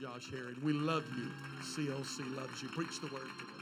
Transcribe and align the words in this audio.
Josh 0.00 0.30
Herring. 0.30 0.56
We 0.62 0.72
love 0.74 1.04
you. 1.16 1.28
CLC 1.60 2.36
loves 2.36 2.62
you. 2.62 2.68
Preach 2.68 3.00
the 3.00 3.08
word 3.08 3.22
to 3.22 3.44
us. 3.44 3.58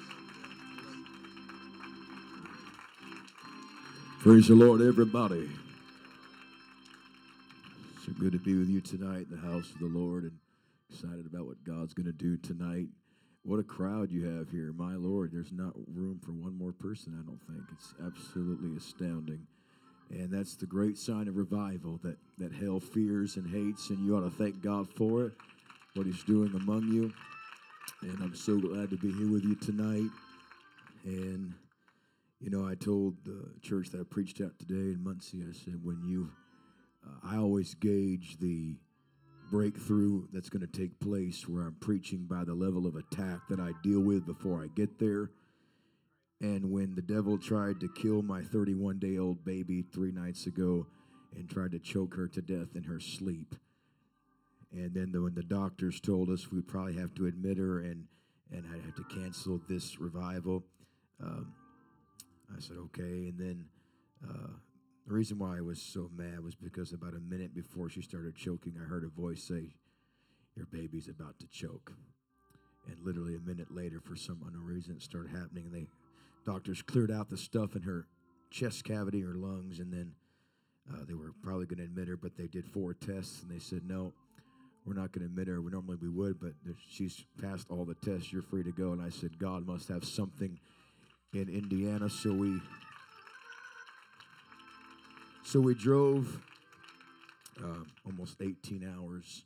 Praise 4.21 4.49
the 4.49 4.55
Lord, 4.55 4.83
everybody. 4.83 5.49
So 8.05 8.13
good 8.21 8.33
to 8.33 8.39
be 8.39 8.55
with 8.55 8.69
you 8.69 8.83
tonight 8.83 9.29
in 9.31 9.41
the 9.41 9.49
house 9.49 9.71
of 9.73 9.79
the 9.79 9.87
Lord 9.87 10.25
and 10.25 10.33
excited 10.91 11.25
about 11.25 11.47
what 11.47 11.65
God's 11.65 11.95
going 11.95 12.07
to 12.07 12.13
do 12.13 12.37
tonight. 12.37 12.89
What 13.43 13.59
a 13.59 13.65
crowd 13.65 14.11
you 14.11 14.27
have 14.27 14.51
here. 14.51 14.75
My 14.77 14.95
Lord, 14.95 15.31
there's 15.33 15.53
not 15.53 15.73
room 15.87 16.21
for 16.23 16.33
one 16.33 16.59
more 16.59 16.73
person, 16.73 17.17
I 17.19 17.25
don't 17.25 17.41
think. 17.47 17.67
It's 17.73 17.95
absolutely 18.05 18.77
astounding. 18.77 19.47
And 20.11 20.31
that's 20.31 20.55
the 20.55 20.67
great 20.67 20.99
sign 20.99 21.29
of 21.29 21.37
revival 21.37 21.99
that, 22.05 22.19
that 22.37 22.53
hell 22.53 22.79
fears 22.79 23.37
and 23.37 23.49
hates, 23.49 23.89
and 23.89 24.05
you 24.05 24.17
ought 24.19 24.29
to 24.29 24.31
thank 24.31 24.61
God 24.61 24.87
for 24.91 25.25
it 25.25 25.33
what 25.97 26.07
He's 26.07 26.23
doing 26.25 26.55
among 26.55 26.89
you. 26.89 27.13
And 28.03 28.23
I'm 28.23 28.35
so 28.35 28.59
glad 28.59 28.91
to 28.91 28.97
be 28.97 29.11
here 29.13 29.31
with 29.31 29.45
you 29.45 29.55
tonight. 29.55 30.11
And, 31.05 31.55
you 32.41 32.51
know, 32.51 32.67
I 32.67 32.75
told 32.75 33.17
the 33.25 33.49
church 33.63 33.91
that 33.91 34.01
I 34.01 34.05
preached 34.05 34.41
at 34.41 34.59
today 34.59 34.93
in 34.93 35.03
Muncie, 35.03 35.43
I 35.49 35.53
said, 35.53 35.81
when 35.83 36.03
you, 36.05 36.31
uh, 37.07 37.35
I 37.35 37.37
always 37.39 37.75
gauge 37.75 38.37
the 38.39 38.77
breakthrough 39.51 40.27
that's 40.33 40.51
going 40.51 40.67
to 40.67 40.79
take 40.79 40.99
place 41.01 41.49
where 41.49 41.63
I'm 41.63 41.77
preaching 41.81 42.27
by 42.29 42.45
the 42.45 42.55
level 42.55 42.87
of 42.87 42.97
attack 42.97 43.41
that 43.49 43.61
I 43.61 43.71
deal 43.83 44.01
with 44.01 44.27
before 44.27 44.63
I 44.63 44.67
get 44.75 44.99
there. 44.99 45.31
And 46.41 46.71
when 46.71 46.95
the 46.95 47.03
devil 47.03 47.39
tried 47.39 47.81
to 47.81 47.89
kill 47.89 48.23
my 48.23 48.43
31 48.43 48.99
day 48.99 49.17
old 49.17 49.45
baby 49.45 49.83
three 49.83 50.13
nights 50.13 50.47
ago 50.47 50.87
and 51.35 51.49
tried 51.49 51.73
to 51.73 51.79
choke 51.79 52.15
her 52.15 52.29
to 52.29 52.43
death 52.43 52.75
in 52.75 52.85
her 52.85 53.01
sleep, 53.01 53.55
and 54.77 54.95
then 54.95 55.13
the, 55.13 55.23
when 55.23 55.35
the 55.35 55.43
doctors 55.43 56.01
told 56.01 56.31
us 56.31 56.51
we'd 56.51 56.69
probably 56.69 56.97
have 56.97 57.15
to 57.15 57.27
admit 57.27 57.59
her 57.59 57.81
and, 57.81 58.05
and 58.53 58.65
I'd 58.73 58.85
have 58.85 58.95
to 58.97 59.05
cancel 59.05 59.61
this 59.69 59.99
revival, 59.99 60.65
um, 61.23 61.53
I 62.55 62.61
said, 62.61 62.77
okay. 62.87 63.29
And 63.29 63.39
then 63.39 63.65
uh, 64.29 64.53
the 65.07 65.15
reason 65.15 65.39
why 65.39 65.59
I 65.59 65.61
was 65.61 65.81
so 65.81 66.11
mad 66.15 66.41
was 66.41 66.55
because 66.55 66.93
about 66.93 67.15
a 67.15 67.21
minute 67.21 67.55
before 67.55 67.89
she 67.89 68.03
started 68.03 68.37
choking, 68.37 68.75
I 68.81 68.89
heard 68.89 69.05
a 69.05 69.21
voice 69.21 69.43
say, 69.43 69.75
Your 70.55 70.67
baby's 70.67 71.09
about 71.09 71.39
to 71.41 71.47
choke. 71.49 71.93
And 72.89 72.97
literally 73.05 73.35
a 73.35 73.41
minute 73.41 73.69
later, 73.71 74.01
for 74.01 74.15
some 74.15 74.43
unknown 74.47 74.65
reason, 74.65 74.97
it 74.97 75.03
started 75.03 75.31
happening. 75.31 75.67
And 75.67 75.75
they 75.75 75.87
doctors 76.45 76.83
cleared 76.83 77.11
out 77.11 77.29
the 77.29 77.37
stuff 77.37 77.75
in 77.75 77.83
her 77.83 78.07
chest 78.51 78.85
cavity, 78.85 79.21
her 79.21 79.35
lungs, 79.35 79.81
and 79.81 79.93
then 79.93 80.13
uh, 80.93 81.05
they 81.07 81.15
were 81.15 81.33
probably 81.43 81.67
going 81.67 81.79
to 81.79 81.85
admit 81.85 82.09
her, 82.09 82.17
but 82.17 82.37
they 82.37 82.47
did 82.47 82.67
four 82.67 82.95
tests 82.95 83.43
and 83.43 83.51
they 83.51 83.59
said, 83.59 83.83
No, 83.85 84.13
we're 84.87 84.95
not 84.95 85.13
going 85.13 85.27
to 85.27 85.27
admit 85.27 85.49
her. 85.49 85.61
We 85.61 85.73
normally 85.73 85.99
we 86.01 86.09
would, 86.09 86.41
but 86.41 86.53
she's 86.89 87.25
passed 87.43 87.67
all 87.71 87.85
the 87.85 87.95
tests. 87.95 88.33
You're 88.33 88.43
free 88.43 88.63
to 88.63 88.73
go. 88.73 88.93
And 88.93 89.03
I 89.03 89.11
said, 89.11 89.39
God 89.39 89.67
must 89.67 89.89
have 89.89 90.05
something 90.05 90.59
in 91.33 91.49
Indiana. 91.49 92.09
So 92.09 92.33
we 92.33 92.61
so 95.43 95.61
we 95.61 95.75
drove 95.75 96.41
uh, 97.63 97.85
almost 98.05 98.37
18 98.41 98.93
hours 98.97 99.45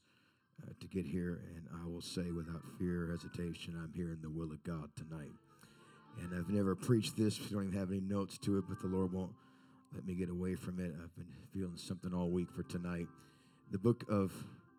uh, 0.62 0.73
to 0.81 0.87
get 0.89 1.06
here, 1.06 1.41
and 1.55 1.69
I 1.83 1.87
will 1.87 2.01
say 2.01 2.31
without 2.31 2.62
fear 2.78 3.05
or 3.05 3.11
hesitation, 3.11 3.75
I'm 3.77 3.93
here 3.95 4.11
in 4.11 4.19
the 4.22 4.31
will 4.31 4.51
of 4.51 4.62
God 4.65 4.89
tonight. 4.97 5.33
And 6.22 6.34
I've 6.34 6.49
never 6.49 6.75
preached 6.75 7.17
this, 7.17 7.39
I 7.39 7.53
don't 7.53 7.69
even 7.69 7.78
have 7.78 7.91
any 7.91 8.01
notes 8.01 8.39
to 8.39 8.59
it, 8.59 8.65
but 8.69 8.81
the 8.81 8.89
Lord 8.89 9.12
won't 9.12 9.33
let 9.95 10.07
me 10.07 10.15
get 10.15 10.31
away 10.31 10.55
from 10.55 10.81
it. 10.81 10.95
I've 11.03 11.15
been 11.17 11.27
feeling 11.53 11.77
something 11.77 12.15
all 12.15 12.31
week 12.31 12.49
for 12.51 12.62
tonight. 12.62 13.07
The 13.71 13.78
book 13.78 14.05
of 14.09 14.33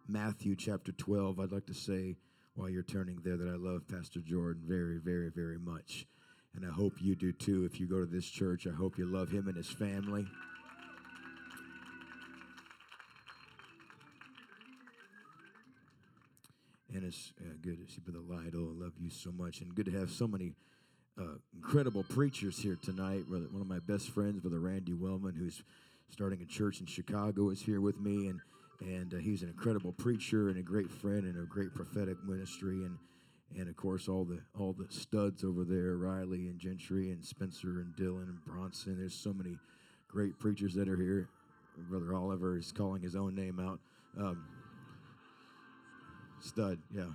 Matthew, 0.07 0.55
chapter 0.55 0.91
12, 0.91 1.39
I'd 1.39 1.51
like 1.51 1.67
to 1.67 1.73
say 1.73 2.15
while 2.55 2.69
you're 2.69 2.83
turning 2.83 3.19
there 3.23 3.37
that 3.37 3.47
I 3.47 3.55
love 3.55 3.87
Pastor 3.87 4.19
Jordan 4.19 4.63
very, 4.65 4.97
very, 4.97 5.29
very 5.29 5.57
much. 5.57 6.05
And 6.55 6.65
I 6.65 6.69
hope 6.69 6.93
you 6.99 7.15
do 7.15 7.31
too. 7.31 7.65
If 7.65 7.79
you 7.79 7.87
go 7.87 7.99
to 7.99 8.05
this 8.05 8.25
church, 8.25 8.67
I 8.67 8.75
hope 8.75 8.97
you 8.97 9.05
love 9.05 9.31
him 9.31 9.47
and 9.47 9.55
his 9.55 9.69
family. 9.69 10.27
And 16.93 17.05
it's 17.05 17.31
uh, 17.39 17.53
good 17.61 17.87
to 17.87 17.93
see 17.93 18.01
Brother 18.01 18.19
Lido. 18.19 18.59
I 18.59 18.83
love 18.83 18.93
you 18.99 19.09
so 19.09 19.31
much. 19.31 19.61
And 19.61 19.73
good 19.73 19.85
to 19.85 19.91
have 19.91 20.11
so 20.11 20.27
many 20.27 20.51
uh, 21.17 21.35
incredible 21.55 22.03
preachers 22.03 22.57
here 22.57 22.77
tonight. 22.81 23.29
Brother, 23.29 23.45
one 23.49 23.61
of 23.61 23.67
my 23.67 23.79
best 23.79 24.09
friends, 24.09 24.41
Brother 24.41 24.59
Randy 24.59 24.93
Wellman, 24.93 25.35
who's 25.35 25.63
starting 26.09 26.41
a 26.41 26.45
church 26.45 26.81
in 26.81 26.85
Chicago, 26.85 27.49
is 27.49 27.61
here 27.61 27.79
with 27.79 27.97
me. 27.97 28.27
And, 28.27 28.41
and 28.81 29.13
uh, 29.13 29.17
he's 29.17 29.43
an 29.43 29.49
incredible 29.49 29.91
preacher 29.93 30.49
and 30.49 30.57
a 30.57 30.63
great 30.63 30.89
friend 30.89 31.23
and 31.23 31.37
a 31.37 31.45
great 31.45 31.73
prophetic 31.73 32.17
ministry. 32.25 32.83
And, 32.83 32.97
and 33.55 33.69
of 33.69 33.75
course, 33.75 34.07
all 34.07 34.25
the, 34.25 34.39
all 34.57 34.73
the 34.73 34.91
studs 34.91 35.43
over 35.43 35.63
there 35.63 35.97
Riley 35.97 36.47
and 36.47 36.59
Gentry 36.59 37.11
and 37.11 37.23
Spencer 37.23 37.79
and 37.81 37.95
Dylan 37.95 38.23
and 38.23 38.43
Bronson. 38.43 38.97
There's 38.97 39.13
so 39.13 39.33
many 39.33 39.57
great 40.07 40.39
preachers 40.39 40.73
that 40.73 40.89
are 40.89 40.97
here. 40.97 41.29
Brother 41.89 42.15
Oliver 42.15 42.57
is 42.57 42.71
calling 42.71 43.03
his 43.03 43.15
own 43.15 43.35
name 43.35 43.59
out. 43.59 43.79
Um, 44.19 44.45
stud, 46.39 46.79
yeah. 46.93 47.05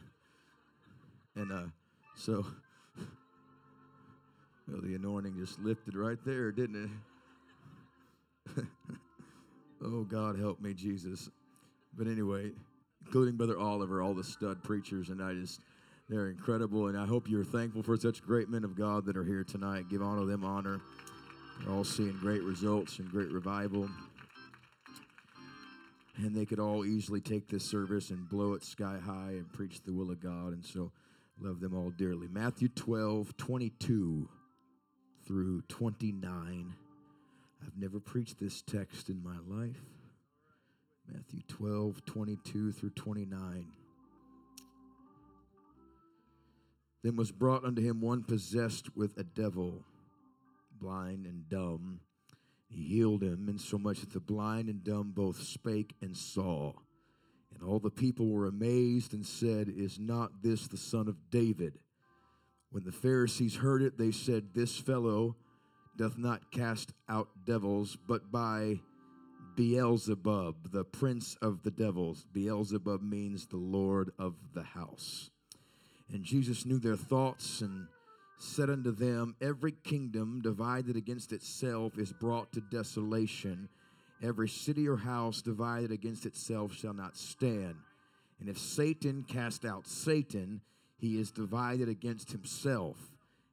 And 1.34 1.52
uh, 1.52 1.66
so 2.14 2.46
well, 4.68 4.80
the 4.82 4.94
anointing 4.94 5.34
just 5.36 5.58
lifted 5.58 5.96
right 5.96 6.18
there, 6.24 6.52
didn't 6.52 6.90
it? 8.56 8.64
oh, 9.84 10.04
God 10.04 10.38
help 10.38 10.60
me, 10.60 10.72
Jesus. 10.72 11.28
But 11.96 12.06
anyway, 12.06 12.52
including 13.04 13.36
Brother 13.36 13.58
Oliver, 13.58 14.02
all 14.02 14.14
the 14.14 14.24
stud 14.24 14.62
preachers, 14.62 15.08
and 15.08 15.22
I 15.22 15.34
just, 15.34 15.60
they're 16.08 16.28
incredible. 16.28 16.88
And 16.88 16.98
I 16.98 17.06
hope 17.06 17.28
you're 17.28 17.44
thankful 17.44 17.82
for 17.82 17.96
such 17.96 18.22
great 18.22 18.48
men 18.48 18.64
of 18.64 18.76
God 18.76 19.06
that 19.06 19.16
are 19.16 19.24
here 19.24 19.44
tonight. 19.44 19.88
Give 19.88 20.02
honor 20.02 20.24
them 20.24 20.44
honor. 20.44 20.80
They're 21.60 21.74
all 21.74 21.84
seeing 21.84 22.18
great 22.20 22.42
results 22.42 22.98
and 22.98 23.10
great 23.10 23.30
revival 23.30 23.88
and 26.18 26.34
they 26.34 26.46
could 26.46 26.58
all 26.58 26.84
easily 26.84 27.20
take 27.20 27.48
this 27.48 27.70
service 27.70 28.10
and 28.10 28.28
blow 28.28 28.54
it 28.54 28.64
sky 28.64 28.98
high 29.04 29.32
and 29.32 29.52
preach 29.52 29.82
the 29.82 29.92
will 29.92 30.10
of 30.10 30.20
God. 30.20 30.52
And 30.52 30.64
so, 30.64 30.90
love 31.40 31.60
them 31.60 31.74
all 31.76 31.90
dearly. 31.90 32.28
Matthew 32.28 32.68
12, 32.68 33.36
22 33.36 34.28
through 35.26 35.62
29. 35.68 36.74
I've 37.62 37.76
never 37.76 38.00
preached 38.00 38.38
this 38.40 38.62
text 38.62 39.10
in 39.10 39.22
my 39.22 39.36
life. 39.46 39.95
Matthew 41.12 41.40
12, 41.48 42.04
22 42.04 42.72
through 42.72 42.90
29. 42.90 43.66
Then 47.02 47.16
was 47.16 47.30
brought 47.30 47.64
unto 47.64 47.82
him 47.82 48.00
one 48.00 48.24
possessed 48.24 48.96
with 48.96 49.16
a 49.16 49.24
devil, 49.24 49.84
blind 50.80 51.26
and 51.26 51.48
dumb 51.48 52.00
he 52.68 52.82
healed 52.82 53.22
him, 53.22 53.48
insomuch 53.48 54.00
that 54.00 54.12
the 54.12 54.20
blind 54.20 54.68
and 54.68 54.82
dumb 54.82 55.12
both 55.14 55.40
spake 55.40 55.94
and 56.02 56.16
saw. 56.16 56.72
And 57.54 57.62
all 57.62 57.78
the 57.78 57.90
people 57.90 58.28
were 58.28 58.46
amazed 58.46 59.14
and 59.14 59.24
said, 59.24 59.68
Is 59.68 59.98
not 59.98 60.42
this 60.42 60.66
the 60.66 60.76
son 60.76 61.08
of 61.08 61.30
David? 61.30 61.78
When 62.70 62.84
the 62.84 62.92
Pharisees 62.92 63.56
heard 63.56 63.82
it, 63.82 63.96
they 63.96 64.10
said, 64.10 64.52
This 64.52 64.76
fellow 64.76 65.36
doth 65.96 66.18
not 66.18 66.50
cast 66.50 66.92
out 67.08 67.28
devils, 67.44 67.96
but 68.06 68.30
by 68.30 68.80
Beelzebub, 69.56 70.70
the 70.70 70.84
prince 70.84 71.36
of 71.40 71.62
the 71.62 71.70
devils. 71.70 72.26
Beelzebub 72.32 73.02
means 73.02 73.46
the 73.46 73.56
Lord 73.56 74.10
of 74.18 74.34
the 74.54 74.62
house. 74.62 75.30
And 76.12 76.22
Jesus 76.22 76.66
knew 76.66 76.78
their 76.78 76.96
thoughts 76.96 77.62
and 77.62 77.88
said 78.38 78.70
unto 78.70 78.92
them, 78.92 79.34
Every 79.40 79.72
kingdom 79.72 80.40
divided 80.42 80.94
against 80.94 81.32
itself 81.32 81.98
is 81.98 82.12
brought 82.12 82.52
to 82.52 82.60
desolation. 82.60 83.68
Every 84.22 84.48
city 84.48 84.86
or 84.86 84.96
house 84.96 85.42
divided 85.42 85.90
against 85.90 86.26
itself 86.26 86.74
shall 86.74 86.94
not 86.94 87.16
stand. 87.16 87.76
And 88.38 88.48
if 88.48 88.58
Satan 88.58 89.24
cast 89.26 89.64
out 89.64 89.86
Satan, 89.86 90.60
he 90.98 91.18
is 91.18 91.30
divided 91.30 91.88
against 91.88 92.30
himself. 92.30 92.98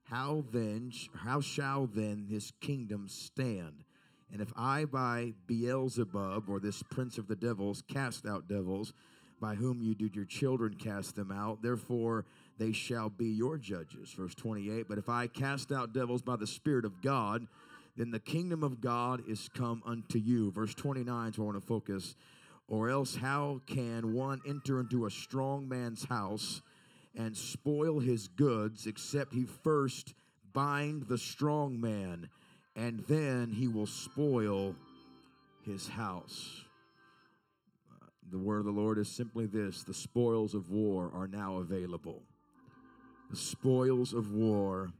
How 0.04 0.44
then, 0.52 0.92
how 1.16 1.42
shall 1.42 1.88
then 1.88 2.28
his 2.30 2.52
kingdom 2.62 3.08
stand? 3.08 3.86
And 4.34 4.42
if 4.42 4.52
I 4.58 4.86
by 4.86 5.34
Beelzebub, 5.48 6.50
or 6.50 6.60
this 6.60 6.82
prince 6.84 7.20
of 7.20 7.28
the 7.28 7.36
devils, 7.36 7.84
cast 7.88 8.26
out 8.26 8.48
devils, 8.48 8.92
by 9.40 9.54
whom 9.54 9.82
you 9.82 9.94
did 9.94 10.16
your 10.16 10.26
children 10.26 10.74
cast 10.74 11.16
them 11.16 11.32
out, 11.32 11.62
therefore 11.62 12.26
they 12.58 12.72
shall 12.72 13.10
be 13.10 13.28
your 13.28 13.58
judges. 13.58 14.12
Verse 14.12 14.34
28 14.34 14.88
But 14.90 14.98
if 14.98 15.08
I 15.08 15.28
cast 15.28 15.72
out 15.72 15.94
devils 15.94 16.24
by 16.24 16.36
the 16.36 16.48
Spirit 16.48 16.84
of 16.84 17.02
God, 17.02 17.48
then 17.96 18.10
the 18.10 18.20
kingdom 18.20 18.64
of 18.64 18.82
God 18.82 19.22
is 19.28 19.50
come 19.54 19.84
unto 19.86 20.18
you. 20.18 20.52
Verse 20.52 20.74
29 20.74 21.30
is 21.30 21.38
where 21.38 21.46
I 21.46 21.52
want 21.52 21.62
to 21.62 21.68
focus. 21.68 22.16
Or 22.68 22.90
else, 22.90 23.16
how 23.16 23.62
can 23.68 24.14
one 24.14 24.42
enter 24.48 24.80
into 24.80 25.06
a 25.06 25.12
strong 25.12 25.70
man's 25.70 26.06
house 26.06 26.62
and 27.16 27.38
spoil 27.38 28.00
his 28.00 28.28
goods, 28.28 28.88
except 28.88 29.34
he 29.34 29.46
first 29.46 30.16
bind 30.54 31.04
the 31.04 31.18
strong 31.18 31.80
man, 31.80 32.30
and 32.76 33.04
then 33.08 33.52
he 33.52 33.68
will 33.68 33.88
spoil 33.88 34.76
his 35.66 35.88
house? 35.88 36.64
The 38.32 38.38
word 38.38 38.60
of 38.60 38.66
the 38.66 38.72
Lord 38.72 38.98
is 38.98 39.10
simply 39.10 39.46
this 39.46 39.84
the 39.84 39.94
spoils 39.94 40.54
of 40.54 40.70
war 40.70 41.12
are 41.14 41.28
now 41.28 41.58
available. 41.58 42.22
The 43.30 43.38
spoils 43.38 44.14
of 44.14 44.32
war 44.32 44.92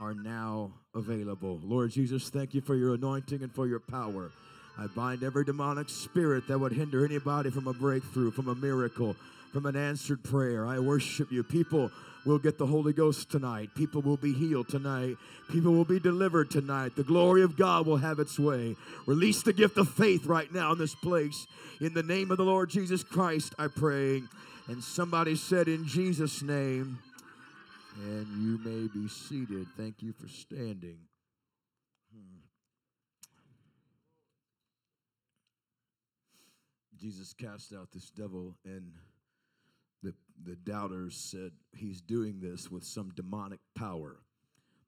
are 0.00 0.14
now 0.14 0.72
available. 0.94 1.60
Lord 1.62 1.90
Jesus, 1.90 2.28
thank 2.28 2.54
you 2.54 2.60
for 2.60 2.74
your 2.74 2.94
anointing 2.94 3.42
and 3.42 3.54
for 3.54 3.66
your 3.66 3.78
power. 3.78 4.32
I 4.78 4.86
bind 4.86 5.22
every 5.22 5.44
demonic 5.44 5.88
spirit 5.88 6.48
that 6.48 6.58
would 6.58 6.72
hinder 6.72 7.04
anybody 7.04 7.50
from 7.50 7.68
a 7.68 7.72
breakthrough, 7.72 8.30
from 8.30 8.48
a 8.48 8.54
miracle, 8.54 9.14
from 9.52 9.66
an 9.66 9.76
answered 9.76 10.24
prayer. 10.24 10.66
I 10.66 10.78
worship 10.78 11.30
you. 11.30 11.42
People 11.42 11.90
will 12.24 12.38
get 12.38 12.58
the 12.58 12.66
Holy 12.66 12.92
Ghost 12.92 13.30
tonight. 13.30 13.70
People 13.74 14.02
will 14.02 14.16
be 14.16 14.32
healed 14.32 14.68
tonight. 14.68 15.16
People 15.50 15.72
will 15.72 15.84
be 15.84 15.98
delivered 15.98 16.50
tonight. 16.50 16.94
The 16.96 17.02
glory 17.02 17.42
of 17.42 17.56
God 17.56 17.86
will 17.86 17.96
have 17.96 18.18
its 18.18 18.38
way. 18.38 18.76
Release 19.06 19.42
the 19.42 19.52
gift 19.52 19.76
of 19.76 19.88
faith 19.88 20.26
right 20.26 20.52
now 20.52 20.72
in 20.72 20.78
this 20.78 20.94
place. 20.94 21.46
In 21.80 21.94
the 21.94 22.02
name 22.02 22.30
of 22.30 22.38
the 22.38 22.44
Lord 22.44 22.70
Jesus 22.70 23.02
Christ, 23.02 23.54
I 23.58 23.68
pray. 23.68 24.22
And 24.68 24.82
somebody 24.82 25.34
said, 25.34 25.68
In 25.68 25.86
Jesus' 25.86 26.42
name, 26.42 26.98
and 27.96 28.26
you 28.42 28.58
may 28.64 28.88
be 28.88 29.08
seated. 29.08 29.66
Thank 29.76 30.02
you 30.02 30.12
for 30.12 30.28
standing. 30.28 30.98
Hmm. 32.14 32.38
Jesus 36.98 37.34
cast 37.34 37.72
out 37.74 37.88
this 37.92 38.10
devil, 38.10 38.54
and 38.64 38.92
the, 40.02 40.14
the 40.44 40.56
doubters 40.56 41.16
said 41.16 41.52
he's 41.72 42.00
doing 42.00 42.40
this 42.40 42.70
with 42.70 42.84
some 42.84 43.12
demonic 43.14 43.60
power. 43.74 44.20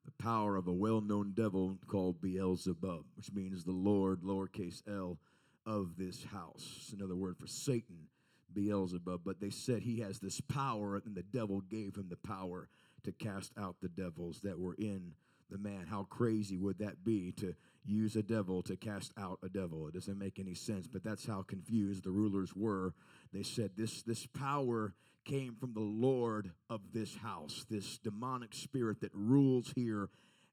The 0.05 0.22
power 0.22 0.56
of 0.56 0.69
a 0.69 0.72
well 0.72 1.00
known 1.00 1.32
devil 1.34 1.78
called 1.87 2.20
Beelzebub, 2.20 3.05
which 3.16 3.32
means 3.32 3.64
the 3.64 3.72
Lord, 3.72 4.22
lowercase 4.22 4.82
l, 4.88 5.19
of 5.66 5.96
this 5.96 6.25
house. 6.25 6.75
It's 6.76 6.93
another 6.93 7.16
word 7.16 7.38
for 7.38 7.46
Satan, 7.46 8.08
Beelzebub. 8.52 9.22
But 9.25 9.40
they 9.40 9.50
said 9.50 9.82
he 9.82 10.00
has 10.00 10.19
this 10.19 10.40
power, 10.40 11.00
and 11.05 11.14
the 11.14 11.22
devil 11.22 11.62
gave 11.62 11.96
him 11.96 12.08
the 12.11 12.16
power 12.16 12.69
to 13.05 13.12
cast 13.12 13.52
out 13.58 13.76
the 13.81 13.88
devils 13.88 14.40
that 14.43 14.58
were 14.58 14.75
in 14.75 15.12
the 15.50 15.58
man. 15.58 15.87
How 15.88 16.05
crazy 16.05 16.58
would 16.58 16.78
that 16.78 17.05
be 17.05 17.32
to 17.32 17.55
use 17.85 18.17
a 18.17 18.23
devil 18.23 18.63
to 18.63 18.77
cast 18.77 19.13
out 19.19 19.39
a 19.43 19.49
devil? 19.49 19.87
It 19.89 19.95
doesn't 19.95 20.19
make 20.19 20.39
any 20.39 20.55
sense, 20.55 20.87
but 20.87 21.05
that's 21.05 21.27
how 21.27 21.43
confused 21.43 22.05
the 22.05 22.11
rulers 22.11 22.55
were. 22.55 22.95
They 23.33 23.43
said 23.43 23.73
this 23.77 24.03
this 24.03 24.27
power 24.27 24.95
came 25.25 25.55
from 25.55 25.73
the 25.73 25.81
Lord 25.81 26.51
of 26.69 26.81
this 26.93 27.17
house, 27.17 27.65
this 27.71 27.99
demonic 27.99 28.55
spirit 28.55 29.01
that 29.01 29.15
rules 29.15 29.73
here 29.75 30.11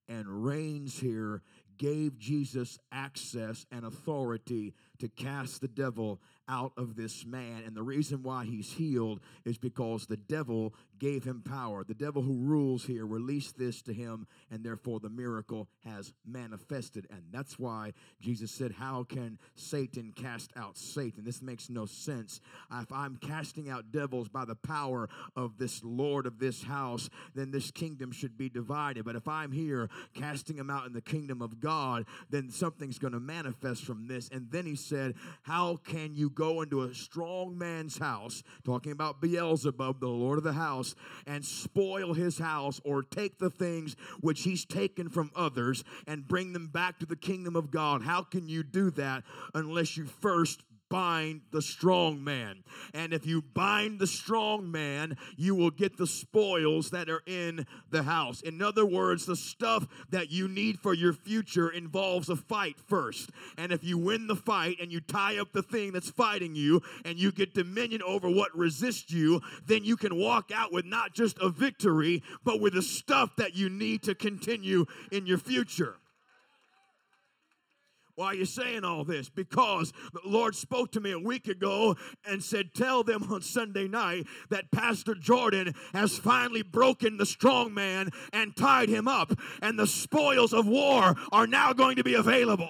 and 0.07 0.45
reigns 0.45 0.99
here 0.99 1.41
gave 1.77 2.17
Jesus 2.17 2.77
access 2.91 3.65
and 3.71 3.85
authority 3.85 4.73
to 5.01 5.09
cast 5.09 5.61
the 5.61 5.67
devil 5.67 6.19
out 6.47 6.73
of 6.77 6.95
this 6.95 7.25
man. 7.25 7.63
And 7.65 7.75
the 7.75 7.83
reason 7.83 8.23
why 8.23 8.45
he's 8.45 8.71
healed 8.71 9.21
is 9.45 9.57
because 9.57 10.05
the 10.05 10.17
devil 10.17 10.73
gave 10.99 11.23
him 11.23 11.41
power. 11.41 11.83
The 11.83 11.93
devil 11.95 12.21
who 12.21 12.37
rules 12.37 12.85
here 12.85 13.05
released 13.05 13.57
this 13.57 13.81
to 13.83 13.93
him, 13.93 14.27
and 14.51 14.63
therefore 14.63 14.99
the 14.99 15.09
miracle 15.09 15.67
has 15.85 16.13
manifested. 16.25 17.07
And 17.09 17.23
that's 17.31 17.57
why 17.57 17.93
Jesus 18.21 18.51
said, 18.51 18.73
How 18.73 19.03
can 19.03 19.39
Satan 19.55 20.13
cast 20.15 20.51
out 20.55 20.77
Satan? 20.77 21.23
This 21.23 21.41
makes 21.41 21.69
no 21.69 21.85
sense. 21.85 22.39
If 22.71 22.91
I'm 22.91 23.15
casting 23.15 23.69
out 23.69 23.91
devils 23.91 24.27
by 24.27 24.45
the 24.45 24.55
power 24.55 25.09
of 25.35 25.57
this 25.57 25.83
Lord 25.83 26.27
of 26.27 26.37
this 26.37 26.63
house, 26.63 27.09
then 27.33 27.51
this 27.51 27.71
kingdom 27.71 28.11
should 28.11 28.37
be 28.37 28.49
divided. 28.49 29.05
But 29.05 29.15
if 29.15 29.27
I'm 29.27 29.51
here 29.51 29.89
casting 30.13 30.57
them 30.57 30.69
out 30.69 30.85
in 30.85 30.93
the 30.93 31.01
kingdom 31.01 31.41
of 31.41 31.59
God, 31.59 32.05
then 32.29 32.51
something's 32.51 32.99
going 32.99 33.13
to 33.13 33.19
manifest 33.19 33.85
from 33.85 34.07
this. 34.07 34.29
And 34.29 34.51
then 34.51 34.65
he 34.65 34.75
said, 34.75 34.90
How 35.43 35.77
can 35.77 36.15
you 36.15 36.29
go 36.29 36.61
into 36.61 36.81
a 36.81 36.93
strong 36.93 37.57
man's 37.57 37.97
house, 37.97 38.43
talking 38.63 38.91
about 38.91 39.21
Beelzebub, 39.21 39.99
the 39.99 40.07
Lord 40.07 40.37
of 40.37 40.43
the 40.43 40.53
house, 40.53 40.95
and 41.25 41.43
spoil 41.45 42.13
his 42.13 42.37
house 42.37 42.79
or 42.83 43.03
take 43.03 43.39
the 43.39 43.49
things 43.49 43.95
which 44.19 44.43
he's 44.43 44.65
taken 44.65 45.09
from 45.09 45.31
others 45.35 45.83
and 46.07 46.27
bring 46.27 46.53
them 46.53 46.67
back 46.67 46.99
to 46.99 47.05
the 47.05 47.15
kingdom 47.15 47.55
of 47.55 47.71
God? 47.71 48.01
How 48.01 48.21
can 48.23 48.47
you 48.47 48.63
do 48.63 48.91
that 48.91 49.23
unless 49.53 49.97
you 49.97 50.05
first 50.05 50.63
bind 50.91 51.39
the 51.51 51.61
strong 51.61 52.21
man. 52.21 52.63
And 52.93 53.13
if 53.13 53.25
you 53.25 53.41
bind 53.41 53.97
the 53.97 54.07
strong 54.07 54.69
man, 54.69 55.15
you 55.37 55.55
will 55.55 55.71
get 55.71 55.97
the 55.97 56.05
spoils 56.05 56.89
that 56.89 57.09
are 57.09 57.23
in 57.25 57.65
the 57.89 58.03
house. 58.03 58.41
In 58.41 58.61
other 58.61 58.85
words, 58.85 59.25
the 59.25 59.37
stuff 59.37 59.87
that 60.09 60.31
you 60.31 60.49
need 60.49 60.79
for 60.79 60.93
your 60.93 61.13
future 61.13 61.69
involves 61.69 62.27
a 62.27 62.35
fight 62.35 62.75
first. 62.77 63.29
And 63.57 63.71
if 63.71 63.85
you 63.85 63.97
win 63.97 64.27
the 64.27 64.35
fight 64.35 64.77
and 64.81 64.91
you 64.91 64.99
tie 64.99 65.39
up 65.39 65.53
the 65.53 65.63
thing 65.63 65.93
that's 65.93 66.11
fighting 66.11 66.55
you 66.55 66.81
and 67.05 67.17
you 67.17 67.31
get 67.31 67.53
dominion 67.53 68.01
over 68.03 68.29
what 68.29 68.55
resists 68.55 69.11
you, 69.11 69.39
then 69.65 69.85
you 69.85 69.95
can 69.95 70.17
walk 70.17 70.51
out 70.53 70.73
with 70.73 70.83
not 70.83 71.13
just 71.13 71.39
a 71.39 71.49
victory, 71.49 72.21
but 72.43 72.59
with 72.59 72.73
the 72.73 72.81
stuff 72.81 73.37
that 73.37 73.55
you 73.55 73.69
need 73.69 74.03
to 74.03 74.13
continue 74.13 74.85
in 75.09 75.25
your 75.25 75.37
future. 75.37 76.00
Why 78.21 78.27
are 78.27 78.35
you 78.35 78.45
saying 78.45 78.85
all 78.85 79.03
this? 79.03 79.29
Because 79.29 79.91
the 80.13 80.21
Lord 80.23 80.53
spoke 80.53 80.91
to 80.91 80.99
me 80.99 81.11
a 81.11 81.17
week 81.17 81.47
ago 81.47 81.95
and 82.23 82.43
said, 82.43 82.75
Tell 82.75 83.01
them 83.01 83.23
on 83.31 83.41
Sunday 83.41 83.87
night 83.87 84.27
that 84.51 84.69
Pastor 84.69 85.15
Jordan 85.15 85.73
has 85.93 86.19
finally 86.19 86.61
broken 86.61 87.17
the 87.17 87.25
strong 87.25 87.73
man 87.73 88.11
and 88.31 88.55
tied 88.55 88.89
him 88.89 89.07
up, 89.07 89.33
and 89.63 89.79
the 89.79 89.87
spoils 89.87 90.53
of 90.53 90.67
war 90.67 91.15
are 91.31 91.47
now 91.47 91.73
going 91.73 91.95
to 91.95 92.03
be 92.03 92.13
available. 92.13 92.69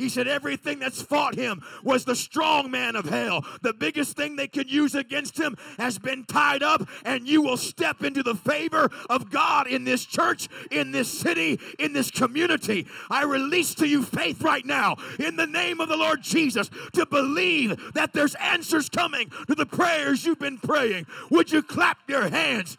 He 0.00 0.08
said 0.08 0.26
everything 0.26 0.78
that's 0.78 1.02
fought 1.02 1.34
him 1.34 1.62
was 1.84 2.06
the 2.06 2.16
strong 2.16 2.70
man 2.70 2.96
of 2.96 3.04
hell. 3.04 3.44
The 3.60 3.74
biggest 3.74 4.16
thing 4.16 4.34
they 4.34 4.48
could 4.48 4.70
use 4.70 4.94
against 4.94 5.38
him 5.38 5.58
has 5.78 5.98
been 5.98 6.24
tied 6.24 6.62
up, 6.62 6.88
and 7.04 7.28
you 7.28 7.42
will 7.42 7.58
step 7.58 8.02
into 8.02 8.22
the 8.22 8.34
favor 8.34 8.90
of 9.10 9.30
God 9.30 9.66
in 9.66 9.84
this 9.84 10.06
church, 10.06 10.48
in 10.70 10.90
this 10.90 11.10
city, 11.10 11.60
in 11.78 11.92
this 11.92 12.10
community. 12.10 12.86
I 13.10 13.24
release 13.24 13.74
to 13.74 13.86
you 13.86 14.02
faith 14.02 14.40
right 14.40 14.64
now 14.64 14.96
in 15.18 15.36
the 15.36 15.46
name 15.46 15.80
of 15.80 15.90
the 15.90 15.98
Lord 15.98 16.22
Jesus 16.22 16.70
to 16.94 17.04
believe 17.04 17.92
that 17.92 18.14
there's 18.14 18.34
answers 18.36 18.88
coming 18.88 19.30
to 19.48 19.54
the 19.54 19.66
prayers 19.66 20.24
you've 20.24 20.38
been 20.38 20.58
praying. 20.58 21.06
Would 21.28 21.52
you 21.52 21.62
clap 21.62 21.98
your 22.08 22.30
hands? 22.30 22.78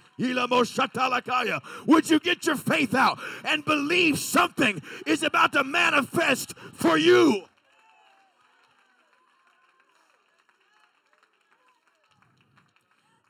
Would 1.88 2.10
you 2.10 2.20
get 2.20 2.46
your 2.46 2.56
faith 2.56 2.94
out 2.94 3.20
and 3.44 3.66
believe 3.66 4.20
something 4.20 4.82
is 5.06 5.24
about 5.24 5.54
to 5.54 5.64
manifest 5.64 6.58
for 6.74 6.98
you? 6.98 7.44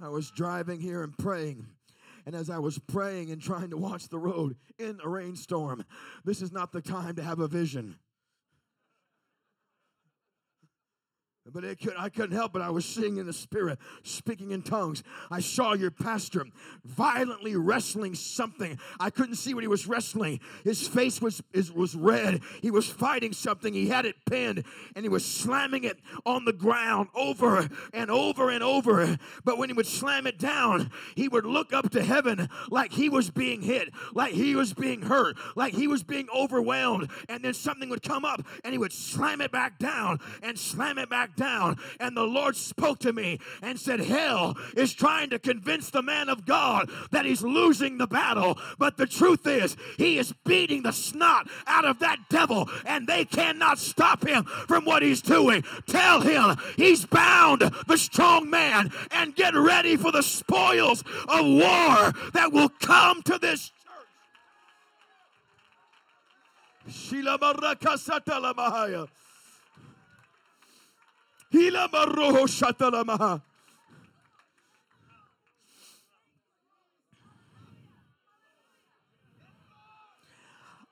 I 0.01 0.09
was 0.09 0.31
driving 0.31 0.79
here 0.79 1.03
and 1.03 1.15
praying. 1.17 1.67
And 2.25 2.35
as 2.35 2.49
I 2.49 2.59
was 2.59 2.77
praying 2.79 3.31
and 3.31 3.41
trying 3.41 3.69
to 3.69 3.77
watch 3.77 4.07
the 4.09 4.19
road 4.19 4.55
in 4.77 4.99
a 5.03 5.09
rainstorm, 5.09 5.85
this 6.23 6.41
is 6.41 6.51
not 6.51 6.71
the 6.71 6.81
time 6.81 7.15
to 7.15 7.23
have 7.23 7.39
a 7.39 7.47
vision. 7.47 7.97
But 11.49 11.63
it 11.63 11.79
could, 11.79 11.93
I 11.97 12.09
couldn't 12.09 12.35
help 12.35 12.55
it. 12.55 12.61
I 12.61 12.69
was 12.69 12.85
seeing 12.85 13.17
in 13.17 13.25
the 13.25 13.33
spirit, 13.33 13.79
speaking 14.03 14.51
in 14.51 14.61
tongues. 14.61 15.03
I 15.31 15.39
saw 15.39 15.73
your 15.73 15.89
pastor 15.89 16.45
violently 16.85 17.55
wrestling 17.55 18.13
something. 18.13 18.79
I 18.99 19.09
couldn't 19.09 19.35
see 19.35 19.55
what 19.55 19.63
he 19.63 19.67
was 19.67 19.87
wrestling. 19.87 20.39
His 20.63 20.87
face 20.87 21.19
was, 21.19 21.41
was 21.73 21.95
red. 21.95 22.41
He 22.61 22.69
was 22.69 22.87
fighting 22.87 23.33
something. 23.33 23.73
He 23.73 23.87
had 23.87 24.05
it 24.05 24.15
pinned 24.29 24.63
and 24.95 25.03
he 25.03 25.09
was 25.09 25.25
slamming 25.25 25.83
it 25.83 25.99
on 26.25 26.45
the 26.45 26.53
ground 26.53 27.09
over 27.15 27.67
and 27.91 28.11
over 28.11 28.51
and 28.51 28.63
over. 28.63 29.17
But 29.43 29.57
when 29.57 29.69
he 29.69 29.73
would 29.73 29.87
slam 29.87 30.27
it 30.27 30.37
down, 30.37 30.91
he 31.15 31.27
would 31.27 31.45
look 31.45 31.73
up 31.73 31.89
to 31.91 32.03
heaven 32.03 32.49
like 32.69 32.91
he 32.91 33.09
was 33.09 33.31
being 33.31 33.61
hit, 33.61 33.89
like 34.13 34.33
he 34.33 34.55
was 34.55 34.73
being 34.73 35.01
hurt, 35.01 35.37
like 35.55 35.73
he 35.73 35.87
was 35.87 36.03
being 36.03 36.27
overwhelmed. 36.35 37.09
And 37.29 37.43
then 37.43 37.55
something 37.55 37.89
would 37.89 38.03
come 38.03 38.25
up 38.25 38.45
and 38.63 38.73
he 38.73 38.77
would 38.77 38.93
slam 38.93 39.41
it 39.41 39.51
back 39.51 39.79
down 39.79 40.19
and 40.43 40.57
slam 40.57 40.99
it 40.99 41.09
back 41.09 41.30
down. 41.35 41.77
And 41.99 42.15
the 42.15 42.23
Lord 42.23 42.55
spoke 42.55 42.99
to 42.99 43.13
me 43.13 43.39
and 43.61 43.79
said, 43.79 43.99
Hell 43.99 44.57
is 44.75 44.93
trying 44.93 45.29
to 45.31 45.39
convince 45.39 45.89
the 45.89 46.01
man 46.01 46.29
of 46.29 46.45
God 46.45 46.89
that 47.11 47.25
he's 47.25 47.41
losing 47.41 47.97
the 47.97 48.07
battle. 48.07 48.57
But 48.77 48.97
the 48.97 49.07
truth 49.07 49.47
is, 49.47 49.75
he 49.97 50.17
is 50.17 50.33
beating 50.45 50.83
the 50.83 50.91
snot 50.91 51.47
out 51.67 51.85
of 51.85 51.99
that 51.99 52.17
devil, 52.29 52.69
and 52.85 53.07
they 53.07 53.25
cannot 53.25 53.79
stop 53.79 54.25
him 54.25 54.43
from 54.43 54.85
what 54.85 55.03
he's 55.03 55.21
doing. 55.21 55.63
Tell 55.87 56.21
him 56.21 56.57
he's 56.77 57.05
bound 57.05 57.61
the 57.87 57.97
strong 57.97 58.49
man 58.49 58.91
and 59.11 59.35
get 59.35 59.55
ready 59.55 59.95
for 59.97 60.11
the 60.11 60.23
spoils 60.23 61.03
of 61.27 61.45
war 61.45 62.11
that 62.33 62.49
will 62.51 62.69
come 62.69 63.21
to 63.23 63.37
this 63.37 63.69
church. 63.69 63.73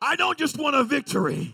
I 0.02 0.16
don't 0.16 0.38
just 0.38 0.58
want 0.58 0.76
a 0.76 0.84
victory. 0.84 1.54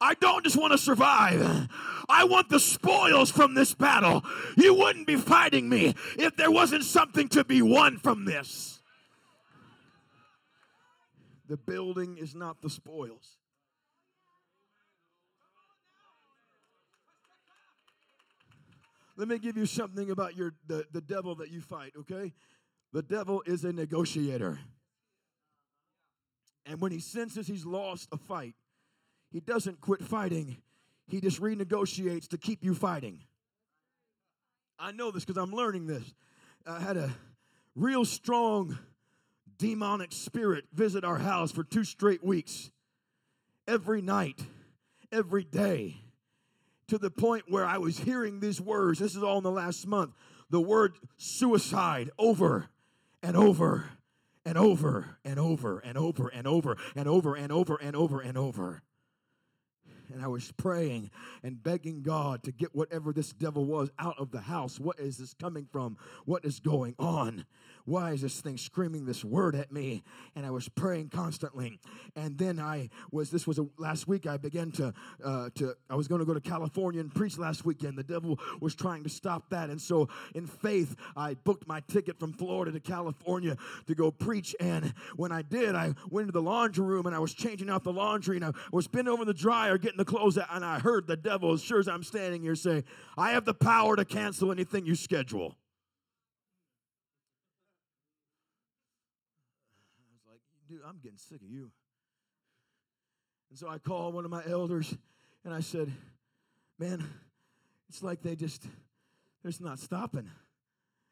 I 0.00 0.14
don't 0.14 0.44
just 0.44 0.56
want 0.56 0.72
to 0.72 0.78
survive. 0.78 1.68
I 2.08 2.24
want 2.24 2.48
the 2.48 2.60
spoils 2.60 3.30
from 3.30 3.54
this 3.54 3.74
battle. 3.74 4.24
You 4.56 4.74
wouldn't 4.74 5.06
be 5.06 5.16
fighting 5.16 5.68
me 5.68 5.94
if 6.18 6.36
there 6.36 6.50
wasn't 6.50 6.84
something 6.84 7.28
to 7.30 7.44
be 7.44 7.62
won 7.62 7.98
from 7.98 8.24
this. 8.24 8.80
The 11.48 11.56
building 11.56 12.18
is 12.18 12.34
not 12.34 12.60
the 12.60 12.70
spoils. 12.70 13.35
Let 19.16 19.28
me 19.28 19.38
give 19.38 19.56
you 19.56 19.66
something 19.66 20.10
about 20.10 20.36
your 20.36 20.54
the, 20.66 20.84
the 20.92 21.00
devil 21.00 21.34
that 21.36 21.50
you 21.50 21.60
fight, 21.60 21.92
okay? 22.00 22.32
The 22.92 23.02
devil 23.02 23.42
is 23.46 23.64
a 23.64 23.72
negotiator. 23.72 24.58
And 26.66 26.80
when 26.80 26.92
he 26.92 26.98
senses 26.98 27.46
he's 27.46 27.64
lost 27.64 28.08
a 28.12 28.16
fight, 28.16 28.54
he 29.30 29.40
doesn't 29.40 29.80
quit 29.80 30.02
fighting. 30.02 30.58
He 31.08 31.20
just 31.20 31.40
renegotiates 31.40 32.28
to 32.28 32.38
keep 32.38 32.64
you 32.64 32.74
fighting. 32.74 33.20
I 34.78 34.92
know 34.92 35.10
this 35.10 35.24
because 35.24 35.40
I'm 35.40 35.52
learning 35.52 35.86
this. 35.86 36.02
I 36.66 36.80
had 36.80 36.96
a 36.96 37.10
real 37.74 38.04
strong 38.04 38.78
demonic 39.58 40.12
spirit 40.12 40.64
visit 40.72 41.04
our 41.04 41.18
house 41.18 41.52
for 41.52 41.64
two 41.64 41.84
straight 41.84 42.24
weeks. 42.24 42.70
Every 43.68 44.02
night, 44.02 44.40
every 45.10 45.44
day, 45.44 45.96
to 46.88 46.98
the 46.98 47.10
point 47.10 47.44
where 47.48 47.64
I 47.64 47.78
was 47.78 47.98
hearing 47.98 48.40
these 48.40 48.60
words. 48.60 48.98
This 48.98 49.16
is 49.16 49.22
all 49.22 49.38
in 49.38 49.44
the 49.44 49.50
last 49.50 49.86
month. 49.86 50.12
The 50.50 50.60
word 50.60 50.94
suicide 51.16 52.10
over 52.18 52.68
and 53.22 53.36
over 53.36 53.90
and 54.44 54.56
over 54.56 55.18
and 55.24 55.40
over 55.40 55.80
and 55.80 55.98
over 55.98 56.28
and 56.28 56.46
over 56.46 56.76
and 56.94 57.08
over 57.08 57.34
and 57.34 57.52
over 57.52 57.76
and 57.76 57.96
over 57.96 58.20
and 58.20 58.38
over. 58.38 58.82
And 60.12 60.22
I 60.22 60.28
was 60.28 60.52
praying 60.52 61.10
and 61.42 61.62
begging 61.62 62.02
God 62.02 62.42
to 62.44 62.52
get 62.52 62.74
whatever 62.74 63.12
this 63.12 63.32
devil 63.32 63.64
was 63.64 63.90
out 63.98 64.16
of 64.18 64.30
the 64.30 64.40
house. 64.40 64.78
What 64.78 64.98
is 64.98 65.18
this 65.18 65.34
coming 65.34 65.66
from? 65.70 65.96
What 66.24 66.44
is 66.44 66.60
going 66.60 66.94
on? 66.98 67.44
Why 67.86 68.10
is 68.10 68.20
this 68.20 68.40
thing 68.40 68.56
screaming 68.56 69.06
this 69.06 69.24
word 69.24 69.54
at 69.54 69.70
me? 69.70 70.02
And 70.34 70.44
I 70.44 70.50
was 70.50 70.68
praying 70.68 71.10
constantly. 71.10 71.78
And 72.16 72.36
then 72.36 72.58
I 72.58 72.90
was, 73.12 73.30
this 73.30 73.46
was 73.46 73.60
a, 73.60 73.66
last 73.78 74.08
week, 74.08 74.26
I 74.26 74.36
began 74.36 74.72
to, 74.72 74.92
uh, 75.24 75.50
to, 75.54 75.76
I 75.88 75.94
was 75.94 76.08
going 76.08 76.18
to 76.18 76.24
go 76.24 76.34
to 76.34 76.40
California 76.40 77.00
and 77.00 77.14
preach 77.14 77.38
last 77.38 77.64
weekend. 77.64 77.96
The 77.96 78.02
devil 78.02 78.40
was 78.60 78.74
trying 78.74 79.04
to 79.04 79.08
stop 79.08 79.50
that. 79.50 79.70
And 79.70 79.80
so 79.80 80.08
in 80.34 80.48
faith, 80.48 80.96
I 81.16 81.34
booked 81.34 81.68
my 81.68 81.80
ticket 81.86 82.18
from 82.18 82.32
Florida 82.32 82.72
to 82.72 82.80
California 82.80 83.56
to 83.86 83.94
go 83.94 84.10
preach. 84.10 84.56
And 84.58 84.92
when 85.14 85.30
I 85.30 85.42
did, 85.42 85.76
I 85.76 85.94
went 86.10 86.26
to 86.26 86.32
the 86.32 86.42
laundry 86.42 86.84
room 86.84 87.06
and 87.06 87.14
I 87.14 87.20
was 87.20 87.34
changing 87.34 87.70
out 87.70 87.84
the 87.84 87.92
laundry 87.92 88.36
and 88.36 88.44
I 88.44 88.52
was 88.72 88.88
bent 88.88 89.06
over 89.06 89.24
the 89.24 89.34
dryer 89.34 89.78
getting 89.78 89.95
the 89.96 90.04
clothes 90.04 90.38
out. 90.38 90.48
And 90.50 90.64
I 90.64 90.78
heard 90.78 91.06
the 91.06 91.16
devil, 91.16 91.52
as 91.52 91.62
sure 91.62 91.78
as 91.78 91.88
I'm 91.88 92.02
standing 92.02 92.42
here, 92.42 92.54
say, 92.54 92.84
I 93.16 93.30
have 93.32 93.44
the 93.44 93.54
power 93.54 93.96
to 93.96 94.04
cancel 94.04 94.52
anything 94.52 94.86
you 94.86 94.94
schedule. 94.94 95.56
I 99.98 100.12
was 100.12 100.20
like, 100.30 100.40
dude, 100.68 100.80
I'm 100.86 100.98
getting 101.02 101.18
sick 101.18 101.40
of 101.42 101.48
you. 101.48 101.70
And 103.50 103.58
so 103.58 103.68
I 103.68 103.78
called 103.78 104.14
one 104.14 104.24
of 104.24 104.30
my 104.30 104.42
elders 104.46 104.94
and 105.44 105.54
I 105.54 105.60
said, 105.60 105.92
man, 106.78 107.04
it's 107.88 108.02
like 108.02 108.22
they 108.22 108.36
just, 108.36 108.62
they're 109.42 109.50
just 109.50 109.62
not 109.62 109.78
stopping. 109.78 110.28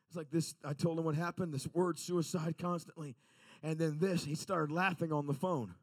It's 0.08 0.16
like 0.16 0.30
this, 0.30 0.54
I 0.64 0.74
told 0.74 0.98
him 0.98 1.04
what 1.04 1.14
happened, 1.14 1.54
this 1.54 1.68
word 1.72 1.98
suicide 1.98 2.56
constantly. 2.58 3.16
And 3.62 3.78
then 3.78 3.98
this, 3.98 4.24
he 4.24 4.34
started 4.34 4.72
laughing 4.72 5.12
on 5.12 5.26
the 5.26 5.32
phone. 5.32 5.74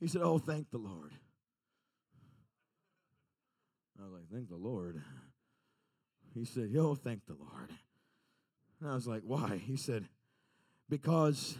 He 0.00 0.06
said, 0.08 0.22
Oh, 0.22 0.38
thank 0.38 0.70
the 0.70 0.78
Lord. 0.78 1.12
I 3.98 4.04
was 4.04 4.12
like, 4.12 4.30
Thank 4.32 4.48
the 4.48 4.56
Lord. 4.56 5.02
He 6.34 6.44
said, 6.44 6.68
Yo, 6.70 6.94
thank 6.94 7.24
the 7.26 7.34
Lord. 7.34 7.72
And 8.80 8.90
I 8.90 8.94
was 8.94 9.06
like, 9.06 9.22
Why? 9.24 9.56
He 9.56 9.76
said, 9.76 10.04
Because 10.88 11.56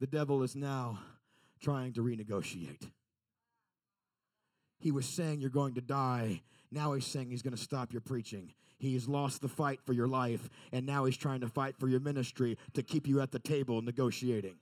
the 0.00 0.06
devil 0.06 0.42
is 0.42 0.56
now 0.56 0.98
trying 1.60 1.92
to 1.92 2.00
renegotiate. 2.02 2.90
He 4.78 4.90
was 4.90 5.06
saying 5.06 5.40
you're 5.40 5.50
going 5.50 5.74
to 5.74 5.82
die. 5.82 6.42
Now 6.72 6.94
he's 6.94 7.06
saying 7.06 7.30
he's 7.30 7.42
going 7.42 7.56
to 7.56 7.62
stop 7.62 7.92
your 7.92 8.00
preaching. 8.00 8.54
He's 8.78 9.06
lost 9.06 9.42
the 9.42 9.48
fight 9.48 9.80
for 9.84 9.92
your 9.92 10.08
life, 10.08 10.48
and 10.72 10.86
now 10.86 11.04
he's 11.04 11.18
trying 11.18 11.42
to 11.42 11.48
fight 11.48 11.76
for 11.78 11.86
your 11.86 12.00
ministry 12.00 12.56
to 12.72 12.82
keep 12.82 13.06
you 13.06 13.20
at 13.20 13.30
the 13.30 13.38
table 13.38 13.82
negotiating. 13.82 14.56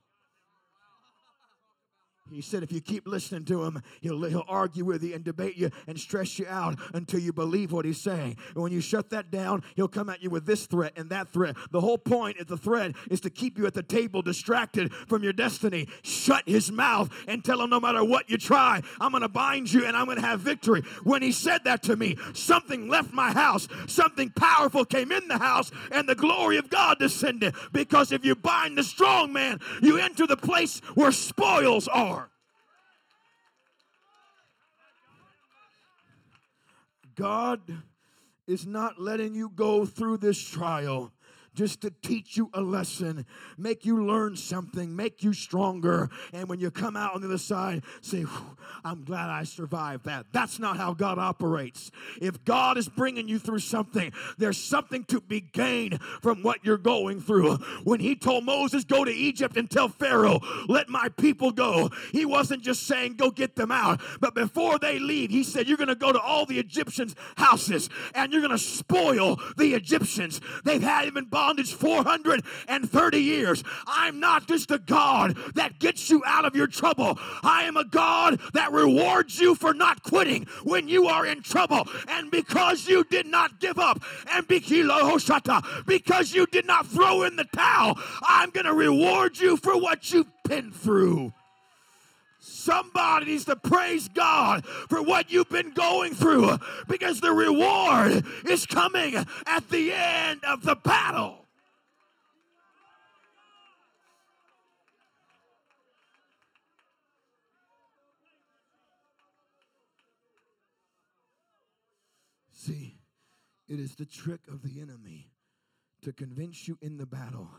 He 2.31 2.41
said, 2.41 2.63
if 2.63 2.71
you 2.71 2.79
keep 2.79 3.07
listening 3.07 3.45
to 3.45 3.63
him, 3.63 3.81
he'll, 4.01 4.23
he'll 4.23 4.45
argue 4.47 4.85
with 4.85 5.03
you 5.03 5.15
and 5.15 5.23
debate 5.23 5.57
you 5.57 5.71
and 5.87 5.99
stress 5.99 6.37
you 6.37 6.45
out 6.47 6.77
until 6.93 7.19
you 7.19 7.33
believe 7.33 7.71
what 7.71 7.85
he's 7.85 7.99
saying. 7.99 8.37
And 8.53 8.63
when 8.63 8.71
you 8.71 8.81
shut 8.81 9.09
that 9.09 9.31
down, 9.31 9.63
he'll 9.75 9.87
come 9.87 10.09
at 10.09 10.21
you 10.21 10.29
with 10.29 10.45
this 10.45 10.65
threat 10.67 10.93
and 10.95 11.09
that 11.09 11.29
threat. 11.29 11.55
The 11.71 11.81
whole 11.81 11.97
point 11.97 12.39
of 12.39 12.47
the 12.47 12.57
threat 12.57 12.93
is 13.09 13.19
to 13.21 13.29
keep 13.29 13.57
you 13.57 13.65
at 13.65 13.73
the 13.73 13.83
table 13.83 14.21
distracted 14.21 14.93
from 14.93 15.23
your 15.23 15.33
destiny. 15.33 15.87
Shut 16.03 16.43
his 16.47 16.71
mouth 16.71 17.09
and 17.27 17.43
tell 17.43 17.61
him 17.61 17.69
no 17.69 17.79
matter 17.79 18.03
what 18.03 18.29
you 18.29 18.37
try, 18.37 18.81
I'm 19.01 19.11
going 19.11 19.21
to 19.21 19.29
bind 19.29 19.71
you 19.71 19.85
and 19.85 19.97
I'm 19.97 20.05
going 20.05 20.19
to 20.19 20.25
have 20.25 20.39
victory. 20.39 20.81
When 21.03 21.21
he 21.21 21.31
said 21.31 21.63
that 21.63 21.83
to 21.83 21.95
me, 21.95 22.17
something 22.33 22.87
left 22.89 23.11
my 23.11 23.31
house. 23.31 23.67
Something 23.87 24.29
powerful 24.29 24.85
came 24.85 25.11
in 25.11 25.27
the 25.27 25.37
house 25.37 25.71
and 25.91 26.07
the 26.07 26.15
glory 26.15 26.57
of 26.57 26.69
God 26.69 26.99
descended. 26.99 27.55
Because 27.71 28.11
if 28.11 28.23
you 28.23 28.35
bind 28.35 28.77
the 28.77 28.83
strong 28.83 29.33
man, 29.33 29.59
you 29.81 29.97
enter 29.97 30.27
the 30.27 30.37
place 30.37 30.79
where 30.93 31.11
spoils 31.11 31.87
are. 31.87 32.18
God 37.19 37.59
is 38.47 38.65
not 38.65 38.97
letting 38.97 39.35
you 39.35 39.51
go 39.53 39.85
through 39.85 40.17
this 40.17 40.41
trial 40.41 41.11
just 41.59 41.81
to 41.81 41.91
teach 42.01 42.37
you 42.37 42.49
a 42.53 42.61
lesson, 42.61 43.25
make 43.57 43.83
you 43.83 44.05
learn 44.05 44.33
something, 44.37 44.95
make 44.95 45.21
you 45.23 45.33
stronger. 45.33 46.09
And 46.31 46.47
when 46.47 46.61
you 46.61 46.71
come 46.71 46.95
out 46.95 47.15
on 47.15 47.19
the 47.19 47.27
other 47.27 47.37
side, 47.37 47.83
say, 47.99 48.23
I'm 48.85 49.03
glad 49.03 49.29
I 49.29 49.43
survived 49.43 50.05
that. 50.05 50.27
That's 50.31 50.57
not 50.57 50.77
how 50.77 50.93
God 50.93 51.19
operates. 51.19 51.91
If 52.21 52.45
God 52.45 52.77
is 52.77 52.87
bringing 52.87 53.27
you 53.27 53.39
through 53.39 53.59
something, 53.59 54.13
there's 54.37 54.57
something 54.57 55.03
to 55.09 55.19
be 55.19 55.41
gained 55.41 56.01
from 56.21 56.43
what 56.43 56.63
you're 56.63 56.77
going 56.77 57.19
through. 57.19 57.57
When 57.83 57.99
he 57.99 58.15
told 58.15 58.45
Moses, 58.45 58.85
Go 58.85 59.03
to 59.03 59.11
Egypt 59.11 59.57
and 59.57 59.69
tell 59.69 59.89
Pharaoh, 59.89 60.39
Let 60.69 60.87
my 60.87 61.09
people 61.17 61.51
go, 61.51 61.89
he 62.13 62.23
wasn't 62.23 62.63
just 62.63 62.87
saying, 62.87 63.15
Go 63.15 63.31
get 63.31 63.57
them 63.57 63.73
out. 63.73 63.99
But 64.21 64.33
before 64.33 64.79
they 64.79 64.97
leave, 64.97 65.29
he 65.29 65.43
said, 65.43 65.67
You're 65.67 65.75
going 65.75 65.89
to 65.89 65.95
go 65.95 66.13
to 66.13 66.21
all 66.21 66.45
the 66.45 66.57
Egyptians' 66.57 67.17
houses 67.35 67.89
and 68.15 68.31
you're 68.31 68.41
going 68.41 68.51
to 68.51 68.57
spoil 68.57 69.41
the 69.57 69.73
Egyptians. 69.73 70.39
They've 70.63 70.81
had 70.81 71.07
even 71.07 71.25
bondage 71.49 71.73
430 71.73 73.17
years. 73.17 73.63
I'm 73.87 74.19
not 74.19 74.47
just 74.47 74.69
a 74.69 74.77
God 74.77 75.35
that 75.55 75.79
gets 75.79 76.07
you 76.07 76.21
out 76.23 76.45
of 76.45 76.55
your 76.55 76.67
trouble. 76.67 77.17
I 77.41 77.63
am 77.63 77.75
a 77.75 77.85
God 77.85 78.39
that 78.53 78.71
rewards 78.71 79.39
you 79.39 79.55
for 79.55 79.73
not 79.73 80.03
quitting 80.03 80.45
when 80.63 80.87
you 80.87 81.07
are 81.07 81.25
in 81.25 81.41
trouble. 81.41 81.87
And 82.07 82.29
because 82.29 82.87
you 82.87 83.03
did 83.03 83.25
not 83.25 83.59
give 83.59 83.79
up, 83.79 83.99
and 84.31 84.47
because 84.47 84.77
you 86.33 86.45
did 86.45 86.67
not 86.67 86.85
throw 86.85 87.23
in 87.23 87.35
the 87.35 87.45
towel, 87.45 87.97
I'm 88.21 88.51
going 88.51 88.67
to 88.67 88.73
reward 88.75 89.39
you 89.39 89.57
for 89.57 89.75
what 89.75 90.13
you've 90.13 90.31
been 90.43 90.71
through. 90.71 91.33
Somebody 92.59 93.27
needs 93.27 93.45
to 93.45 93.55
praise 93.55 94.09
God 94.09 94.65
for 94.65 95.01
what 95.01 95.31
you've 95.31 95.49
been 95.49 95.71
going 95.71 96.13
through 96.13 96.57
because 96.89 97.21
the 97.21 97.31
reward 97.31 98.25
is 98.45 98.65
coming 98.65 99.15
at 99.15 99.69
the 99.69 99.93
end 99.93 100.41
of 100.43 100.63
the 100.63 100.75
battle. 100.75 101.45
See, 112.51 112.97
it 113.69 113.79
is 113.79 113.95
the 113.95 114.05
trick 114.05 114.41
of 114.49 114.63
the 114.63 114.81
enemy 114.81 115.31
to 116.01 116.11
convince 116.11 116.67
you 116.67 116.77
in 116.81 116.97
the 116.97 117.05
battle 117.05 117.49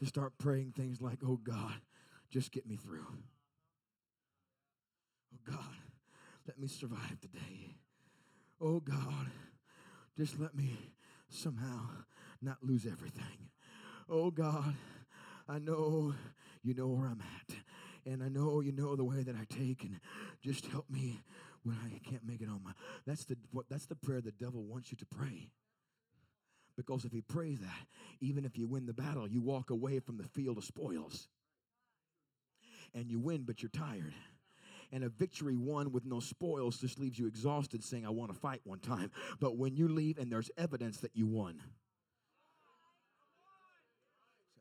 to 0.00 0.06
start 0.06 0.32
praying 0.38 0.72
things 0.72 1.02
like, 1.02 1.18
oh 1.22 1.36
God, 1.36 1.74
just 2.30 2.50
get 2.50 2.66
me 2.66 2.76
through. 2.76 3.06
Oh 5.32 5.38
God, 5.50 5.76
let 6.46 6.58
me 6.58 6.68
survive 6.68 7.20
today. 7.20 7.74
Oh 8.60 8.80
God, 8.80 9.30
just 10.16 10.38
let 10.38 10.54
me 10.54 10.76
somehow 11.28 11.88
not 12.42 12.58
lose 12.62 12.86
everything. 12.86 13.50
Oh 14.08 14.30
God, 14.30 14.74
I 15.48 15.58
know 15.58 16.14
you 16.62 16.74
know 16.74 16.88
where 16.88 17.06
I'm 17.06 17.20
at. 17.20 17.56
And 18.06 18.22
I 18.22 18.28
know 18.28 18.60
you 18.60 18.72
know 18.72 18.96
the 18.96 19.04
way 19.04 19.22
that 19.22 19.36
I 19.36 19.44
take, 19.54 19.82
and 19.82 20.00
just 20.40 20.66
help 20.66 20.88
me 20.88 21.20
when 21.62 21.76
I 21.84 21.98
can't 22.08 22.26
make 22.26 22.40
it 22.40 22.48
on 22.48 22.62
my. 22.64 22.72
That's 23.06 23.24
the 23.26 23.36
what, 23.52 23.66
that's 23.68 23.86
the 23.86 23.96
prayer 23.96 24.22
the 24.22 24.32
devil 24.32 24.62
wants 24.62 24.90
you 24.90 24.96
to 24.98 25.06
pray. 25.06 25.50
Because 26.76 27.04
if 27.04 27.12
he 27.12 27.20
prays 27.20 27.58
that, 27.58 27.86
even 28.20 28.44
if 28.44 28.56
you 28.56 28.66
win 28.66 28.86
the 28.86 28.94
battle, 28.94 29.28
you 29.28 29.42
walk 29.42 29.70
away 29.70 29.98
from 29.98 30.16
the 30.16 30.24
field 30.24 30.56
of 30.56 30.64
spoils, 30.64 31.28
and 32.94 33.10
you 33.10 33.18
win, 33.18 33.42
but 33.42 33.62
you're 33.62 33.68
tired 33.68 34.14
and 34.92 35.04
a 35.04 35.08
victory 35.08 35.56
won 35.56 35.92
with 35.92 36.04
no 36.04 36.20
spoils 36.20 36.78
just 36.78 36.98
leaves 36.98 37.18
you 37.18 37.26
exhausted 37.26 37.84
saying, 37.84 38.06
I 38.06 38.10
want 38.10 38.32
to 38.32 38.38
fight 38.38 38.60
one 38.64 38.78
time. 38.78 39.10
But 39.40 39.56
when 39.56 39.76
you 39.76 39.88
leave 39.88 40.18
and 40.18 40.30
there's 40.30 40.50
evidence 40.56 40.98
that 40.98 41.14
you 41.14 41.26
won, 41.26 41.60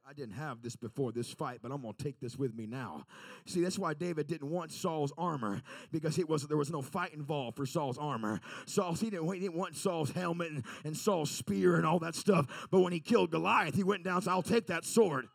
I 0.10 0.14
didn't 0.14 0.36
have 0.36 0.62
this 0.62 0.78
before 0.78 1.12
this 1.12 1.34
fight, 1.34 1.60
but 1.62 1.70
I'm 1.70 1.82
going 1.82 1.94
to 1.94 2.04
take 2.04 2.22
this 2.22 2.38
with 2.38 2.56
me 2.56 2.66
now. 2.66 3.06
See, 3.46 3.62
that's 3.62 3.78
why 3.78 3.94
David 3.94 4.28
didn't 4.28 4.50
want 4.50 4.72
Saul's 4.72 5.12
armor 5.18 5.62
because 5.92 6.18
it 6.18 6.30
was 6.30 6.44
there 6.44 6.56
was 6.56 6.72
no 6.72 6.82
fight 6.82 7.14
involved 7.14 7.58
for 7.58 7.66
Saul's 7.66 7.98
armor. 7.98 8.40
Saul 8.66 8.94
he 8.94 9.10
didn't, 9.10 9.34
he 9.34 9.42
didn't 9.42 9.58
want 9.58 9.76
Saul's 9.76 10.12
helmet 10.12 10.52
and, 10.52 10.64
and 10.86 10.96
Saul's 10.96 11.30
spear 11.30 11.76
and 11.76 11.86
all 11.86 12.00
that 12.00 12.16
stuff. 12.16 12.68
But 12.72 12.80
when 12.80 12.94
he 12.94 13.02
killed 13.02 13.32
Goliath, 13.32 13.76
he 13.76 13.84
went 13.84 14.06
down 14.06 14.22
said, 14.22 14.32
"I'll 14.32 14.42
take 14.42 14.68
that 14.68 14.86
sword." 14.86 15.28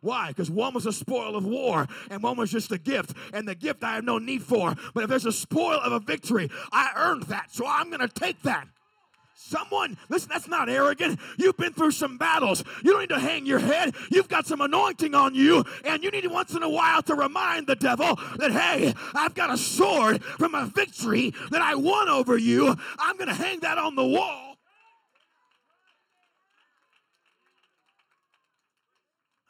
Why? 0.00 0.28
Because 0.28 0.50
one 0.50 0.74
was 0.74 0.86
a 0.86 0.92
spoil 0.92 1.36
of 1.36 1.44
war 1.44 1.86
and 2.10 2.22
one 2.22 2.36
was 2.36 2.50
just 2.50 2.72
a 2.72 2.78
gift. 2.78 3.14
And 3.32 3.46
the 3.46 3.54
gift 3.54 3.84
I 3.84 3.96
have 3.96 4.04
no 4.04 4.18
need 4.18 4.42
for. 4.42 4.74
But 4.94 5.04
if 5.04 5.10
there's 5.10 5.26
a 5.26 5.32
spoil 5.32 5.78
of 5.78 5.92
a 5.92 6.00
victory, 6.00 6.50
I 6.72 6.90
earned 6.96 7.24
that. 7.24 7.52
So 7.52 7.66
I'm 7.66 7.88
going 7.90 8.00
to 8.00 8.08
take 8.08 8.42
that. 8.42 8.66
Someone, 9.34 9.96
listen, 10.08 10.28
that's 10.30 10.46
not 10.46 10.68
arrogant. 10.68 11.18
You've 11.36 11.56
been 11.56 11.72
through 11.72 11.90
some 11.90 12.18
battles. 12.18 12.62
You 12.84 12.92
don't 12.92 13.00
need 13.00 13.08
to 13.08 13.18
hang 13.18 13.46
your 13.46 13.58
head. 13.58 13.94
You've 14.10 14.28
got 14.28 14.46
some 14.46 14.60
anointing 14.60 15.12
on 15.14 15.34
you, 15.34 15.64
and 15.84 16.04
you 16.04 16.10
need 16.12 16.26
once 16.26 16.54
in 16.54 16.62
a 16.62 16.68
while 16.68 17.02
to 17.02 17.16
remind 17.16 17.66
the 17.66 17.74
devil 17.74 18.16
that, 18.36 18.52
hey, 18.52 18.94
I've 19.12 19.34
got 19.34 19.50
a 19.50 19.56
sword 19.56 20.22
from 20.22 20.54
a 20.54 20.66
victory 20.66 21.34
that 21.50 21.62
I 21.62 21.74
won 21.74 22.08
over 22.08 22.36
you. 22.36 22.76
I'm 22.98 23.16
going 23.16 23.28
to 23.28 23.34
hang 23.34 23.58
that 23.60 23.76
on 23.76 23.96
the 23.96 24.06
wall. 24.06 24.49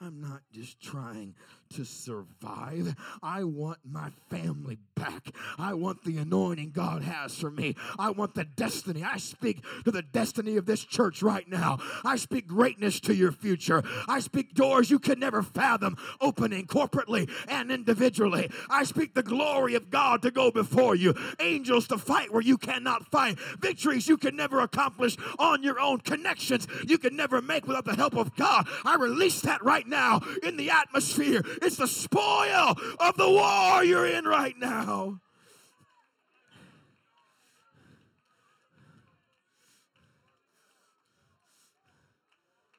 I'm 0.02 0.20
not 0.20 0.40
just 0.52 0.80
trying 0.80 1.34
to 1.74 1.84
survive. 1.84 2.94
I 3.22 3.44
want 3.44 3.78
my 3.84 4.10
family 4.28 4.78
back. 4.96 5.34
I 5.58 5.74
want 5.74 6.04
the 6.04 6.18
anointing 6.18 6.72
God 6.72 7.02
has 7.02 7.36
for 7.36 7.50
me. 7.50 7.76
I 7.98 8.10
want 8.10 8.34
the 8.34 8.44
destiny. 8.44 9.04
I 9.04 9.18
speak 9.18 9.64
to 9.84 9.90
the 9.90 10.02
destiny 10.02 10.56
of 10.56 10.66
this 10.66 10.84
church 10.84 11.22
right 11.22 11.48
now. 11.48 11.78
I 12.04 12.16
speak 12.16 12.46
greatness 12.46 13.00
to 13.00 13.14
your 13.14 13.32
future. 13.32 13.82
I 14.08 14.20
speak 14.20 14.54
doors 14.54 14.90
you 14.90 14.98
could 14.98 15.18
never 15.18 15.42
fathom 15.42 15.96
opening 16.20 16.66
corporately 16.66 17.30
and 17.48 17.70
individually. 17.70 18.50
I 18.68 18.84
speak 18.84 19.14
the 19.14 19.22
glory 19.22 19.74
of 19.74 19.90
God 19.90 20.22
to 20.22 20.30
go 20.30 20.50
before 20.50 20.96
you, 20.96 21.14
angels 21.38 21.86
to 21.88 21.98
fight 21.98 22.32
where 22.32 22.42
you 22.42 22.58
cannot 22.58 23.10
fight, 23.10 23.38
victories 23.60 24.08
you 24.08 24.16
can 24.16 24.34
never 24.36 24.60
accomplish 24.60 25.16
on 25.38 25.62
your 25.62 25.78
own, 25.78 26.00
connections 26.00 26.66
you 26.86 26.98
can 26.98 27.16
never 27.16 27.40
make 27.40 27.66
without 27.66 27.84
the 27.84 27.94
help 27.94 28.16
of 28.16 28.34
God. 28.36 28.68
I 28.84 28.96
release 28.96 29.40
that 29.42 29.62
right 29.62 29.86
now 29.86 30.20
in 30.42 30.56
the 30.56 30.70
atmosphere. 30.70 31.42
It's 31.60 31.76
the 31.76 31.86
spoil 31.86 32.74
of 32.98 33.16
the 33.16 33.28
war 33.28 33.84
you're 33.84 34.06
in 34.06 34.24
right 34.24 34.56
now. 34.58 35.20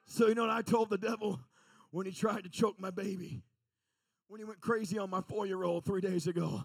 So, 0.08 0.28
you 0.28 0.36
know 0.36 0.42
what 0.42 0.52
I 0.52 0.62
told 0.62 0.90
the 0.90 0.98
devil 0.98 1.40
when 1.92 2.06
he 2.06 2.12
tried 2.12 2.44
to 2.44 2.50
choke 2.50 2.80
my 2.80 2.92
baby? 2.92 3.44
When 4.28 4.40
he 4.40 4.46
went 4.46 4.62
crazy 4.62 4.98
on 4.98 5.10
my 5.10 5.22
four 5.22 5.46
year 5.46 5.64
old 5.64 5.86
three 5.86 6.02
days 6.02 6.28
ago. 6.28 6.64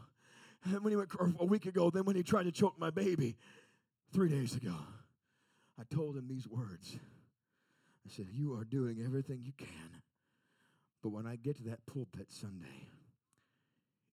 And 0.64 0.83
when 0.83 0.90
he 0.90 0.96
went 0.96 1.11
a 1.38 1.44
week 1.44 1.66
ago, 1.66 1.90
then 1.90 2.05
when 2.05 2.16
he 2.16 2.22
tried 2.22 2.44
to 2.44 2.52
choke 2.52 2.79
my 2.79 2.90
baby 2.90 3.37
three 4.12 4.29
days 4.29 4.57
ago, 4.57 4.74
I 5.79 5.83
told 5.94 6.16
him 6.16 6.26
these 6.29 6.48
words. 6.48 6.96
I 8.05 8.11
said, 8.11 8.26
You 8.33 8.55
are 8.55 8.64
doing 8.64 9.00
everything 9.05 9.42
you 9.44 9.52
can 9.57 10.02
but 11.06 11.12
when 11.12 11.26
I 11.28 11.36
get 11.36 11.56
to 11.58 11.62
that 11.70 11.86
pulpit 11.86 12.32
Sunday, 12.32 12.88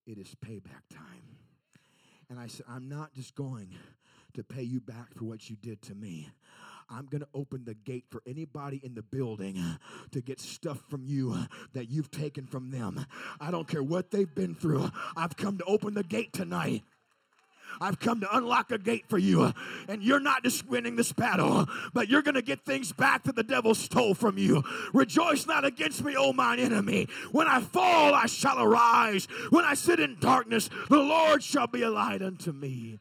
it 0.05 0.19
is 0.19 0.35
payback 0.45 0.85
time. 0.93 1.39
And 2.29 2.39
I 2.39 2.45
said, 2.45 2.67
I'm 2.69 2.87
not 2.87 3.15
just 3.15 3.33
going 3.33 3.69
to 4.35 4.43
pay 4.43 4.61
you 4.61 4.79
back 4.79 5.07
for 5.15 5.25
what 5.25 5.49
you 5.49 5.55
did 5.55 5.81
to 5.83 5.95
me. 5.95 6.29
I'm 6.91 7.07
going 7.07 7.21
to 7.21 7.27
open 7.33 7.65
the 7.65 7.73
gate 7.73 8.05
for 8.11 8.21
anybody 8.27 8.79
in 8.83 8.93
the 8.93 9.01
building 9.01 9.59
to 10.11 10.21
get 10.21 10.39
stuff 10.39 10.83
from 10.87 11.03
you 11.03 11.35
that 11.73 11.89
you've 11.89 12.11
taken 12.11 12.45
from 12.45 12.69
them. 12.69 13.03
I 13.41 13.49
don't 13.49 13.67
care 13.67 13.81
what 13.81 14.11
they've 14.11 14.35
been 14.35 14.53
through. 14.53 14.91
I've 15.17 15.35
come 15.35 15.57
to 15.57 15.63
open 15.63 15.95
the 15.95 16.03
gate 16.03 16.31
tonight 16.31 16.83
I've 17.81 17.99
come 17.99 18.19
to 18.21 18.35
unlock 18.35 18.71
a 18.71 18.77
gate 18.77 19.05
for 19.07 19.17
you. 19.17 19.53
And 19.87 20.03
you're 20.03 20.19
not 20.19 20.43
just 20.43 20.67
winning 20.67 20.95
this 20.95 21.11
battle, 21.11 21.67
but 21.93 22.09
you're 22.09 22.21
going 22.21 22.35
to 22.35 22.41
get 22.41 22.65
things 22.65 22.91
back 22.91 23.23
that 23.23 23.35
the 23.35 23.43
devil 23.43 23.75
stole 23.75 24.13
from 24.13 24.37
you. 24.37 24.63
Rejoice 24.93 25.45
not 25.45 25.65
against 25.65 26.03
me, 26.03 26.15
O 26.17 26.33
mine 26.33 26.59
enemy. 26.59 27.07
When 27.31 27.47
I 27.47 27.61
fall, 27.61 28.13
I 28.13 28.25
shall 28.25 28.61
arise. 28.61 29.25
When 29.49 29.65
I 29.65 29.73
sit 29.73 29.99
in 29.99 30.17
darkness, 30.19 30.69
the 30.89 30.99
Lord 30.99 31.43
shall 31.43 31.67
be 31.67 31.81
a 31.81 31.89
light 31.89 32.21
unto 32.21 32.51
me. 32.51 32.99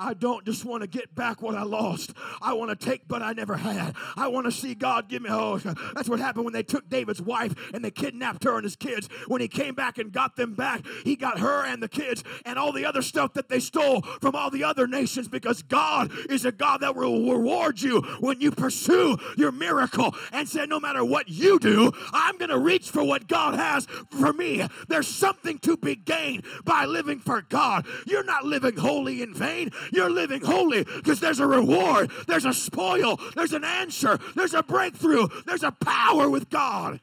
I 0.00 0.14
don't 0.14 0.46
just 0.46 0.64
want 0.64 0.82
to 0.82 0.86
get 0.86 1.14
back 1.14 1.42
what 1.42 1.54
I 1.54 1.62
lost. 1.62 2.14
I 2.40 2.54
want 2.54 2.70
to 2.70 2.86
take 2.86 3.06
but 3.06 3.22
I 3.22 3.34
never 3.34 3.56
had. 3.56 3.94
I 4.16 4.28
want 4.28 4.46
to 4.46 4.52
see 4.52 4.74
God 4.74 5.08
give 5.08 5.20
me. 5.20 5.28
Oh, 5.30 5.58
that's 5.94 6.08
what 6.08 6.18
happened 6.18 6.46
when 6.46 6.54
they 6.54 6.62
took 6.62 6.88
David's 6.88 7.20
wife 7.20 7.54
and 7.74 7.84
they 7.84 7.90
kidnapped 7.90 8.44
her 8.44 8.54
and 8.54 8.64
his 8.64 8.76
kids. 8.76 9.08
When 9.28 9.42
he 9.42 9.48
came 9.48 9.74
back 9.74 9.98
and 9.98 10.10
got 10.10 10.36
them 10.36 10.54
back, 10.54 10.86
he 11.04 11.16
got 11.16 11.38
her 11.40 11.66
and 11.66 11.82
the 11.82 11.88
kids 11.88 12.24
and 12.46 12.58
all 12.58 12.72
the 12.72 12.86
other 12.86 13.02
stuff 13.02 13.34
that 13.34 13.50
they 13.50 13.60
stole 13.60 14.00
from 14.22 14.34
all 14.34 14.50
the 14.50 14.64
other 14.64 14.86
nations 14.86 15.28
because 15.28 15.62
God 15.62 16.10
is 16.30 16.46
a 16.46 16.52
God 16.52 16.80
that 16.80 16.96
will 16.96 17.30
reward 17.30 17.82
you 17.82 18.00
when 18.20 18.40
you 18.40 18.50
pursue 18.50 19.18
your 19.36 19.52
miracle 19.52 20.14
and 20.32 20.48
say, 20.48 20.64
no 20.64 20.80
matter 20.80 21.04
what 21.04 21.28
you 21.28 21.58
do, 21.58 21.92
I'm 22.12 22.38
going 22.38 22.50
to 22.50 22.58
reach 22.58 22.90
for 22.90 23.04
what 23.04 23.28
God 23.28 23.54
has 23.54 23.86
for 24.10 24.32
me. 24.32 24.66
There's 24.88 25.08
something 25.08 25.58
to 25.58 25.76
be 25.76 25.94
gained 25.94 26.44
by 26.64 26.86
living 26.86 27.20
for 27.20 27.42
God. 27.42 27.86
You're 28.06 28.24
not 28.24 28.46
living 28.46 28.76
holy 28.76 29.20
in 29.20 29.34
vain. 29.34 29.70
You're 29.92 30.10
living 30.10 30.42
holy 30.42 30.84
because 30.84 31.20
there's 31.20 31.40
a 31.40 31.46
reward, 31.46 32.10
there's 32.26 32.44
a 32.44 32.52
spoil, 32.52 33.18
there's 33.34 33.52
an 33.52 33.64
answer, 33.64 34.18
there's 34.34 34.54
a 34.54 34.62
breakthrough, 34.62 35.28
there's 35.46 35.62
a 35.62 35.72
power 35.72 36.28
with 36.28 36.50
God. 36.50 37.00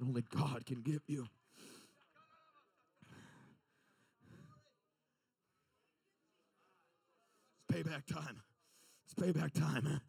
Only 0.00 0.24
God 0.34 0.66
can 0.66 0.82
give 0.82 1.02
you. 1.06 1.26
It's 7.68 7.88
payback 7.88 8.06
time. 8.06 8.42
It's 9.04 9.14
payback 9.14 9.52
time. 9.52 10.00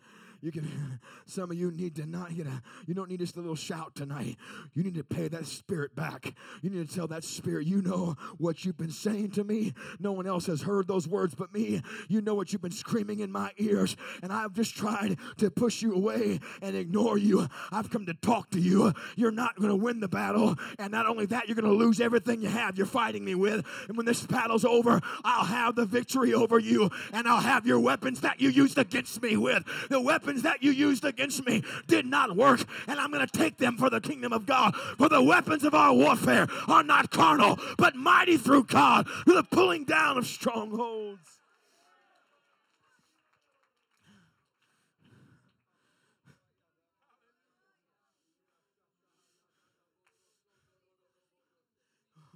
You 0.44 0.52
can. 0.52 1.00
Some 1.26 1.52
of 1.52 1.58
you 1.58 1.72
need 1.72 1.96
to 1.96 2.06
not. 2.06 2.36
get 2.36 2.46
know. 2.46 2.60
You 2.86 2.94
don't 2.94 3.10
need 3.10 3.20
just 3.22 3.38
a 3.38 3.40
little 3.40 3.56
shout 3.56 3.96
tonight. 3.96 4.36
You 4.74 4.84
need 4.84 4.96
to 4.96 5.04
pay 5.04 5.30
that 5.30 5.46
spirit 5.46 5.96
back. 5.96 6.34
You 6.62 6.70
need 6.70 6.88
to 6.88 6.94
tell 6.94 7.08
that 7.08 7.24
spirit. 7.24 7.66
You 7.66 7.82
know 7.82 8.18
what 8.38 8.66
you've 8.66 8.78
been 8.78 8.92
saying 8.92 9.32
to 9.32 9.46
me. 9.46 9.74
No 10.02 10.12
one 10.12 10.28
else 10.28 10.48
has 10.48 10.62
heard 10.62 10.86
those 10.86 11.08
words 11.08 11.34
but 11.34 11.54
me. 11.54 11.82
You 12.10 12.20
know 12.22 12.36
what 12.36 12.52
you've 12.52 12.62
been 12.62 12.72
screaming 12.72 13.22
in 13.22 13.32
my 13.32 13.52
ears, 13.58 13.96
and 14.22 14.34
I've 14.34 14.54
just 14.54 14.76
tried 14.76 15.18
to 15.38 15.50
push 15.50 15.82
you 15.82 15.96
away 15.96 16.42
and 16.62 16.76
ignore 16.76 17.18
you. 17.18 17.48
I've 17.72 17.90
come 17.90 18.06
to 18.08 18.14
talk 18.14 18.50
to 18.50 18.60
you. 18.60 18.92
You're 19.16 19.32
not 19.32 19.56
going 19.56 19.70
to 19.70 19.76
win 19.78 20.02
the 20.02 20.10
battle, 20.10 20.56
and 20.78 20.92
not 20.92 21.06
only 21.06 21.26
that, 21.28 21.48
you're 21.48 21.56
going 21.56 21.72
to 21.72 21.78
lose 21.78 22.02
everything 22.02 22.42
you 22.42 22.50
have. 22.50 22.78
You're 22.78 22.86
fighting 22.86 23.24
me 23.24 23.36
with, 23.36 23.66
and 23.88 23.96
when 23.96 24.06
this 24.06 24.26
battle's 24.26 24.66
over, 24.66 25.00
I'll 25.24 25.46
have 25.46 25.76
the 25.76 25.86
victory 25.86 26.34
over 26.34 26.60
you, 26.60 26.90
and 27.14 27.30
I'll 27.30 27.40
have 27.40 27.66
your 27.66 27.80
weapons 27.80 28.20
that 28.22 28.42
you 28.42 28.50
used 28.50 28.78
against 28.78 29.22
me 29.22 29.38
with. 29.38 29.64
The 29.90 30.02
weapons 30.34 30.44
that 30.44 30.64
you 30.64 30.72
used 30.72 31.06
against 31.06 31.46
me 31.46 31.62
did 31.88 32.08
not 32.08 32.36
work, 32.36 32.66
and 32.88 33.00
I'm 33.00 33.12
going 33.12 33.24
to 33.26 33.38
take 33.38 33.58
them 33.58 33.78
for 33.78 33.90
the 33.90 34.02
kingdom 34.02 34.34
of 34.34 34.48
God. 34.48 34.76
For 34.98 35.08
the 35.10 35.22
weapons 35.22 35.64
of 35.64 35.76
our 35.76 35.94
warfare 35.94 36.48
are 36.68 36.84
not 36.84 37.12
carnal, 37.12 37.60
but 37.78 37.96
mighty 37.96 38.38
through 38.38 38.64
God 38.64 39.06
to 39.28 39.34
the 39.34 39.44
pulling 39.44 39.86
down 39.86 40.18
of 40.18 40.26
strongholds. 40.26 41.20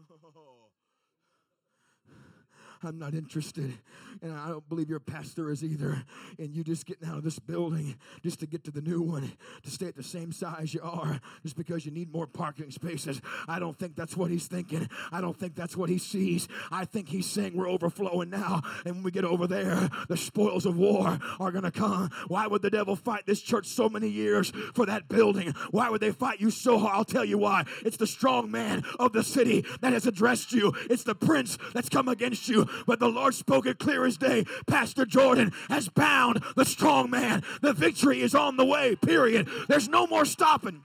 I'm 2.83 2.99
not 2.99 3.15
interested. 3.15 3.73
And 4.21 4.33
I 4.33 4.49
don't 4.49 4.67
believe 4.67 4.89
your 4.89 4.99
pastor 4.99 5.51
is 5.51 5.63
either. 5.63 6.03
And 6.39 6.55
you 6.55 6.63
just 6.63 6.85
getting 6.85 7.07
out 7.07 7.17
of 7.17 7.23
this 7.23 7.39
building 7.39 7.95
just 8.23 8.39
to 8.39 8.47
get 8.47 8.63
to 8.65 8.71
the 8.71 8.81
new 8.81 9.01
one, 9.01 9.31
to 9.63 9.69
stay 9.69 9.87
at 9.87 9.95
the 9.95 10.03
same 10.03 10.31
size 10.31 10.73
you 10.73 10.81
are, 10.81 11.19
just 11.43 11.55
because 11.55 11.85
you 11.85 11.91
need 11.91 12.11
more 12.11 12.27
parking 12.27 12.71
spaces. 12.71 13.21
I 13.47 13.59
don't 13.59 13.77
think 13.77 13.95
that's 13.95 14.17
what 14.17 14.31
he's 14.31 14.47
thinking. 14.47 14.89
I 15.11 15.21
don't 15.21 15.37
think 15.37 15.55
that's 15.55 15.77
what 15.77 15.89
he 15.89 15.97
sees. 15.97 16.47
I 16.71 16.85
think 16.85 17.09
he's 17.09 17.29
saying 17.29 17.55
we're 17.55 17.69
overflowing 17.69 18.29
now. 18.29 18.61
And 18.85 18.95
when 18.95 19.03
we 19.03 19.11
get 19.11 19.25
over 19.25 19.47
there, 19.47 19.89
the 20.07 20.17
spoils 20.17 20.65
of 20.65 20.77
war 20.77 21.19
are 21.39 21.51
going 21.51 21.63
to 21.63 21.71
come. 21.71 22.09
Why 22.27 22.47
would 22.47 22.61
the 22.61 22.69
devil 22.69 22.95
fight 22.95 23.25
this 23.25 23.41
church 23.41 23.67
so 23.67 23.89
many 23.89 24.09
years 24.09 24.51
for 24.73 24.85
that 24.85 25.07
building? 25.07 25.53
Why 25.71 25.89
would 25.89 26.01
they 26.01 26.11
fight 26.11 26.39
you 26.39 26.49
so 26.49 26.79
hard? 26.79 26.95
I'll 26.95 27.05
tell 27.05 27.25
you 27.25 27.37
why. 27.37 27.65
It's 27.85 27.97
the 27.97 28.07
strong 28.07 28.49
man 28.49 28.83
of 28.99 29.13
the 29.13 29.23
city 29.23 29.65
that 29.81 29.93
has 29.93 30.07
addressed 30.07 30.51
you, 30.51 30.73
it's 30.89 31.03
the 31.03 31.15
prince 31.15 31.57
that's 31.73 31.89
come 31.89 32.07
against 32.07 32.49
you. 32.49 32.67
But 32.85 32.99
the 32.99 33.07
Lord 33.07 33.35
spoke 33.35 33.65
it 33.65 33.77
clear 33.77 34.06
day. 34.15 34.45
Pastor 34.67 35.05
Jordan 35.05 35.51
has 35.69 35.89
bound 35.89 36.41
the 36.55 36.65
strong 36.65 37.09
man. 37.09 37.43
The 37.61 37.73
victory 37.73 38.21
is 38.21 38.35
on 38.35 38.55
the 38.55 38.65
way, 38.65 38.95
period. 38.95 39.49
There's 39.67 39.89
no 39.89 40.07
more 40.07 40.23
stopping. 40.23 40.83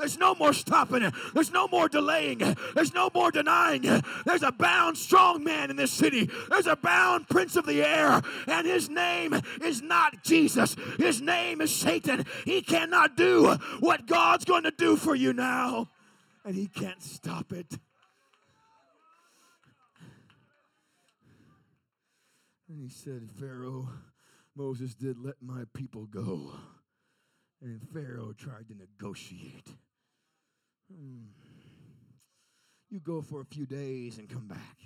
There's 0.00 0.18
no 0.18 0.34
more 0.34 0.54
stopping. 0.54 1.12
There's 1.34 1.52
no 1.52 1.68
more 1.68 1.86
delaying. 1.86 2.38
There's 2.74 2.94
no 2.94 3.10
more 3.14 3.30
denying. 3.30 3.82
There's 4.24 4.42
a 4.42 4.50
bound 4.50 4.96
strong 4.96 5.44
man 5.44 5.70
in 5.70 5.76
this 5.76 5.92
city. 5.92 6.30
There's 6.48 6.66
a 6.66 6.76
bound 6.76 7.28
prince 7.28 7.54
of 7.54 7.66
the 7.66 7.84
air, 7.84 8.22
and 8.46 8.66
his 8.66 8.88
name 8.88 9.38
is 9.62 9.82
not 9.82 10.24
Jesus. 10.24 10.74
His 10.98 11.20
name 11.20 11.60
is 11.60 11.74
Satan. 11.74 12.24
He 12.46 12.62
cannot 12.62 13.14
do 13.14 13.58
what 13.80 14.06
God's 14.06 14.46
going 14.46 14.64
to 14.64 14.70
do 14.70 14.96
for 14.96 15.14
you 15.14 15.34
now, 15.34 15.88
and 16.46 16.54
he 16.54 16.66
can't 16.66 17.02
stop 17.02 17.52
it. 17.52 17.66
And 22.70 22.80
he 22.80 22.88
said, 22.88 23.28
Pharaoh, 23.40 23.88
Moses 24.54 24.94
did 24.94 25.18
let 25.18 25.42
my 25.42 25.64
people 25.74 26.06
go. 26.06 26.52
And 27.60 27.82
Pharaoh 27.92 28.32
tried 28.32 28.68
to 28.68 28.76
negotiate. 28.76 29.66
Hmm. 30.88 31.30
You 32.88 33.00
go 33.00 33.22
for 33.22 33.40
a 33.40 33.44
few 33.44 33.66
days 33.66 34.18
and 34.18 34.28
come 34.28 34.46
back. 34.46 34.76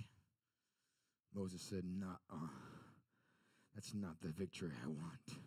Moses 1.34 1.60
said, 1.60 1.82
Nah, 1.84 2.38
that's 3.74 3.92
not 3.92 4.18
the 4.22 4.28
victory 4.28 4.70
I 4.82 4.88
want. 4.88 5.40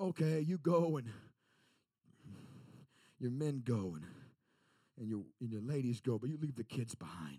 Okay, 0.00 0.38
you 0.38 0.58
go 0.58 0.96
and 0.98 1.08
your 3.18 3.32
men 3.32 3.62
go 3.64 3.96
and, 3.96 4.04
and, 4.96 5.08
your, 5.08 5.22
and 5.40 5.50
your 5.50 5.62
ladies 5.62 6.00
go, 6.00 6.18
but 6.18 6.30
you 6.30 6.38
leave 6.40 6.54
the 6.54 6.62
kids 6.62 6.94
behind. 6.94 7.38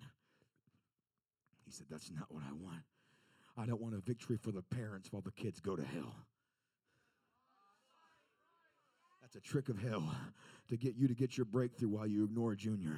He 1.66 1.72
said, 1.72 1.88
That's 1.90 2.12
not 2.12 2.26
what 2.30 2.44
I 2.44 2.52
want. 2.52 2.84
I 3.60 3.66
don't 3.66 3.82
want 3.82 3.94
a 3.94 4.00
victory 4.00 4.38
for 4.38 4.52
the 4.52 4.62
parents 4.62 5.12
while 5.12 5.22
the 5.22 5.32
kids 5.32 5.60
go 5.60 5.76
to 5.76 5.84
hell. 5.84 6.16
That's 9.22 9.36
a 9.36 9.42
trick 9.42 9.68
of 9.68 9.78
hell 9.78 10.16
to 10.70 10.78
get 10.78 10.96
you 10.96 11.10
to 11.10 11.14
get 11.14 11.38
your 11.38 11.46
breakthrough 11.46 11.90
while 11.90 12.08
you 12.08 12.24
ignore 12.24 12.56
Junior. 12.56 12.98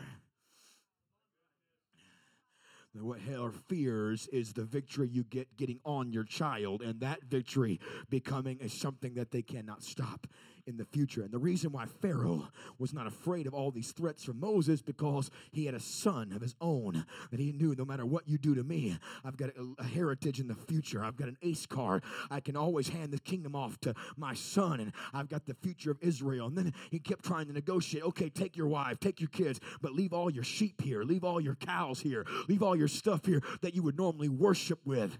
What 2.93 3.21
hell 3.21 3.51
fears 3.67 4.27
is 4.33 4.53
the 4.53 4.65
victory 4.65 5.07
you 5.07 5.23
get 5.23 5.57
getting 5.57 5.79
on 5.83 6.11
your 6.11 6.25
child, 6.25 6.81
and 6.81 6.99
that 6.99 7.23
victory 7.23 7.79
becoming 8.09 8.59
a 8.61 8.69
something 8.69 9.15
that 9.15 9.31
they 9.31 9.41
cannot 9.41 9.81
stop 9.81 10.27
in 10.65 10.77
the 10.77 10.85
future. 10.85 11.23
And 11.23 11.31
the 11.31 11.39
reason 11.39 11.71
why 11.71 11.85
Pharaoh 11.85 12.47
was 12.79 12.93
not 12.93 13.07
afraid 13.07 13.47
of 13.47 13.53
all 13.53 13.71
these 13.71 13.91
threats 13.91 14.23
from 14.23 14.39
Moses 14.39 14.81
because 14.81 15.29
he 15.51 15.65
had 15.65 15.75
a 15.75 15.79
son 15.79 16.31
of 16.33 16.41
his 16.41 16.55
own 16.61 17.05
that 17.31 17.39
he 17.39 17.51
knew 17.51 17.75
no 17.77 17.85
matter 17.85 18.05
what 18.05 18.27
you 18.27 18.37
do 18.37 18.55
to 18.55 18.63
me, 18.63 18.97
I've 19.23 19.37
got 19.37 19.49
a, 19.49 19.81
a 19.81 19.83
heritage 19.83 20.39
in 20.39 20.47
the 20.47 20.55
future. 20.55 21.03
I've 21.03 21.17
got 21.17 21.27
an 21.27 21.37
ace 21.41 21.65
card. 21.65 22.03
I 22.29 22.39
can 22.39 22.55
always 22.55 22.89
hand 22.89 23.11
the 23.11 23.19
kingdom 23.19 23.55
off 23.55 23.79
to 23.81 23.93
my 24.17 24.33
son, 24.33 24.79
and 24.79 24.93
I've 25.13 25.29
got 25.29 25.45
the 25.45 25.53
future 25.53 25.91
of 25.91 25.97
Israel. 26.01 26.47
And 26.47 26.57
then 26.57 26.73
he 26.89 26.99
kept 26.99 27.25
trying 27.25 27.47
to 27.47 27.53
negotiate. 27.53 28.03
Okay, 28.03 28.29
take 28.29 28.55
your 28.57 28.67
wife, 28.67 28.99
take 28.99 29.19
your 29.19 29.29
kids, 29.29 29.59
but 29.81 29.93
leave 29.93 30.13
all 30.13 30.29
your 30.29 30.43
sheep 30.43 30.81
here, 30.81 31.03
leave 31.03 31.23
all 31.23 31.41
your 31.41 31.55
cows 31.55 31.99
here, 31.99 32.25
leave 32.47 32.63
all 32.63 32.75
your 32.75 32.87
stuff 32.87 33.25
here 33.25 33.41
that 33.61 33.75
you 33.75 33.83
would 33.83 33.97
normally 33.97 34.29
worship 34.29 34.79
with. 34.85 35.17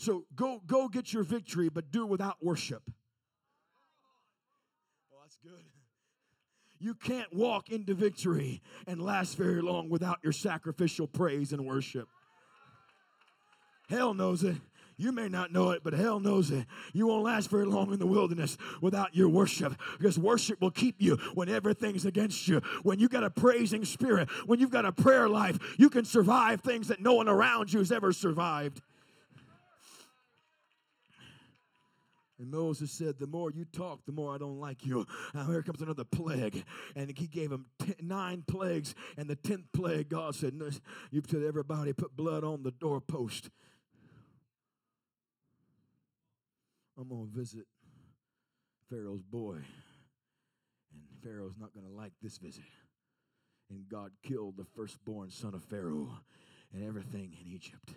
So 0.00 0.24
go 0.34 0.62
go 0.66 0.88
get 0.88 1.12
your 1.12 1.24
victory, 1.24 1.68
but 1.68 1.90
do 1.90 2.04
it 2.04 2.08
without 2.08 2.42
worship. 2.42 2.82
Oh, 5.12 5.18
that's 5.22 5.36
good. 5.36 5.52
You 6.82 6.94
can't 6.94 7.30
walk 7.30 7.68
into 7.68 7.92
victory 7.92 8.62
and 8.86 9.02
last 9.02 9.36
very 9.36 9.60
long 9.60 9.90
without 9.90 10.16
your 10.22 10.32
sacrificial 10.32 11.06
praise 11.06 11.52
and 11.52 11.66
worship. 11.66 12.08
Hell 13.90 14.14
knows 14.14 14.42
it. 14.44 14.56
You 14.96 15.12
may 15.12 15.28
not 15.28 15.52
know 15.52 15.72
it, 15.72 15.82
but 15.84 15.92
hell 15.92 16.20
knows 16.20 16.50
it. 16.50 16.64
You 16.94 17.08
won't 17.08 17.24
last 17.24 17.50
very 17.50 17.66
long 17.66 17.92
in 17.92 17.98
the 17.98 18.06
wilderness 18.06 18.56
without 18.80 19.14
your 19.14 19.28
worship 19.28 19.74
because 19.98 20.18
worship 20.18 20.62
will 20.62 20.70
keep 20.70 21.02
you 21.02 21.16
when 21.34 21.50
everything's 21.50 22.06
against 22.06 22.48
you. 22.48 22.62
When 22.82 22.98
you've 22.98 23.10
got 23.10 23.24
a 23.24 23.30
praising 23.30 23.84
spirit, 23.84 24.30
when 24.46 24.58
you've 24.58 24.70
got 24.70 24.86
a 24.86 24.92
prayer 24.92 25.28
life, 25.28 25.58
you 25.76 25.90
can 25.90 26.06
survive 26.06 26.62
things 26.62 26.88
that 26.88 27.02
no 27.02 27.12
one 27.12 27.28
around 27.28 27.74
you 27.74 27.80
has 27.80 27.92
ever 27.92 28.10
survived. 28.14 28.80
And 32.40 32.50
Moses 32.50 32.90
said, 32.90 33.18
The 33.18 33.26
more 33.26 33.50
you 33.50 33.66
talk, 33.66 34.06
the 34.06 34.12
more 34.12 34.34
I 34.34 34.38
don't 34.38 34.58
like 34.58 34.86
you. 34.86 35.06
Now 35.34 35.44
here 35.44 35.62
comes 35.62 35.82
another 35.82 36.04
plague. 36.04 36.64
And 36.96 37.12
he 37.16 37.26
gave 37.26 37.52
him 37.52 37.66
ten, 37.78 37.96
nine 38.00 38.44
plagues. 38.48 38.94
And 39.18 39.28
the 39.28 39.36
tenth 39.36 39.66
plague, 39.74 40.08
God 40.08 40.34
said, 40.34 40.54
You 41.10 41.22
said 41.28 41.42
everybody 41.42 41.92
put 41.92 42.16
blood 42.16 42.42
on 42.42 42.62
the 42.62 42.70
doorpost. 42.70 43.50
I'm 46.98 47.08
going 47.08 47.30
to 47.30 47.38
visit 47.38 47.66
Pharaoh's 48.88 49.22
boy. 49.22 49.56
And 49.56 51.22
Pharaoh's 51.22 51.58
not 51.60 51.74
going 51.74 51.86
to 51.86 51.92
like 51.92 52.12
this 52.22 52.38
visit. 52.38 52.64
And 53.68 53.86
God 53.86 54.12
killed 54.22 54.56
the 54.56 54.64
firstborn 54.64 55.30
son 55.30 55.54
of 55.54 55.62
Pharaoh 55.64 56.08
and 56.72 56.86
everything 56.86 57.36
in 57.38 57.52
Egypt. 57.52 57.90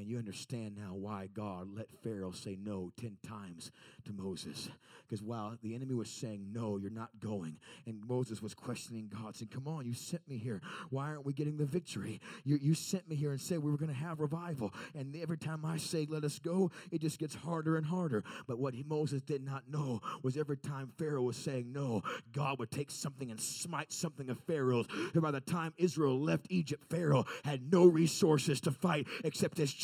And 0.00 0.08
you 0.08 0.16
understand 0.16 0.78
now 0.78 0.94
why 0.94 1.28
God 1.34 1.68
let 1.76 1.88
Pharaoh 2.02 2.30
say 2.30 2.56
no 2.58 2.90
10 2.98 3.18
times 3.22 3.70
to 4.06 4.14
Moses. 4.14 4.70
Because 5.06 5.22
while 5.22 5.58
the 5.62 5.74
enemy 5.74 5.92
was 5.92 6.08
saying, 6.08 6.52
No, 6.52 6.78
you're 6.78 6.90
not 6.90 7.10
going, 7.20 7.58
and 7.84 8.00
Moses 8.08 8.40
was 8.40 8.54
questioning 8.54 9.10
God, 9.12 9.36
saying, 9.36 9.50
Come 9.52 9.68
on, 9.68 9.84
you 9.84 9.92
sent 9.92 10.26
me 10.26 10.38
here. 10.38 10.62
Why 10.88 11.08
aren't 11.08 11.26
we 11.26 11.34
getting 11.34 11.58
the 11.58 11.66
victory? 11.66 12.18
You, 12.44 12.58
you 12.62 12.72
sent 12.72 13.10
me 13.10 13.16
here 13.16 13.30
and 13.30 13.40
said 13.40 13.58
we 13.58 13.70
were 13.70 13.76
going 13.76 13.92
to 13.92 13.94
have 13.94 14.20
revival. 14.20 14.72
And 14.94 15.14
every 15.16 15.36
time 15.36 15.66
I 15.66 15.76
say, 15.76 16.06
Let 16.08 16.24
us 16.24 16.38
go, 16.38 16.70
it 16.90 17.02
just 17.02 17.18
gets 17.18 17.34
harder 17.34 17.76
and 17.76 17.84
harder. 17.84 18.24
But 18.46 18.58
what 18.58 18.72
he, 18.72 18.82
Moses 18.82 19.20
did 19.20 19.44
not 19.44 19.68
know 19.68 20.00
was 20.22 20.38
every 20.38 20.56
time 20.56 20.92
Pharaoh 20.96 21.24
was 21.24 21.36
saying 21.36 21.72
no, 21.72 22.02
God 22.32 22.58
would 22.58 22.70
take 22.70 22.90
something 22.90 23.30
and 23.30 23.38
smite 23.38 23.92
something 23.92 24.30
of 24.30 24.38
Pharaoh's. 24.46 24.86
And 25.12 25.20
by 25.20 25.30
the 25.30 25.40
time 25.40 25.74
Israel 25.76 26.18
left 26.18 26.46
Egypt, 26.48 26.84
Pharaoh 26.88 27.26
had 27.44 27.70
no 27.70 27.84
resources 27.84 28.62
to 28.62 28.70
fight 28.70 29.06
except 29.24 29.58
his 29.58 29.74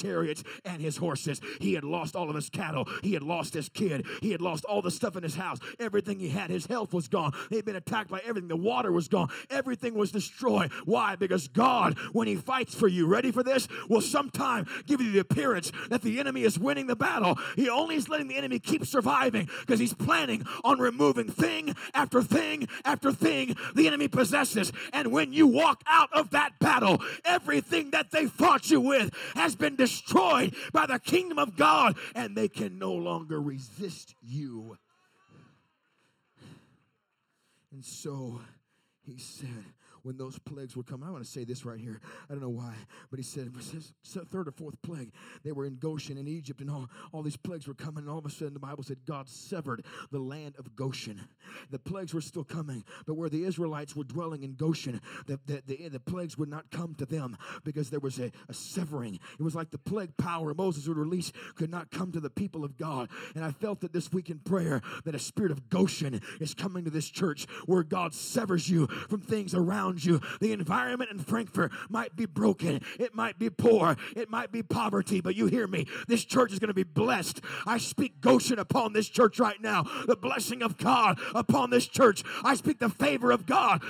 and 0.64 0.81
his 0.81 0.97
horses. 0.97 1.40
He 1.61 1.75
had 1.75 1.85
lost 1.85 2.16
all 2.16 2.29
of 2.29 2.37
his 2.37 2.49
cattle. 2.49 2.88
He 3.03 3.12
had 3.12 3.23
lost 3.23 3.55
his 3.55 3.69
kid. 3.69 4.07
He 4.23 4.31
had 4.31 4.40
lost 4.40 4.64
all 4.64 4.83
the 4.83 4.90
stuff 4.90 5.16
in 5.16 5.23
his 5.23 5.35
house. 5.35 5.59
Everything 5.79 6.19
he 6.19 6.29
had, 6.29 6.51
his 6.51 6.66
health 6.66 6.92
was 6.92 7.09
gone. 7.09 7.33
He'd 7.51 7.64
been 7.64 7.77
attacked 7.77 8.11
by 8.11 8.21
everything. 8.25 8.49
The 8.49 8.57
water 8.57 8.92
was 8.92 9.09
gone. 9.09 9.29
Everything 9.51 9.95
was 9.95 10.12
destroyed. 10.12 10.73
Why? 10.85 11.16
Because 11.16 11.49
God, 11.49 11.99
when 12.12 12.29
he 12.29 12.37
fights 12.37 12.75
for 12.75 12.88
you, 12.88 13.07
ready 13.07 13.31
for 13.31 13.42
this, 13.42 13.69
will 13.88 14.01
sometime 14.01 14.66
give 14.87 15.01
you 15.01 15.12
the 15.12 15.19
appearance 15.19 15.73
that 15.90 16.03
the 16.03 16.21
enemy 16.21 16.42
is 16.42 16.59
winning 16.59 16.87
the 16.87 16.97
battle. 16.97 17.38
He 17.57 17.69
only 17.69 17.97
is 17.97 18.09
letting 18.09 18.29
the 18.29 18.37
enemy 18.37 18.59
keep 18.59 18.87
surviving 18.87 19.49
because 19.61 19.81
he's 19.81 19.95
planning 19.95 20.45
on 20.64 20.79
removing 20.79 21.29
thing 21.29 21.75
after 21.95 22.23
thing 22.23 22.69
after 22.85 23.12
thing 23.12 23.57
the 23.75 23.87
enemy 23.87 24.09
possesses. 24.09 24.73
And 24.92 25.12
when 25.12 25.33
you 25.33 25.47
walk 25.47 25.83
out 25.87 26.12
of 26.12 26.31
that 26.31 26.59
battle, 26.59 27.03
everything 27.25 27.90
that 27.90 28.11
they 28.11 28.27
fought 28.27 28.71
you 28.71 28.81
with 28.81 29.12
has 29.35 29.57
been 29.57 29.77
destroyed 29.77 29.86
by 30.72 30.87
the 30.87 30.99
kingdom 30.99 31.38
of 31.38 31.57
God, 31.57 31.96
and 32.14 32.37
they 32.37 32.49
can 32.49 32.79
no 32.79 32.92
longer 32.92 33.40
resist 33.40 34.14
you. 34.22 34.79
And 37.72 37.85
so 37.85 38.40
he 39.05 39.18
said, 39.18 39.75
when 40.07 40.16
those 40.16 40.38
plagues 40.38 40.77
would 40.77 40.87
come. 40.87 41.03
I 41.03 41.11
want 41.11 41.25
to 41.25 41.29
say 41.29 41.42
this 41.42 41.64
right 41.64 41.81
here. 41.81 42.01
I 42.31 42.33
don't 42.33 42.40
know 42.40 42.49
why, 42.49 42.73
but 43.11 43.19
he 43.19 43.25
said, 43.25 43.51
third 44.31 44.47
or 44.47 44.53
fourth 44.53 44.81
plague, 44.83 45.11
they 45.45 45.51
were 45.51 45.66
in 45.66 45.79
Goshen 45.79 46.16
in 46.16 46.29
Egypt, 46.29 46.61
and 46.61 46.71
all, 46.71 46.88
all 47.11 47.23
these 47.23 47.37
plagues 47.37 47.66
were 47.66 47.75
coming. 47.75 48.05
And 48.05 48.09
all 48.09 48.19
of 48.19 48.25
a 48.25 48.31
sudden, 48.31 48.55
the 48.55 48.61
Bible 48.61 48.85
said 48.85 48.99
God 49.05 49.29
severed 49.29 49.85
the 50.12 50.21
land 50.21 50.55
of 50.61 50.77
Goshen. 50.77 51.21
The 51.73 51.81
plagues 51.81 52.14
were 52.14 52.21
still 52.21 52.45
coming, 52.45 52.85
but 53.05 53.14
where 53.14 53.29
the 53.29 53.42
Israelites 53.42 53.97
were 53.97 54.05
dwelling 54.05 54.45
in 54.45 54.55
Goshen, 54.55 55.01
the, 55.27 55.40
the, 55.47 55.62
the, 55.66 55.88
the 55.88 56.01
plagues 56.01 56.38
would 56.38 56.49
not 56.49 56.71
come 56.71 56.95
to 56.95 57.05
them 57.05 57.37
because 57.64 57.90
there 57.90 57.99
was 57.99 58.21
a, 58.21 58.31
a 58.49 58.55
severing. 58.55 59.19
It 59.40 59.42
was 59.42 59.57
like 59.57 59.73
the 59.73 59.79
plague 59.79 60.16
power 60.16 60.55
Moses 60.55 60.87
would 60.87 60.99
release 60.99 61.33
could 61.57 61.71
not 61.71 61.90
come 61.90 62.12
to 62.12 62.21
the 62.21 62.31
people 62.31 62.64
of 62.64 62.77
God. 62.77 63.09
And 63.35 63.45
I 63.45 63.51
felt 63.51 63.81
that 63.81 63.92
this 63.92 64.12
week 64.12 64.31
in 64.31 64.38
prayer 64.38 64.83
that 65.05 65.16
a 65.16 65.19
spirit 65.19 65.51
of 65.51 65.69
Goshen 65.69 66.21
is 66.38 66.55
coming 66.55 66.85
to 66.85 66.90
this 66.90 67.09
church 67.09 67.47
where 67.66 67.83
God 67.83 68.14
severs 68.14 68.71
you 68.71 68.87
from 68.87 69.21
things 69.21 69.53
around 69.53 69.95
around 69.96 70.04
you. 70.04 70.20
The 70.40 70.52
environment 70.52 71.11
in 71.11 71.18
Frankfort 71.18 71.72
might 71.88 72.16
be 72.16 72.26
broken, 72.26 72.80
it 72.98 73.14
might 73.14 73.38
be 73.38 73.50
poor, 73.50 73.96
it 74.14 74.30
might 74.30 74.52
be 74.52 74.62
poverty, 74.62 75.20
but 75.20 75.35
you 75.35 75.46
hear 75.46 75.66
me. 75.66 75.87
This 76.09 76.24
church 76.24 76.52
is 76.52 76.59
going 76.59 76.68
to 76.68 76.74
be 76.74 76.85
blessed. 76.85 77.40
I 77.66 77.78
speak 77.78 78.20
Goshen 78.20 78.59
upon 78.59 78.92
this 78.92 79.09
church 79.09 79.38
right 79.38 79.61
now, 79.61 79.85
the 80.06 80.16
blessing 80.16 80.62
of 80.62 80.76
God 80.76 81.18
upon 81.35 81.70
this 81.70 81.87
church. 81.87 82.22
I 82.44 82.54
speak 82.54 82.78
the 82.78 82.88
favor 82.88 83.30
of 83.30 83.46
God. 83.46 83.82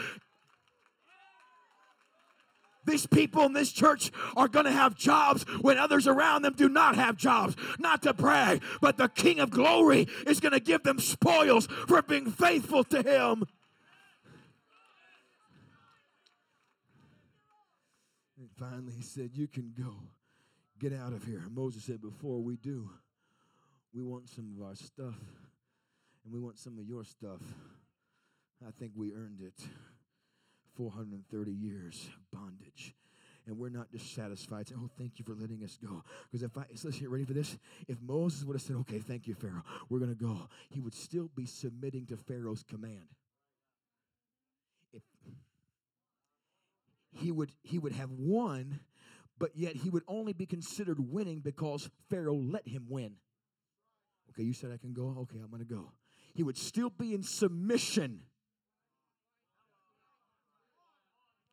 These 2.85 3.07
people 3.07 3.43
in 3.43 3.53
this 3.53 3.73
church 3.73 4.13
are 4.37 4.47
going 4.47 4.67
to 4.67 4.71
have 4.71 4.95
jobs 4.95 5.43
when 5.61 5.77
others 5.77 6.07
around 6.07 6.43
them 6.43 6.55
do 6.57 6.69
not 6.69 6.95
have 6.95 7.17
jobs. 7.17 7.57
Not 7.81 8.03
to 8.05 8.15
brag, 8.15 8.63
but 8.81 8.97
the 8.97 9.09
King 9.09 9.41
of 9.41 9.51
Glory 9.51 10.07
is 10.25 10.39
going 10.39 10.53
to 10.53 10.61
give 10.61 10.85
them 10.85 11.01
spoils 11.01 11.67
for 11.67 12.01
being 12.03 12.31
faithful 12.31 12.85
to 12.85 13.03
Him. 13.03 13.45
Finally 18.59 18.93
he 18.97 19.03
said, 19.03 19.31
You 19.35 19.47
can 19.47 19.73
go. 19.79 19.95
Get 20.79 20.93
out 20.93 21.15
of 21.15 21.25
here. 21.25 21.43
Moses 21.51 21.85
said, 21.85 22.03
Before 22.03 22.41
we 22.41 22.57
do, 22.57 22.91
we 23.95 24.03
want 24.03 24.29
some 24.29 24.55
of 24.59 24.67
our 24.67 24.75
stuff, 24.75 25.15
and 26.25 26.33
we 26.33 26.39
want 26.39 26.59
some 26.59 26.79
of 26.79 26.85
your 26.87 27.05
stuff. 27.05 27.41
I 28.67 28.71
think 28.71 28.93
we 28.95 29.13
earned 29.13 29.41
it. 29.41 29.55
430 30.77 31.51
years 31.51 32.09
of 32.09 32.39
bondage. 32.39 32.95
And 33.47 33.57
we're 33.57 33.71
not 33.71 33.91
just 33.91 34.15
satisfied 34.15 34.69
saying, 34.69 34.81
Oh, 34.85 34.91
thank 34.99 35.19
you 35.19 35.25
for 35.25 35.35
letting 35.35 35.63
us 35.63 35.79
go. 35.83 36.03
Because 36.31 36.43
if 36.43 36.57
I, 36.59 36.65
let's 36.85 36.99
get 36.99 37.09
ready 37.09 37.25
for 37.25 37.33
this. 37.33 37.57
If 37.89 38.01
Moses 38.03 38.45
would 38.45 38.55
have 38.55 38.63
said, 38.63 38.77
Okay, 38.77 38.99
thank 38.99 39.27
you, 39.27 39.35
Pharaoh, 39.35 39.63
we're 39.89 40.01
going 40.01 40.15
to 40.15 40.23
go, 40.23 40.49
he 40.69 40.81
would 40.81 40.95
still 40.95 41.31
be 41.35 41.47
submitting 41.47 42.07
to 42.07 42.17
Pharaoh's 42.17 42.65
command. 42.65 43.07
He 47.17 47.33
would 47.33 47.53
he 47.63 47.79
would 47.79 47.93
have 47.93 48.11
won, 48.11 48.81
but 49.39 49.51
yet 49.55 49.77
he 49.77 49.91
would 49.91 50.05
only 50.09 50.33
be 50.33 50.47
considered 50.47 50.99
winning 50.99 51.41
because 51.41 51.89
Pharaoh 52.09 52.35
let 52.35 52.67
him 52.67 52.87
win. 52.89 53.15
Okay, 54.31 54.43
you 54.43 54.53
said 54.53 54.71
I 54.73 54.77
can 54.77 54.93
go. 54.93 55.15
Okay, 55.21 55.39
I'm 55.43 55.51
going 55.51 55.65
to 55.67 55.75
go. 55.75 55.93
He 56.35 56.43
would 56.43 56.59
still 56.59 56.91
be 56.91 57.15
in 57.15 57.23
submission. 57.23 58.21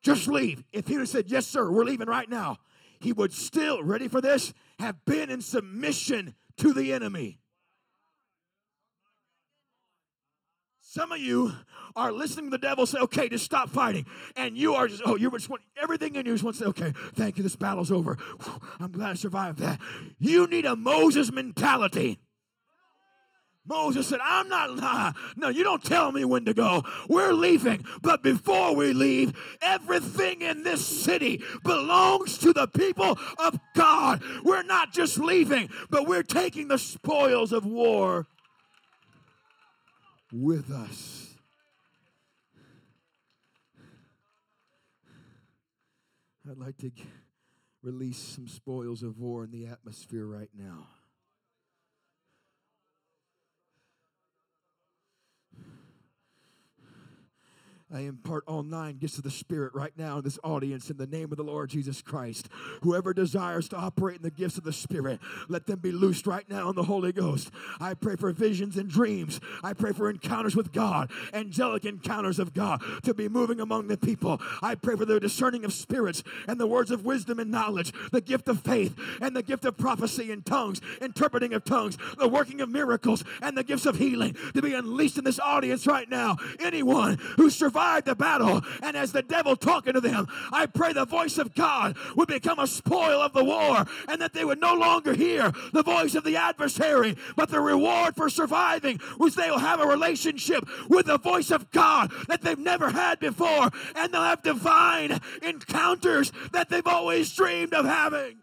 Just 0.01 0.27
leave. 0.27 0.63
If 0.73 0.87
he 0.87 0.95
would 0.95 1.03
have 1.03 1.09
said, 1.09 1.31
Yes, 1.31 1.47
sir, 1.47 1.71
we're 1.71 1.85
leaving 1.85 2.07
right 2.07 2.29
now, 2.29 2.57
he 2.99 3.13
would 3.13 3.33
still, 3.33 3.81
ready 3.81 4.09
for 4.09 4.19
this, 4.19 4.53
have 4.79 5.03
been 5.05 5.29
in 5.29 5.41
submission 5.41 6.35
to 6.57 6.73
the 6.73 6.91
enemy. 6.91 7.39
Some 10.93 11.11
of 11.11 11.17
you 11.17 11.51
are 11.95 12.11
listening 12.11 12.45
to 12.45 12.51
the 12.51 12.59
devil 12.59 12.85
say, 12.85 12.99
okay, 12.99 13.27
just 13.27 13.43
stop 13.43 13.67
fighting. 13.67 14.05
And 14.35 14.55
you 14.55 14.75
are 14.75 14.87
just, 14.87 15.01
oh, 15.03 15.15
you 15.15 15.31
just 15.31 15.49
want, 15.49 15.63
everything 15.81 16.13
in 16.13 16.27
you 16.27 16.33
just 16.33 16.43
wants 16.43 16.59
to 16.59 16.65
say, 16.65 16.69
okay, 16.69 16.93
thank 17.15 17.35
you, 17.35 17.41
this 17.41 17.55
battle's 17.55 17.91
over. 17.91 18.15
I'm 18.79 18.91
glad 18.91 19.09
I 19.09 19.13
survived 19.15 19.57
that. 19.57 19.81
You 20.19 20.45
need 20.45 20.65
a 20.65 20.75
Moses 20.75 21.31
mentality. 21.31 22.19
Moses 23.65 24.05
said, 24.05 24.19
I'm 24.23 24.47
not 24.49 24.75
lying. 24.77 25.15
No, 25.35 25.49
you 25.49 25.63
don't 25.63 25.83
tell 25.83 26.11
me 26.11 26.25
when 26.25 26.45
to 26.45 26.53
go. 26.53 26.83
We're 27.09 27.33
leaving. 27.33 27.83
But 28.03 28.21
before 28.21 28.75
we 28.75 28.93
leave, 28.93 29.33
everything 29.63 30.43
in 30.43 30.61
this 30.61 30.85
city 30.85 31.41
belongs 31.63 32.37
to 32.37 32.53
the 32.53 32.67
people 32.67 33.17
of 33.39 33.59
God. 33.73 34.21
We're 34.43 34.61
not 34.61 34.93
just 34.93 35.17
leaving, 35.17 35.71
but 35.89 36.07
we're 36.07 36.21
taking 36.21 36.67
the 36.67 36.77
spoils 36.77 37.51
of 37.51 37.65
war 37.65 38.27
with 40.33 40.71
us. 40.71 41.35
I'd 46.49 46.57
like 46.57 46.77
to 46.79 46.91
release 47.83 48.17
some 48.17 48.47
spoils 48.47 49.03
of 49.03 49.19
war 49.19 49.43
in 49.43 49.51
the 49.51 49.67
atmosphere 49.67 50.25
right 50.25 50.49
now. 50.57 50.87
I 57.93 58.01
impart 58.01 58.43
all 58.47 58.63
nine 58.63 58.97
gifts 58.97 59.19
of 59.19 59.23
the 59.23 59.29
Spirit 59.29 59.75
right 59.75 59.95
now 59.95 60.17
in 60.17 60.23
this 60.23 60.39
audience 60.43 60.89
in 60.89 60.97
the 60.97 61.05
name 61.05 61.31
of 61.31 61.37
the 61.37 61.43
Lord 61.43 61.69
Jesus 61.69 62.01
Christ. 62.01 62.49
Whoever 62.81 63.13
desires 63.13 63.69
to 63.69 63.75
operate 63.77 64.17
in 64.17 64.23
the 64.23 64.31
gifts 64.31 64.57
of 64.57 64.63
the 64.63 64.73
Spirit, 64.73 65.19
let 65.47 65.67
them 65.67 65.77
be 65.77 65.91
loosed 65.91 66.25
right 66.25 66.49
now 66.49 66.69
in 66.69 66.75
the 66.75 66.83
Holy 66.83 67.11
Ghost. 67.11 67.51
I 67.79 67.93
pray 67.93 68.15
for 68.15 68.31
visions 68.31 68.77
and 68.77 68.89
dreams. 68.89 69.39
I 69.63 69.73
pray 69.73 69.91
for 69.91 70.09
encounters 70.09 70.55
with 70.55 70.71
God, 70.71 71.11
angelic 71.33 71.85
encounters 71.85 72.39
of 72.39 72.55
God 72.55 72.81
to 73.03 73.13
be 73.13 73.29
moving 73.29 73.59
among 73.59 73.89
the 73.89 73.97
people. 73.97 74.41
I 74.63 74.73
pray 74.73 74.95
for 74.95 75.05
the 75.05 75.19
discerning 75.19 75.63
of 75.63 75.71
spirits 75.71 76.23
and 76.47 76.59
the 76.59 76.65
words 76.65 76.89
of 76.89 77.05
wisdom 77.05 77.37
and 77.37 77.51
knowledge, 77.51 77.93
the 78.11 78.21
gift 78.21 78.47
of 78.47 78.61
faith 78.61 78.97
and 79.21 79.35
the 79.35 79.43
gift 79.43 79.65
of 79.65 79.77
prophecy 79.77 80.31
and 80.31 80.43
tongues, 80.43 80.81
interpreting 80.99 81.53
of 81.53 81.63
tongues, 81.63 81.99
the 82.17 82.27
working 82.27 82.59
of 82.59 82.69
miracles 82.69 83.23
and 83.43 83.55
the 83.55 83.63
gifts 83.63 83.85
of 83.85 83.99
healing 83.99 84.35
to 84.55 84.63
be 84.63 84.73
unleashed 84.73 85.19
in 85.19 85.23
this 85.25 85.39
audience 85.39 85.85
right 85.85 86.09
now. 86.09 86.37
Anyone 86.59 87.19
who 87.37 87.51
survives 87.51 87.82
the 88.05 88.15
battle. 88.15 88.61
And 88.81 88.95
as 88.95 89.11
the 89.11 89.21
devil 89.21 89.55
talking 89.55 89.93
to 89.93 90.01
them, 90.01 90.27
I 90.51 90.65
pray 90.65 90.93
the 90.93 91.05
voice 91.05 91.37
of 91.37 91.53
God 91.53 91.97
would 92.15 92.27
become 92.27 92.59
a 92.59 92.67
spoil 92.67 93.21
of 93.21 93.33
the 93.33 93.43
war 93.43 93.85
and 94.07 94.21
that 94.21 94.33
they 94.33 94.45
would 94.45 94.59
no 94.59 94.73
longer 94.73 95.13
hear 95.13 95.51
the 95.71 95.83
voice 95.83 96.15
of 96.15 96.23
the 96.23 96.37
adversary, 96.37 97.17
but 97.35 97.49
the 97.49 97.59
reward 97.59 98.15
for 98.15 98.29
surviving 98.29 98.99
was 99.17 99.35
they 99.35 99.49
will 99.49 99.59
have 99.59 99.79
a 99.79 99.87
relationship 99.87 100.67
with 100.89 101.05
the 101.05 101.17
voice 101.17 101.51
of 101.51 101.71
God 101.71 102.11
that 102.27 102.41
they've 102.41 102.59
never 102.59 102.89
had 102.89 103.19
before 103.19 103.69
and 103.95 104.13
they'll 104.13 104.21
have 104.21 104.43
divine 104.43 105.19
encounters 105.41 106.31
that 106.51 106.69
they've 106.69 106.87
always 106.87 107.33
dreamed 107.33 107.73
of 107.73 107.85
having. 107.85 108.42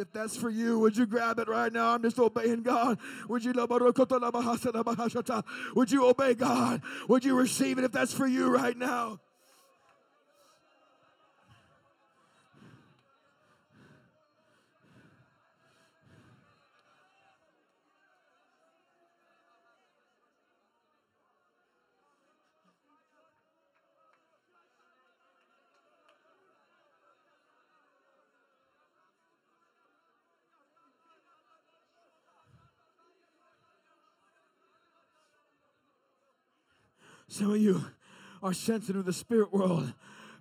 If 0.00 0.12
that's 0.14 0.34
for 0.34 0.48
you, 0.48 0.78
would 0.78 0.96
you 0.96 1.04
grab 1.04 1.38
it 1.38 1.46
right 1.46 1.70
now? 1.70 1.94
I'm 1.94 2.02
just 2.02 2.18
obeying 2.18 2.62
God. 2.62 2.98
Would 3.28 3.44
you 3.44 3.52
would 5.74 5.92
you 5.92 6.06
obey 6.06 6.34
God? 6.34 6.82
Would 7.08 7.24
you 7.24 7.34
receive 7.34 7.78
it 7.78 7.84
if 7.84 7.92
that's 7.92 8.14
for 8.14 8.26
you 8.26 8.48
right 8.48 8.76
now? 8.76 9.20
Some 37.30 37.52
of 37.52 37.58
you 37.58 37.84
are 38.42 38.52
sensitive 38.52 38.96
to 38.96 39.06
the 39.06 39.12
spirit 39.12 39.52
world. 39.52 39.92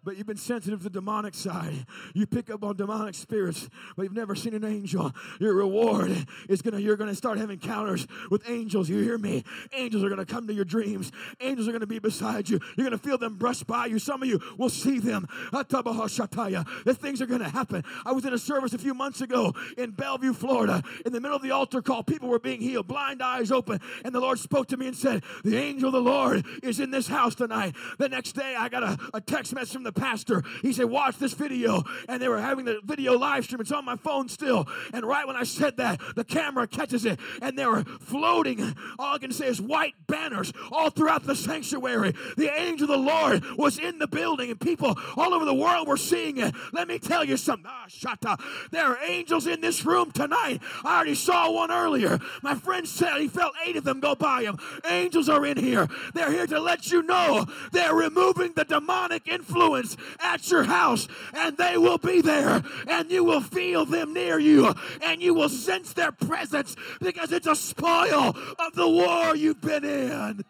But 0.03 0.17
you've 0.17 0.27
been 0.27 0.37
sensitive 0.37 0.79
to 0.79 0.83
the 0.83 0.89
demonic 0.89 1.33
side. 1.33 1.85
You 2.13 2.25
pick 2.25 2.49
up 2.49 2.63
on 2.63 2.77
demonic 2.77 3.15
spirits, 3.15 3.69
but 3.95 4.03
you've 4.03 4.13
never 4.13 4.35
seen 4.35 4.53
an 4.53 4.63
angel. 4.63 5.11
Your 5.39 5.53
reward 5.53 6.25
is 6.47 6.61
gonna, 6.61 6.79
you're 6.79 6.95
gonna 6.95 7.15
start 7.15 7.37
having 7.37 7.59
encounters 7.61 8.07
with 8.29 8.49
angels. 8.49 8.89
You 8.89 8.99
hear 8.99 9.17
me? 9.17 9.43
Angels 9.73 10.03
are 10.03 10.09
gonna 10.09 10.25
come 10.25 10.47
to 10.47 10.53
your 10.53 10.65
dreams. 10.65 11.11
Angels 11.41 11.67
are 11.67 11.71
gonna 11.71 11.87
be 11.87 11.99
beside 11.99 12.49
you. 12.49 12.59
You're 12.77 12.85
gonna 12.85 12.97
feel 12.97 13.17
them 13.17 13.35
brush 13.35 13.63
by 13.63 13.87
you. 13.87 13.99
Some 13.99 14.23
of 14.23 14.29
you 14.29 14.39
will 14.57 14.69
see 14.69 14.99
them. 14.99 15.27
That 15.51 16.97
things 16.99 17.21
are 17.21 17.25
gonna 17.25 17.49
happen. 17.49 17.83
I 18.05 18.11
was 18.11 18.25
in 18.25 18.33
a 18.33 18.37
service 18.37 18.73
a 18.73 18.77
few 18.77 18.93
months 18.93 19.21
ago 19.21 19.53
in 19.77 19.91
Belleview, 19.91 20.35
Florida. 20.35 20.83
In 21.05 21.13
the 21.13 21.19
middle 21.19 21.35
of 21.35 21.43
the 21.43 21.51
altar 21.51 21.81
call, 21.81 22.03
people 22.03 22.29
were 22.29 22.39
being 22.39 22.61
healed, 22.61 22.87
blind 22.87 23.21
eyes 23.21 23.51
open, 23.51 23.79
and 24.03 24.13
the 24.13 24.19
Lord 24.19 24.39
spoke 24.39 24.67
to 24.67 24.77
me 24.77 24.87
and 24.87 24.95
said, 24.95 25.23
The 25.43 25.57
angel 25.57 25.87
of 25.89 25.93
the 25.93 26.01
Lord 26.01 26.45
is 26.63 26.79
in 26.79 26.91
this 26.91 27.07
house 27.07 27.35
tonight. 27.35 27.75
The 27.97 28.09
next 28.09 28.33
day, 28.33 28.55
I 28.57 28.69
got 28.69 28.83
a, 28.83 28.97
a 29.13 29.21
text 29.21 29.53
message 29.53 29.73
from 29.73 29.83
the 29.83 29.88
pastor. 29.91 30.43
He 30.61 30.73
said, 30.73 30.85
Watch 30.85 31.17
this 31.17 31.33
video. 31.33 31.83
And 32.07 32.21
they 32.21 32.27
were 32.27 32.39
having 32.39 32.65
the 32.65 32.79
video 32.83 33.17
live 33.17 33.45
stream. 33.45 33.61
It's 33.61 33.71
on 33.71 33.85
my 33.85 33.95
phone 33.95 34.29
still. 34.29 34.67
And 34.93 35.05
right 35.05 35.25
when 35.27 35.35
I 35.35 35.43
said 35.43 35.77
that, 35.77 35.99
the 36.15 36.23
camera 36.23 36.67
catches 36.67 37.05
it. 37.05 37.19
And 37.41 37.57
they 37.57 37.65
were 37.65 37.83
floating. 37.83 38.75
All 38.97 39.15
I 39.15 39.17
can 39.17 39.31
say 39.31 39.47
is 39.47 39.61
white 39.61 39.95
banners 40.07 40.51
all 40.71 40.89
throughout 40.89 41.25
the 41.25 41.35
sanctuary. 41.35 42.13
The 42.37 42.51
angel 42.59 42.89
of 42.91 42.97
the 42.97 42.97
Lord 42.97 43.43
was 43.57 43.79
in 43.79 43.99
the 43.99 44.07
building, 44.07 44.49
and 44.49 44.59
people 44.59 44.97
all 45.15 45.33
over 45.33 45.45
the 45.45 45.53
world 45.53 45.87
were 45.87 45.97
seeing 45.97 46.37
it. 46.37 46.53
Let 46.73 46.87
me 46.87 46.99
tell 46.99 47.23
you 47.23 47.37
something. 47.37 47.69
Ah, 47.69 47.85
shata. 47.89 48.39
There 48.71 48.85
are 48.85 48.97
angels 49.03 49.47
in 49.47 49.61
this 49.61 49.85
room 49.85 50.11
tonight. 50.11 50.61
I 50.83 50.95
already 50.95 51.15
saw 51.15 51.51
one 51.51 51.71
earlier. 51.71 52.19
My 52.41 52.55
friend 52.55 52.87
said 52.87 53.19
he 53.19 53.27
felt 53.27 53.53
eight 53.65 53.75
of 53.75 53.83
them 53.83 53.99
go 53.99 54.15
by 54.15 54.43
him. 54.43 54.57
Angels 54.85 55.29
are 55.29 55.45
in 55.45 55.57
here. 55.57 55.87
They're 56.13 56.31
here 56.31 56.47
to 56.47 56.59
let 56.59 56.91
you 56.91 57.03
know 57.03 57.45
they're 57.71 57.95
removing 57.95 58.53
the 58.53 58.65
demonic 58.65 59.27
influence 59.27 59.78
at 60.19 60.49
your 60.49 60.63
house, 60.63 61.07
and 61.33 61.57
they 61.57 61.77
will 61.77 61.97
be 61.97 62.21
there, 62.21 62.63
and 62.87 63.11
you 63.11 63.23
will 63.23 63.41
feel 63.41 63.85
them 63.85 64.13
near 64.13 64.39
you, 64.39 64.73
and 65.03 65.21
you 65.21 65.33
will 65.33 65.49
sense 65.49 65.93
their 65.93 66.11
presence 66.11 66.75
because 66.99 67.31
it's 67.31 67.47
a 67.47 67.55
spoil 67.55 68.35
of 68.59 68.73
the 68.73 68.87
war 68.87 69.35
you've 69.35 69.61
been 69.61 69.85
in. 69.85 70.43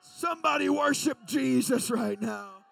Somebody 0.00 0.68
worship 0.68 1.18
Jesus 1.26 1.90
right 1.90 2.20
now. 2.20 2.63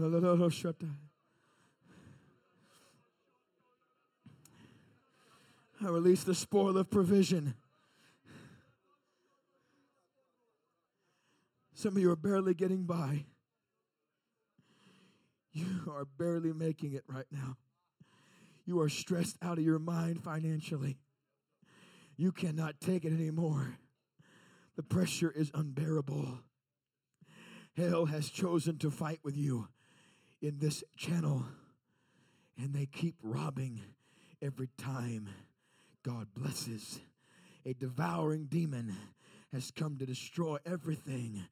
I 0.00 0.04
release 5.88 6.22
the 6.22 6.36
spoil 6.36 6.78
of 6.78 6.88
provision. 6.88 7.54
Some 11.74 11.96
of 11.96 12.02
you 12.02 12.12
are 12.12 12.16
barely 12.16 12.54
getting 12.54 12.84
by. 12.84 13.24
You 15.52 15.66
are 15.88 16.04
barely 16.04 16.52
making 16.52 16.92
it 16.92 17.02
right 17.08 17.26
now. 17.32 17.56
You 18.66 18.80
are 18.80 18.88
stressed 18.88 19.36
out 19.42 19.58
of 19.58 19.64
your 19.64 19.80
mind 19.80 20.22
financially. 20.22 20.98
You 22.16 22.30
cannot 22.30 22.80
take 22.80 23.04
it 23.04 23.12
anymore. 23.12 23.78
The 24.76 24.84
pressure 24.84 25.32
is 25.34 25.50
unbearable. 25.54 26.38
Hell 27.76 28.06
has 28.06 28.28
chosen 28.28 28.78
to 28.78 28.92
fight 28.92 29.18
with 29.24 29.36
you 29.36 29.66
in 30.40 30.58
this 30.58 30.84
channel, 30.96 31.44
and 32.56 32.74
they 32.74 32.86
keep 32.86 33.16
robbing 33.22 33.80
every 34.40 34.68
time 34.78 35.28
God 36.02 36.28
blesses. 36.34 37.00
A 37.66 37.74
devouring 37.74 38.46
demon 38.46 38.94
has 39.52 39.70
come 39.70 39.96
to 39.98 40.06
destroy 40.06 40.58
everything 40.64 41.44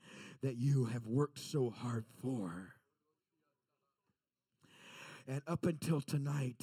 that 0.43 0.57
you 0.57 0.87
have 0.87 1.07
worked 1.07 1.39
so 1.39 1.71
hard 1.71 2.05
for. 2.21 2.75
And 5.27 5.43
up 5.47 5.67
until 5.67 6.01
tonight, 6.01 6.61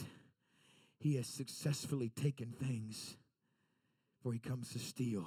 he 0.97 1.15
has 1.17 1.27
successfully 1.27 2.09
taken 2.09 2.51
things, 2.51 3.17
for 4.21 4.31
he 4.31 4.39
comes 4.39 4.69
to 4.71 4.79
steal, 4.79 5.25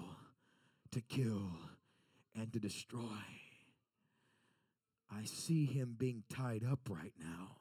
to 0.92 1.02
kill, 1.02 1.50
and 2.34 2.50
to 2.52 2.58
destroy. 2.58 3.02
I 5.10 5.24
see 5.24 5.64
him 5.64 5.94
being 5.98 6.24
tied 6.28 6.62
up 6.70 6.80
right 6.88 7.12
now. 7.18 7.56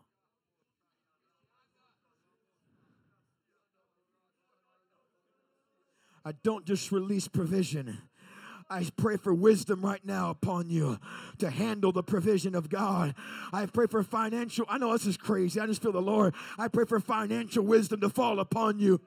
I 6.25 6.31
don't 6.43 6.65
just 6.65 6.91
release 6.91 7.27
provision. 7.27 7.99
I 8.67 8.87
pray 8.97 9.17
for 9.17 9.31
wisdom 9.31 9.85
right 9.85 10.03
now 10.03 10.31
upon 10.31 10.71
you 10.71 10.97
to 11.37 11.51
handle 11.51 11.91
the 11.91 12.01
provision 12.01 12.55
of 12.55 12.67
God. 12.67 13.13
I 13.53 13.67
pray 13.67 13.85
for 13.85 14.01
financial, 14.01 14.65
I 14.67 14.79
know 14.79 14.91
this 14.93 15.05
is 15.05 15.17
crazy. 15.17 15.59
I 15.59 15.67
just 15.67 15.83
feel 15.83 15.91
the 15.91 16.01
Lord. 16.01 16.33
I 16.57 16.67
pray 16.67 16.85
for 16.85 16.99
financial 16.99 17.63
wisdom 17.63 18.01
to 18.01 18.09
fall 18.09 18.39
upon 18.39 18.79
you. 18.79 19.01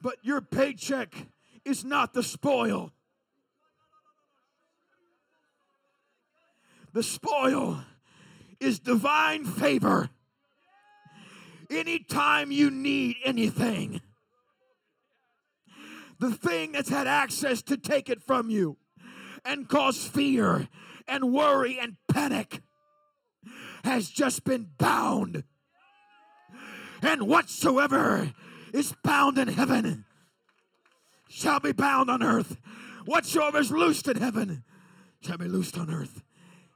But 0.00 0.16
your 0.22 0.40
paycheck 0.40 1.14
is 1.64 1.84
not 1.84 2.14
the 2.14 2.22
spoil. 2.22 2.92
The 6.92 7.02
spoil 7.02 7.84
is 8.58 8.78
divine 8.78 9.44
favor. 9.44 10.10
Anytime 11.70 12.50
you 12.50 12.70
need 12.70 13.16
anything, 13.24 14.00
the 16.18 16.32
thing 16.32 16.72
that's 16.72 16.88
had 16.88 17.06
access 17.06 17.62
to 17.62 17.76
take 17.76 18.08
it 18.10 18.22
from 18.22 18.50
you 18.50 18.76
and 19.44 19.68
cause 19.68 20.04
fear 20.06 20.68
and 21.06 21.32
worry 21.32 21.78
and 21.80 21.96
panic 22.08 22.60
has 23.84 24.08
just 24.08 24.44
been 24.44 24.68
bound. 24.78 25.44
And 27.02 27.28
whatsoever 27.28 28.32
is 28.72 28.94
bound 29.02 29.38
in 29.38 29.48
heaven 29.48 30.04
shall 31.28 31.60
be 31.60 31.72
bound 31.72 32.10
on 32.10 32.22
earth. 32.22 32.56
Whatsoever 33.04 33.58
is 33.58 33.70
loosed 33.70 34.08
in 34.08 34.16
heaven 34.16 34.64
shall 35.20 35.38
be 35.38 35.46
loosed 35.46 35.78
on 35.78 35.90
earth. 35.90 36.22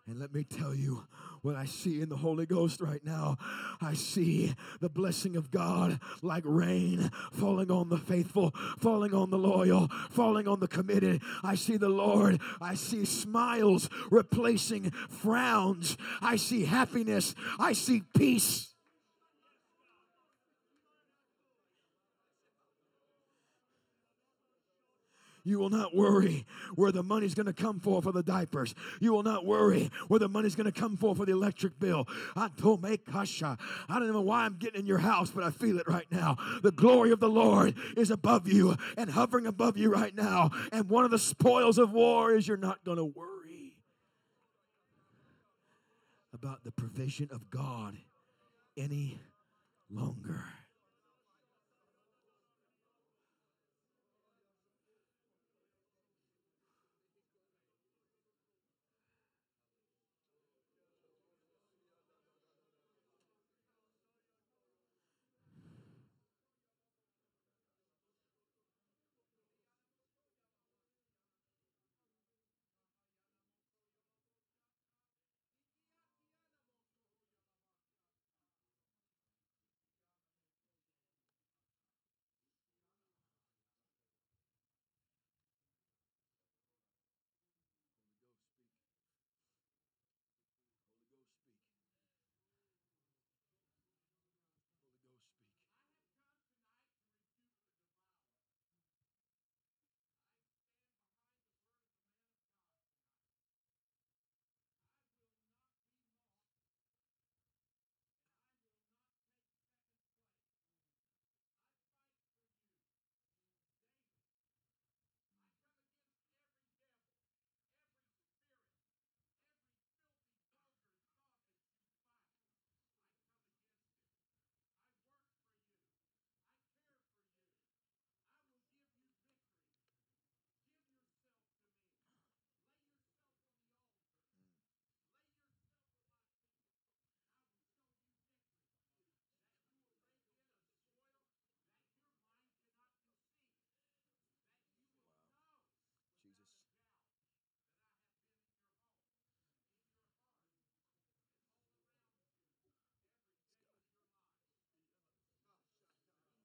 And 0.06 0.20
let 0.20 0.34
me 0.34 0.44
tell 0.44 0.74
you, 0.74 1.06
what 1.44 1.56
I 1.56 1.66
see 1.66 2.00
in 2.00 2.08
the 2.08 2.16
Holy 2.16 2.46
Ghost 2.46 2.80
right 2.80 3.04
now. 3.04 3.36
I 3.80 3.92
see 3.92 4.54
the 4.80 4.88
blessing 4.88 5.36
of 5.36 5.50
God 5.50 6.00
like 6.22 6.42
rain 6.46 7.10
falling 7.32 7.70
on 7.70 7.90
the 7.90 7.98
faithful, 7.98 8.52
falling 8.78 9.12
on 9.12 9.28
the 9.28 9.36
loyal, 9.36 9.88
falling 10.10 10.48
on 10.48 10.60
the 10.60 10.68
committed. 10.68 11.20
I 11.42 11.54
see 11.56 11.76
the 11.76 11.90
Lord. 11.90 12.40
I 12.62 12.74
see 12.76 13.04
smiles 13.04 13.90
replacing 14.10 14.90
frowns. 14.90 15.98
I 16.22 16.36
see 16.36 16.64
happiness. 16.64 17.34
I 17.58 17.74
see 17.74 18.02
peace. 18.16 18.73
You 25.46 25.58
will 25.58 25.68
not 25.68 25.94
worry 25.94 26.46
where 26.74 26.90
the 26.90 27.02
money's 27.02 27.34
going 27.34 27.46
to 27.46 27.52
come 27.52 27.78
for 27.78 28.00
for 28.00 28.12
the 28.12 28.22
diapers. 28.22 28.74
You 28.98 29.12
will 29.12 29.22
not 29.22 29.44
worry 29.44 29.90
where 30.08 30.18
the 30.18 30.28
money's 30.28 30.54
going 30.54 30.70
to 30.70 30.80
come 30.80 30.96
for 30.96 31.14
for 31.14 31.26
the 31.26 31.32
electric 31.32 31.78
bill. 31.78 32.08
I 32.34 32.48
don't 32.56 32.80
make 32.80 33.04
kasha. 33.04 33.46
Uh, 33.46 33.56
I 33.88 33.98
don't 33.98 34.12
know 34.12 34.22
why 34.22 34.44
I'm 34.44 34.56
getting 34.56 34.80
in 34.80 34.86
your 34.86 34.98
house, 34.98 35.30
but 35.30 35.44
I 35.44 35.50
feel 35.50 35.78
it 35.78 35.86
right 35.86 36.10
now. 36.10 36.38
The 36.62 36.72
glory 36.72 37.12
of 37.12 37.20
the 37.20 37.28
Lord 37.28 37.74
is 37.94 38.10
above 38.10 38.48
you 38.48 38.74
and 38.96 39.10
hovering 39.10 39.46
above 39.46 39.76
you 39.76 39.90
right 39.90 40.14
now. 40.14 40.50
And 40.72 40.88
one 40.88 41.04
of 41.04 41.10
the 41.10 41.18
spoils 41.18 41.76
of 41.76 41.92
war 41.92 42.32
is 42.32 42.48
you're 42.48 42.56
not 42.56 42.82
going 42.82 42.96
to 42.96 43.04
worry 43.04 43.76
about 46.32 46.64
the 46.64 46.72
provision 46.72 47.28
of 47.30 47.50
God 47.50 47.96
any 48.78 49.18
longer. 49.90 50.44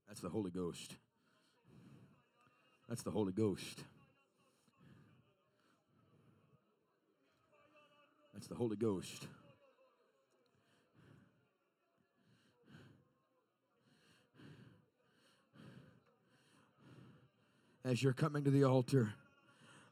That's 0.09 0.21
the 0.21 0.29
Holy 0.29 0.49
Ghost. 0.49 0.95
That's 2.89 3.03
the 3.03 3.11
Holy 3.11 3.31
Ghost. 3.31 3.83
That's 8.33 8.47
the 8.47 8.55
Holy 8.55 8.75
Ghost. 8.75 9.27
As 17.85 18.01
you're 18.01 18.13
coming 18.13 18.43
to 18.45 18.49
the 18.49 18.63
altar, 18.63 19.13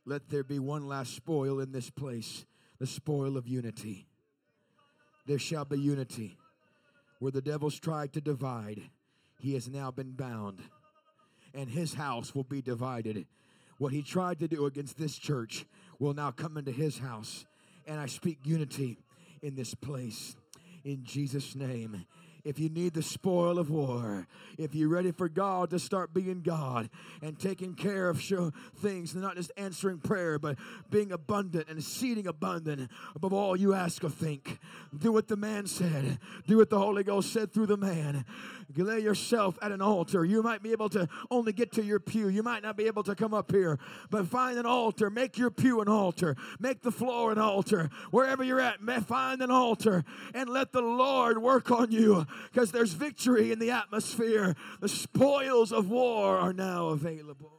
let 0.03 0.29
there 0.29 0.43
be 0.43 0.57
one 0.57 0.87
last 0.87 1.13
spoil 1.15 1.59
in 1.59 1.71
this 1.71 1.91
place 1.91 2.43
the 2.79 2.87
spoil 2.87 3.37
of 3.37 3.47
unity. 3.47 4.07
There 5.27 5.39
shall 5.39 5.65
be 5.65 5.79
unity. 5.79 6.37
Where 7.19 7.31
the 7.31 7.41
devil's 7.41 7.79
tried 7.79 8.13
to 8.13 8.21
divide, 8.21 8.81
he 9.39 9.53
has 9.53 9.67
now 9.67 9.91
been 9.91 10.11
bound, 10.11 10.59
and 11.53 11.69
his 11.69 11.93
house 11.93 12.33
will 12.33 12.43
be 12.43 12.61
divided. 12.61 13.25
What 13.77 13.93
he 13.93 14.01
tried 14.01 14.39
to 14.39 14.47
do 14.47 14.65
against 14.65 14.97
this 14.97 15.17
church 15.17 15.65
will 15.99 16.13
now 16.13 16.31
come 16.31 16.57
into 16.57 16.71
his 16.71 16.97
house. 16.97 17.45
And 17.85 17.99
I 17.99 18.07
speak 18.07 18.39
unity 18.43 18.97
in 19.41 19.55
this 19.55 19.73
place. 19.73 20.35
In 20.83 21.03
Jesus' 21.03 21.55
name 21.55 22.05
if 22.43 22.59
you 22.59 22.69
need 22.69 22.93
the 22.93 23.01
spoil 23.01 23.59
of 23.59 23.69
war, 23.69 24.27
if 24.57 24.73
you're 24.73 24.89
ready 24.89 25.11
for 25.11 25.29
God 25.29 25.69
to 25.71 25.79
start 25.79 26.13
being 26.13 26.41
God 26.41 26.89
and 27.21 27.37
taking 27.37 27.73
care 27.75 28.09
of 28.09 28.21
show 28.21 28.51
things, 28.77 29.15
not 29.15 29.35
just 29.35 29.51
answering 29.57 29.99
prayer, 29.99 30.39
but 30.39 30.57
being 30.89 31.11
abundant 31.11 31.67
and 31.69 31.83
seeding 31.83 32.27
abundant 32.27 32.89
above 33.15 33.33
all 33.33 33.55
you 33.55 33.73
ask 33.73 34.03
or 34.03 34.09
think. 34.09 34.59
Do 34.97 35.11
what 35.11 35.27
the 35.27 35.37
man 35.37 35.67
said, 35.67 36.19
do 36.47 36.57
what 36.57 36.69
the 36.69 36.79
Holy 36.79 37.03
Ghost 37.03 37.31
said 37.33 37.53
through 37.53 37.67
the 37.67 37.77
man. 37.77 38.25
Lay 38.75 38.99
yourself 38.99 39.57
at 39.61 39.71
an 39.71 39.81
altar. 39.81 40.25
You 40.25 40.43
might 40.43 40.61
be 40.61 40.71
able 40.71 40.89
to 40.89 41.07
only 41.31 41.53
get 41.53 41.71
to 41.73 41.83
your 41.83 41.99
pew, 41.99 42.27
you 42.27 42.43
might 42.43 42.63
not 42.63 42.77
be 42.77 42.85
able 42.87 43.03
to 43.03 43.15
come 43.15 43.33
up 43.33 43.51
here, 43.51 43.79
but 44.09 44.27
find 44.27 44.57
an 44.57 44.65
altar. 44.65 45.09
Make 45.09 45.37
your 45.37 45.49
pew 45.49 45.81
an 45.81 45.87
altar, 45.87 46.35
make 46.59 46.81
the 46.81 46.91
floor 46.91 47.31
an 47.31 47.37
altar. 47.37 47.89
Wherever 48.11 48.43
you're 48.43 48.59
at, 48.59 48.79
find 49.05 49.41
an 49.41 49.51
altar 49.51 50.03
and 50.33 50.49
let 50.49 50.71
the 50.71 50.81
Lord 50.81 51.41
work 51.41 51.71
on 51.71 51.91
you 51.91 52.25
because 52.51 52.71
there's 52.71 52.93
victory 52.93 53.51
in 53.51 53.59
the 53.59 53.71
atmosphere. 53.71 54.55
The 54.79 54.89
spoils 54.89 55.71
of 55.71 55.89
war 55.89 56.37
are 56.37 56.53
now 56.53 56.89
available. 56.89 57.56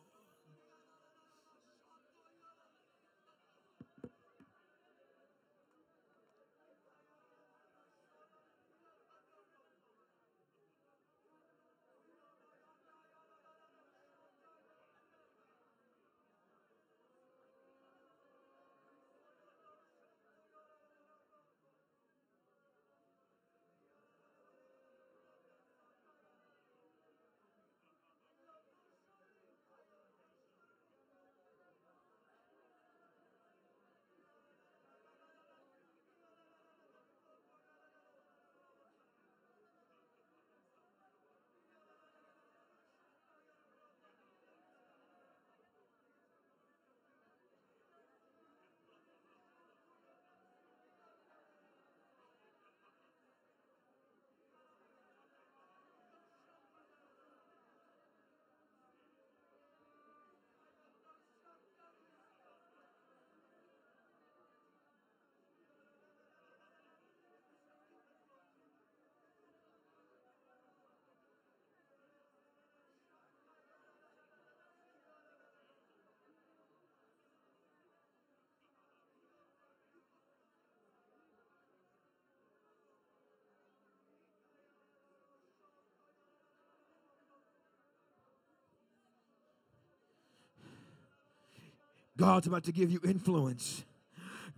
God's 92.19 92.49
about 92.49 92.65
to 92.65 92.73
give 92.73 92.91
you 92.91 93.01
influence. 93.05 93.85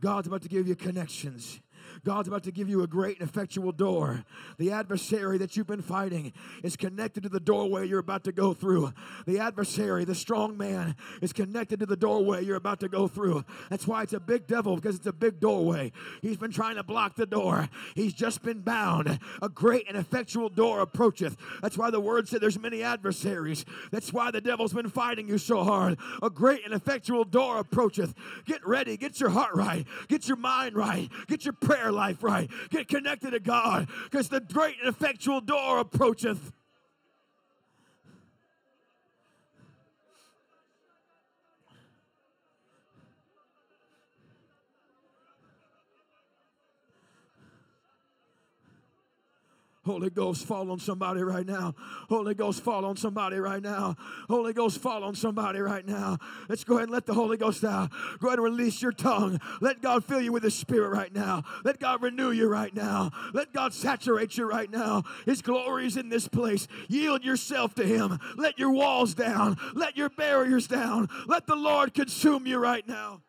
God's 0.01 0.27
about 0.27 0.43
to 0.43 0.49
give 0.49 0.67
you 0.67 0.75
connections. 0.75 1.61
God's 2.05 2.29
about 2.29 2.45
to 2.45 2.53
give 2.53 2.69
you 2.69 2.83
a 2.83 2.87
great 2.87 3.21
and 3.21 3.29
effectual 3.29 3.73
door. 3.73 4.25
The 4.59 4.73
adversary 4.73 5.39
that 5.39 5.57
you've 5.57 5.67
been 5.67 5.83
fighting 5.83 6.33
is 6.63 6.77
connected 6.77 7.23
to 7.25 7.29
the 7.29 7.41
doorway 7.41 7.87
you're 7.87 7.99
about 7.99 8.25
to 8.25 8.33
go 8.33 8.55
through. 8.55 8.93
The 9.27 9.39
adversary, 9.39 10.05
the 10.05 10.15
strong 10.15 10.57
man, 10.57 10.97
is 11.21 11.33
connected 11.33 11.81
to 11.81 11.87
the 11.87 11.97
doorway 11.97 12.45
you're 12.45 12.57
about 12.57 12.81
to 12.81 12.89
go 12.89 13.09
through. 13.09 13.45
That's 13.69 13.87
why 13.87 14.03
it's 14.03 14.13
a 14.13 14.21
big 14.21 14.47
devil 14.47 14.77
because 14.77 14.97
it's 14.97 15.07
a 15.07 15.13
big 15.13 15.41
doorway. 15.41 15.93
He's 16.23 16.37
been 16.37 16.53
trying 16.53 16.77
to 16.77 16.83
block 16.83 17.17
the 17.17 17.27
door. 17.27 17.69
He's 17.95 18.15
just 18.15 18.43
been 18.43 18.61
bound. 18.61 19.19
A 19.43 19.49
great 19.49 19.87
and 19.89 19.97
effectual 19.97 20.49
door 20.49 20.81
approacheth. 20.81 21.37
That's 21.63 21.77
why 21.77 21.91
the 21.91 22.01
word 22.01 22.29
said 22.29 22.41
there's 22.41 22.59
many 22.59 22.83
adversaries. 22.83 23.65
That's 23.91 24.13
why 24.13 24.31
the 24.31 24.41
devil's 24.41 24.73
been 24.73 24.91
fighting 24.91 25.29
you 25.29 25.39
so 25.39 25.65
hard. 25.65 25.99
A 26.23 26.31
great 26.31 26.65
and 26.65 26.75
effectual 26.75 27.25
door 27.25 27.59
approacheth. 27.59 28.15
Get 28.47 28.67
ready. 28.67 28.97
Get 28.97 29.21
your 29.21 29.31
heart 29.31 29.55
right. 29.55 29.87
Get 30.09 30.29
your 30.29 30.37
mind 30.37 30.77
right. 30.77 31.09
Get 31.27 31.45
your 31.45 31.55
prayer 31.55 31.90
prayer 31.91 31.97
life 31.97 32.23
right. 32.23 32.51
Get 32.71 32.89
connected 32.89 33.31
to 33.33 33.41
God 33.41 33.89
because 34.05 34.29
the 34.29 34.41
great 34.41 34.77
and 34.81 34.89
effectual 34.89 35.41
door 35.41 35.79
approacheth. 35.79 36.53
Holy 49.85 50.11
Ghost, 50.11 50.45
fall 50.45 50.71
on 50.71 50.79
somebody 50.79 51.23
right 51.23 51.47
now. 51.47 51.75
Holy 52.11 52.35
Ghost, 52.35 52.63
fall 52.63 52.85
on 52.85 52.97
somebody 52.97 53.39
right 53.39 53.63
now. 53.63 53.97
Holy 54.29 54.53
Ghost, 54.53 54.79
fall 54.79 55.03
on 55.05 55.15
somebody 55.15 55.61
right 55.61 55.87
now. 55.87 56.19
Let's 56.51 56.65
go 56.65 56.75
ahead 56.75 56.85
and 56.85 56.93
let 56.93 57.07
the 57.07 57.15
Holy 57.15 57.39
Ghost 57.39 57.65
out. 57.65 57.91
Go 58.19 58.29
ahead 58.29 58.39
and 58.39 58.45
release 58.45 58.83
your 58.83 58.93
tongue. 58.93 59.41
Let 59.63 59.81
God 59.81 60.05
fill 60.05 60.21
you 60.21 60.33
with 60.33 60.43
His 60.43 60.55
Spirit 60.55 60.91
right 60.91 61.15
now. 61.15 61.45
Let 61.65 61.81
God 61.81 62.03
renew 62.03 62.31
you 62.31 62.47
right 62.47 62.75
now. 62.75 63.11
Let 63.33 63.55
God 63.55 63.73
saturate 63.73 64.37
you 64.37 64.45
right 64.45 64.71
now. 64.71 65.05
His 65.25 65.41
glory 65.41 65.87
is 65.87 65.97
in 65.97 66.11
this 66.11 66.29
place. 66.29 66.69
Yield 66.89 67.25
yourself 67.25 67.75
to 67.77 67.87
Him. 67.87 68.19
Let 68.37 68.59
your 68.59 68.73
walls 68.73 69.15
down. 69.15 69.57
Let 69.73 69.97
your 69.97 70.11
barriers 70.11 70.67
down. 70.67 71.09
Let 71.27 71.47
the 71.47 71.57
Lord 71.57 71.95
consume 71.95 72.47
you 72.47 72.59
right 72.59 72.87
now. 72.87 73.23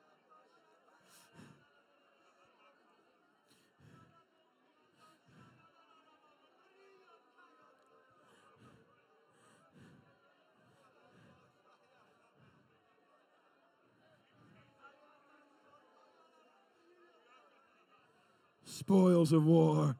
Spoils 18.81 19.31
of 19.31 19.45
war 19.45 19.95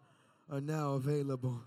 are 0.52 0.60
now 0.60 0.94
available. 0.94 1.62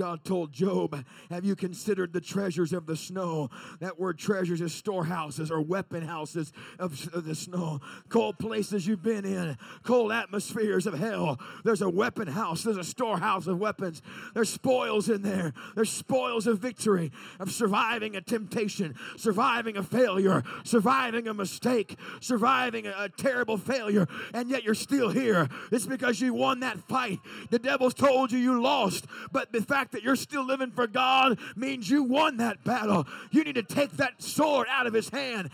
God 0.00 0.24
told 0.24 0.50
Job, 0.50 1.04
Have 1.28 1.44
you 1.44 1.54
considered 1.54 2.14
the 2.14 2.22
treasures 2.22 2.72
of 2.72 2.86
the 2.86 2.96
snow? 2.96 3.50
That 3.80 4.00
word 4.00 4.18
treasures 4.18 4.62
is 4.62 4.72
storehouses 4.72 5.50
or 5.50 5.60
weapon 5.60 6.00
houses 6.02 6.54
of, 6.78 7.10
the 7.12 7.34
snow. 7.34 7.80
Cold 8.08 8.38
places 8.38 8.86
you've 8.86 9.02
been 9.02 9.26
in, 9.26 9.58
cold 9.82 10.10
atmospheres 10.10 10.86
of 10.86 10.94
hell. 10.94 11.38
There's 11.64 11.82
a 11.82 11.90
weapon 11.90 12.28
house, 12.28 12.62
there's 12.62 12.78
a 12.78 12.82
storehouse 12.84 13.46
of 13.46 13.58
weapons. 13.58 14.00
There's 14.32 14.48
spoils 14.48 15.10
in 15.10 15.20
there. 15.20 15.52
There's 15.74 15.90
spoils 15.90 16.46
of 16.46 16.60
victory, 16.60 17.12
of 17.38 17.52
surviving 17.52 18.16
a 18.16 18.22
temptation, 18.22 18.94
surviving 19.18 19.76
a 19.76 19.82
failure, 19.82 20.44
surviving 20.64 21.28
a 21.28 21.34
mistake, 21.34 21.98
surviving 22.20 22.86
a, 22.86 22.94
a 22.96 23.08
terrible 23.10 23.58
failure, 23.58 24.08
and 24.32 24.48
yet 24.48 24.64
you're 24.64 24.72
still 24.74 25.10
here. 25.10 25.46
It's 25.70 25.84
because 25.84 26.22
you 26.22 26.32
won 26.32 26.60
that 26.60 26.78
fight. 26.88 27.20
The 27.50 27.58
devil's 27.58 27.92
told 27.92 28.32
you 28.32 28.38
you 28.38 28.62
lost, 28.62 29.04
but 29.30 29.52
the 29.52 29.60
fact 29.60 29.89
that 29.92 30.02
you're 30.02 30.16
still 30.16 30.44
living 30.44 30.70
for 30.70 30.86
God 30.86 31.38
means 31.56 31.88
you 31.88 32.02
won 32.02 32.38
that 32.38 32.64
battle. 32.64 33.06
You 33.30 33.44
need 33.44 33.56
to 33.56 33.62
take 33.62 33.92
that 33.92 34.22
sword 34.22 34.66
out 34.70 34.86
of 34.86 34.94
his 34.94 35.08
hand, 35.08 35.50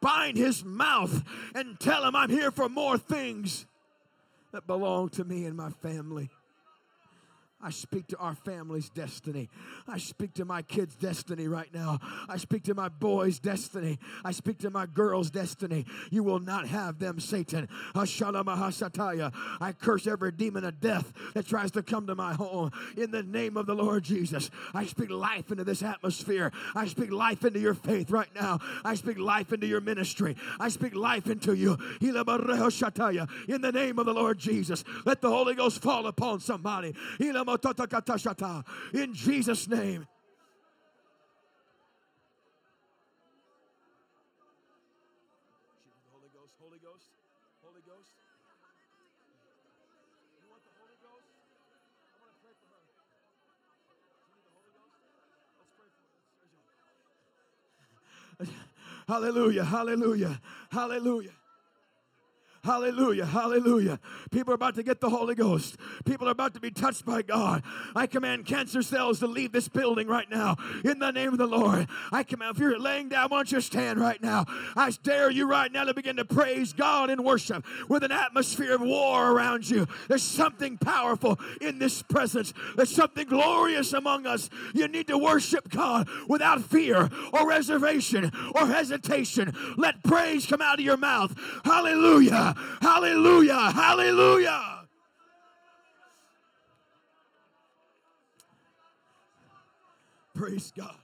bind 0.00 0.36
his 0.36 0.64
mouth, 0.64 1.24
and 1.54 1.78
tell 1.80 2.04
him, 2.04 2.14
I'm 2.14 2.30
here 2.30 2.50
for 2.50 2.68
more 2.68 2.98
things 2.98 3.66
that 4.52 4.66
belong 4.66 5.08
to 5.10 5.24
me 5.24 5.44
and 5.44 5.56
my 5.56 5.70
family. 5.70 6.30
I 7.60 7.70
speak 7.70 8.06
to 8.08 8.16
our 8.18 8.36
family's 8.36 8.88
destiny. 8.88 9.48
I 9.88 9.98
speak 9.98 10.34
to 10.34 10.44
my 10.44 10.62
kids' 10.62 10.94
destiny 10.94 11.48
right 11.48 11.72
now. 11.74 11.98
I 12.28 12.36
speak 12.36 12.62
to 12.64 12.74
my 12.74 12.88
boys' 12.88 13.40
destiny. 13.40 13.98
I 14.24 14.30
speak 14.30 14.58
to 14.58 14.70
my 14.70 14.86
girls' 14.86 15.28
destiny. 15.30 15.84
You 16.10 16.22
will 16.22 16.38
not 16.38 16.68
have 16.68 17.00
them, 17.00 17.18
Satan. 17.18 17.68
I 17.96 19.74
curse 19.80 20.06
every 20.06 20.30
demon 20.30 20.64
of 20.64 20.80
death 20.80 21.12
that 21.34 21.48
tries 21.48 21.72
to 21.72 21.82
come 21.82 22.06
to 22.06 22.14
my 22.14 22.34
home 22.34 22.70
in 22.96 23.10
the 23.10 23.24
name 23.24 23.56
of 23.56 23.66
the 23.66 23.74
Lord 23.74 24.04
Jesus. 24.04 24.50
I 24.72 24.86
speak 24.86 25.10
life 25.10 25.50
into 25.50 25.64
this 25.64 25.82
atmosphere. 25.82 26.52
I 26.76 26.86
speak 26.86 27.10
life 27.10 27.44
into 27.44 27.58
your 27.58 27.74
faith 27.74 28.12
right 28.12 28.32
now. 28.36 28.60
I 28.84 28.94
speak 28.94 29.18
life 29.18 29.52
into 29.52 29.66
your 29.66 29.80
ministry. 29.80 30.36
I 30.60 30.68
speak 30.68 30.94
life 30.94 31.26
into 31.26 31.54
you. 31.54 31.76
In 32.00 32.12
the 32.12 33.72
name 33.74 33.98
of 33.98 34.06
the 34.06 34.14
Lord 34.14 34.38
Jesus, 34.38 34.84
let 35.04 35.20
the 35.20 35.30
Holy 35.30 35.54
Ghost 35.54 35.82
fall 35.82 36.06
upon 36.06 36.38
somebody. 36.38 36.94
In 38.92 39.14
Jesus' 39.14 39.68
name. 39.68 40.06
Hallelujah, 59.08 59.64
hallelujah, 59.64 60.38
hallelujah. 60.70 61.32
Hallelujah. 62.68 63.24
Hallelujah. 63.24 63.98
People 64.30 64.52
are 64.52 64.54
about 64.54 64.74
to 64.74 64.82
get 64.82 65.00
the 65.00 65.08
Holy 65.08 65.34
Ghost. 65.34 65.78
People 66.04 66.28
are 66.28 66.32
about 66.32 66.52
to 66.52 66.60
be 66.60 66.70
touched 66.70 67.06
by 67.06 67.22
God. 67.22 67.62
I 67.96 68.06
command 68.06 68.44
cancer 68.44 68.82
cells 68.82 69.20
to 69.20 69.26
leave 69.26 69.52
this 69.52 69.68
building 69.68 70.06
right 70.06 70.28
now 70.30 70.56
in 70.84 70.98
the 70.98 71.10
name 71.10 71.32
of 71.32 71.38
the 71.38 71.46
Lord. 71.46 71.88
I 72.12 72.24
command, 72.24 72.56
if 72.56 72.60
you're 72.60 72.78
laying 72.78 73.08
down, 73.08 73.30
why 73.30 73.38
don't 73.38 73.52
you 73.52 73.62
stand 73.62 73.98
right 73.98 74.22
now? 74.22 74.44
I 74.76 74.92
dare 75.02 75.30
you 75.30 75.48
right 75.48 75.72
now 75.72 75.84
to 75.84 75.94
begin 75.94 76.16
to 76.16 76.26
praise 76.26 76.74
God 76.74 77.08
in 77.08 77.24
worship 77.24 77.64
with 77.88 78.04
an 78.04 78.12
atmosphere 78.12 78.74
of 78.74 78.82
war 78.82 79.32
around 79.32 79.70
you. 79.70 79.86
There's 80.06 80.22
something 80.22 80.76
powerful 80.76 81.40
in 81.62 81.78
this 81.78 82.02
presence, 82.02 82.52
there's 82.76 82.94
something 82.94 83.26
glorious 83.28 83.94
among 83.94 84.26
us. 84.26 84.50
You 84.74 84.88
need 84.88 85.06
to 85.06 85.16
worship 85.16 85.70
God 85.70 86.06
without 86.28 86.60
fear 86.60 87.08
or 87.32 87.48
reservation 87.48 88.30
or 88.54 88.66
hesitation. 88.66 89.56
Let 89.78 90.02
praise 90.04 90.44
come 90.44 90.60
out 90.60 90.78
of 90.78 90.84
your 90.84 90.98
mouth. 90.98 91.34
Hallelujah. 91.64 92.56
Hallelujah. 92.80 93.70
Hallelujah. 93.72 94.88
Praise 100.34 100.72
God. 100.76 100.94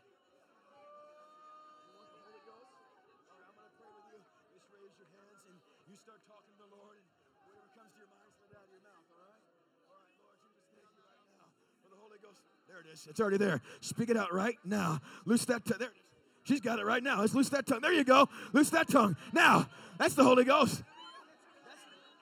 There 12.68 12.80
it 12.80 12.92
is. 12.92 13.06
It's 13.08 13.20
already 13.20 13.36
there. 13.36 13.60
Speak 13.80 14.10
it 14.10 14.16
out 14.16 14.32
right 14.32 14.56
now. 14.64 15.00
Loose 15.26 15.44
that. 15.44 15.64
tongue. 15.64 15.78
there. 15.78 15.92
She's 16.44 16.60
got 16.60 16.78
it 16.78 16.84
right 16.84 17.02
now. 17.02 17.20
Let's 17.20 17.34
loose 17.34 17.48
that 17.50 17.66
tongue. 17.66 17.80
There 17.80 17.92
you 17.92 18.04
go. 18.04 18.28
Loose 18.52 18.70
that 18.70 18.88
tongue. 18.88 19.16
Now, 19.32 19.68
that's 19.98 20.14
the 20.14 20.24
Holy 20.24 20.44
Ghost. 20.44 20.82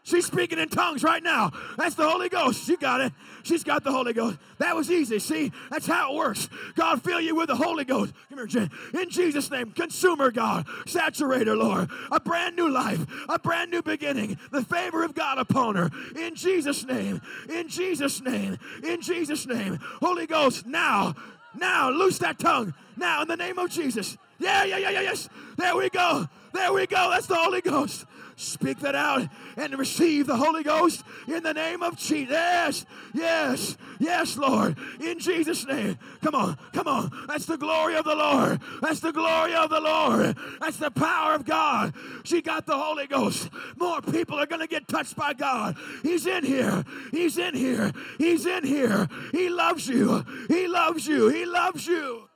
She's 0.05 0.27
speaking 0.27 0.59
in 0.59 0.69
tongues 0.69 1.05
right 1.05 1.23
now. 1.23 1.53
That's 1.77 1.95
the 1.95 2.09
Holy 2.09 2.29
Ghost. 2.29 2.69
You 2.69 2.77
got 2.77 3.01
it. 3.01 3.13
She's 3.45 3.63
got 3.63 3.85
the 3.85 3.93
Holy 3.93 4.13
Ghost. 4.13 4.37
That 4.59 4.75
was 4.75 4.91
easy. 4.91 5.21
See, 5.21 5.53
that's 5.71 5.87
how 5.87 6.13
it 6.13 6.17
works. 6.17 6.49
God 6.75 7.03
fill 7.03 7.21
you 7.21 7.37
with 7.37 7.49
the 7.49 7.57
Holy 7.57 7.85
Ghost. 7.85 8.13
Come 8.29 8.39
here, 8.39 8.47
Jen. 8.47 8.71
In 8.95 9.11
Jesus' 9.11 9.49
name, 9.51 9.71
consumer 9.71 10.33
God, 10.33 10.67
saturator, 10.87 11.57
Lord. 11.57 11.89
A 12.11 12.19
brand 12.19 12.57
new 12.57 12.69
life, 12.69 13.07
a 13.29 13.39
brand 13.39 13.71
new 13.71 13.83
beginning. 13.83 14.39
The 14.51 14.65
favor 14.65 15.05
of 15.05 15.15
God 15.15 15.39
upon 15.39 15.77
her. 15.77 15.91
In 16.17 16.35
Jesus' 16.35 16.85
name. 16.85 17.21
In 17.49 17.69
Jesus' 17.69 18.21
name. 18.21 18.59
In 18.83 19.01
Jesus' 19.01 19.47
name. 19.47 19.79
Holy 20.01 20.27
Ghost, 20.27 20.67
now, 20.67 21.15
now, 21.55 21.91
loose 21.91 22.19
that 22.19 22.41
tongue. 22.41 22.75
Now, 22.97 23.23
in 23.23 23.29
the 23.29 23.37
name 23.37 23.59
of 23.59 23.71
Jesus. 23.71 24.17
Yeah, 24.39 24.65
yeah, 24.65 24.79
yeah, 24.79 24.91
yeah, 24.91 25.01
yes. 25.03 25.29
There 25.57 25.77
we 25.77 25.91
go. 25.91 26.27
There 26.53 26.73
we 26.73 26.87
go. 26.87 27.11
That's 27.11 27.27
the 27.27 27.37
Holy 27.37 27.61
Ghost. 27.61 28.07
Speak 28.37 28.81
that 28.81 28.95
out 28.95 29.29
and 29.57 29.79
receive 29.79 30.27
the 30.27 30.37
Holy 30.37 30.63
Ghost 30.63 31.05
in 31.27 31.43
the 31.43 31.53
name 31.53 31.83
of 31.83 31.97
Jesus. 31.97 32.31
Yes, 32.31 32.87
yes, 33.15 33.77
yes, 33.99 34.37
Lord. 34.37 34.77
In 35.01 35.19
Jesus' 35.19 35.67
name. 35.67 35.99
Come 36.23 36.35
on, 36.35 36.59
come 36.73 36.89
on. 36.89 37.11
That's 37.29 37.47
the 37.47 37.59
glory 37.59 37.97
of 37.97 38.05
the 38.05 38.15
Lord. 38.15 38.61
That's 38.81 39.01
the 39.01 39.13
glory 39.13 39.55
of 39.55 39.71
the 39.71 39.81
Lord. 39.81 40.37
That's 40.61 40.79
the 40.79 40.91
power 40.91 41.35
of 41.35 41.45
God. 41.45 41.95
She 42.25 42.43
got 42.43 42.67
the 42.67 42.77
Holy 42.77 43.07
Ghost. 43.07 43.51
More 43.77 44.01
people 44.01 44.39
are 44.39 44.47
going 44.47 44.61
to 44.61 44.67
get 44.67 44.89
touched 44.89 45.17
by 45.17 45.35
God. 45.35 45.77
He's 46.03 46.27
in 46.27 46.45
here. 46.45 46.85
He's 47.11 47.39
in 47.39 47.55
here. 47.55 47.93
He's 48.19 48.47
in 48.47 48.65
here. 48.65 49.09
He 49.33 49.49
loves 49.49 49.87
you. 49.89 50.25
He 50.49 50.67
loves 50.69 51.07
you. 51.07 51.29
He 51.29 51.45
loves 51.45 51.87
you. 51.87 52.29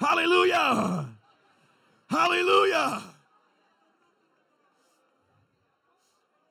Hallelujah. 0.00 1.06
Hallelujah. 2.08 3.02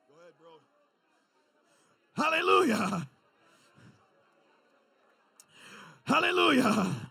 Go 0.08 0.14
ahead, 0.20 0.34
bro. 0.38 0.50
Hallelujah. 2.14 3.08
Hallelujah. 6.04 7.09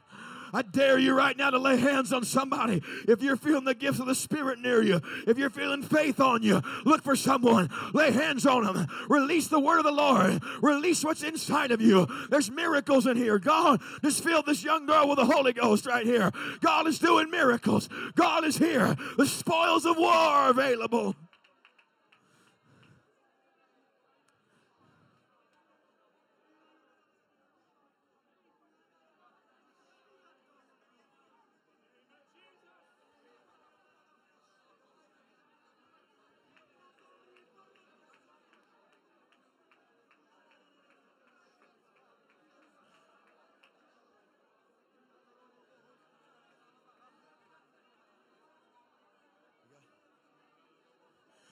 I 0.54 0.62
dare 0.62 0.98
you 0.98 1.14
right 1.14 1.36
now 1.36 1.50
to 1.50 1.60
lay 1.60 1.78
hands 1.78 2.14
on 2.14 2.24
somebody. 2.24 2.82
If 3.08 3.22
you're 3.22 3.38
feeling 3.38 3.66
the 3.66 3.76
gifts 3.76 4.00
of 4.00 4.08
the 4.08 4.16
Spirit 4.16 4.60
near 4.60 4.82
you, 4.82 5.02
if 5.28 5.38
you're 5.38 5.50
feeling 5.50 5.84
faith 5.84 6.20
on 6.20 6.44
you, 6.44 6.62
look 6.86 7.04
for 7.04 7.16
someone. 7.16 7.70
Lay 7.94 8.12
hands 8.12 8.46
on 8.46 8.64
them. 8.64 8.88
Release 9.10 9.48
the 9.48 9.60
word 9.60 9.80
of 9.80 9.86
the 9.86 9.92
Lord. 9.92 10.42
Release 10.62 11.04
what's 11.04 11.24
inside 11.24 11.72
of 11.72 11.82
you. 11.82 12.08
There's 12.30 12.52
miracles 12.52 13.08
in 13.08 13.18
here. 13.18 13.40
God 13.40 13.82
just 14.04 14.24
filled 14.24 14.46
this 14.46 14.64
young 14.64 14.86
girl 14.86 15.08
with 15.08 15.18
the 15.18 15.26
Holy 15.26 15.54
Ghost 15.54 15.86
right 15.86 16.06
here. 16.06 16.32
God 16.62 16.88
is 16.88 17.00
doing 17.00 17.30
miracles. 17.30 17.90
God 18.16 18.44
is 18.44 18.58
here. 18.58 18.96
The 19.18 19.26
spoils 19.26 19.86
of 19.86 19.98
war 19.98 20.12
are 20.12 20.50
available. 20.50 21.16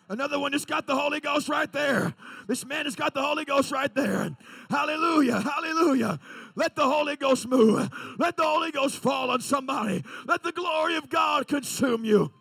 Another 0.10 0.40
one 0.40 0.54
just 0.54 0.68
got 0.68 0.88
the 0.88 0.96
Holy 0.96 1.20
Ghost 1.20 1.50
right 1.50 1.72
there. 1.72 2.14
This 2.48 2.66
man 2.66 2.86
has 2.86 2.96
got 2.96 3.14
the 3.14 3.22
Holy 3.22 3.44
Ghost 3.44 3.72
right 3.72 3.94
there. 3.94 4.36
Hallelujah, 4.70 5.42
hallelujah. 5.42 6.20
Let 6.56 6.76
the 6.76 6.86
Holy 6.86 7.18
Ghost 7.18 7.48
move. 7.48 7.90
Let 8.18 8.38
the 8.38 8.44
Holy 8.44 8.72
Ghost 8.72 8.98
fall 8.98 9.32
on 9.32 9.42
somebody. 9.42 10.04
Let 10.26 10.44
the 10.44 10.54
glory 10.54 10.96
of 10.96 11.10
God 11.10 11.48
consume 11.48 12.06
you. 12.06 12.32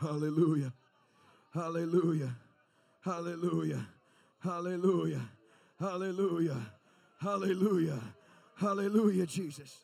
Hallelujah. 0.00 0.72
Hallelujah. 1.54 2.36
Hallelujah. 3.00 3.86
Hallelujah. 4.44 5.22
Hallelujah. 5.80 6.60
Hallelujah. 7.18 8.00
Hallelujah, 8.56 9.24
Jesus. 9.24 9.83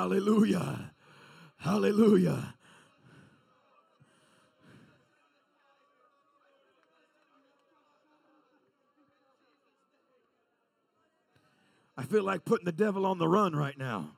Hallelujah. 0.00 0.92
Hallelujah. 1.58 2.54
I 11.98 12.04
feel 12.04 12.24
like 12.24 12.46
putting 12.46 12.64
the 12.64 12.72
devil 12.72 13.04
on 13.04 13.18
the 13.18 13.28
run 13.28 13.54
right 13.54 13.76
now. 13.76 14.12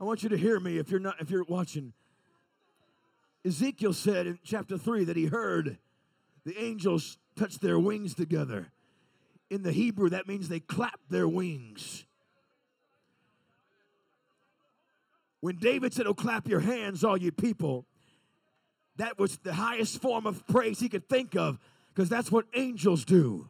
I 0.00 0.04
want 0.04 0.22
you 0.22 0.28
to 0.28 0.36
hear 0.36 0.60
me 0.60 0.78
if 0.78 0.92
you're 0.92 1.00
not 1.00 1.20
if 1.20 1.28
you're 1.28 1.42
watching. 1.42 1.92
Ezekiel 3.44 3.94
said 3.94 4.28
in 4.28 4.38
chapter 4.44 4.78
3 4.78 5.02
that 5.06 5.16
he 5.16 5.26
heard 5.26 5.78
the 6.44 6.56
angels 6.56 7.18
touch 7.34 7.58
their 7.58 7.80
wings 7.80 8.14
together 8.14 8.70
in 9.52 9.62
the 9.62 9.72
Hebrew, 9.72 10.08
that 10.08 10.26
means 10.26 10.48
they 10.48 10.60
clap 10.60 10.98
their 11.10 11.28
wings. 11.28 12.06
When 15.42 15.56
David 15.56 15.92
said, 15.92 16.06
Oh, 16.06 16.14
clap 16.14 16.46
your 16.48 16.60
hands, 16.60 17.02
all 17.02 17.16
you 17.16 17.32
people, 17.32 17.84
that 18.96 19.18
was 19.18 19.38
the 19.38 19.54
highest 19.54 20.00
form 20.00 20.24
of 20.24 20.46
praise 20.46 20.78
he 20.78 20.88
could 20.88 21.08
think 21.08 21.34
of 21.34 21.58
because 21.92 22.08
that's 22.08 22.30
what 22.30 22.46
angels 22.54 23.04
do. 23.04 23.48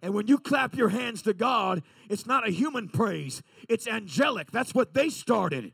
And 0.00 0.14
when 0.14 0.28
you 0.28 0.38
clap 0.38 0.74
your 0.74 0.88
hands 0.88 1.20
to 1.22 1.34
God, 1.34 1.82
it's 2.08 2.24
not 2.24 2.48
a 2.48 2.50
human 2.50 2.88
praise, 2.88 3.42
it's 3.68 3.86
angelic. 3.86 4.50
That's 4.50 4.74
what 4.74 4.94
they 4.94 5.10
started. 5.10 5.72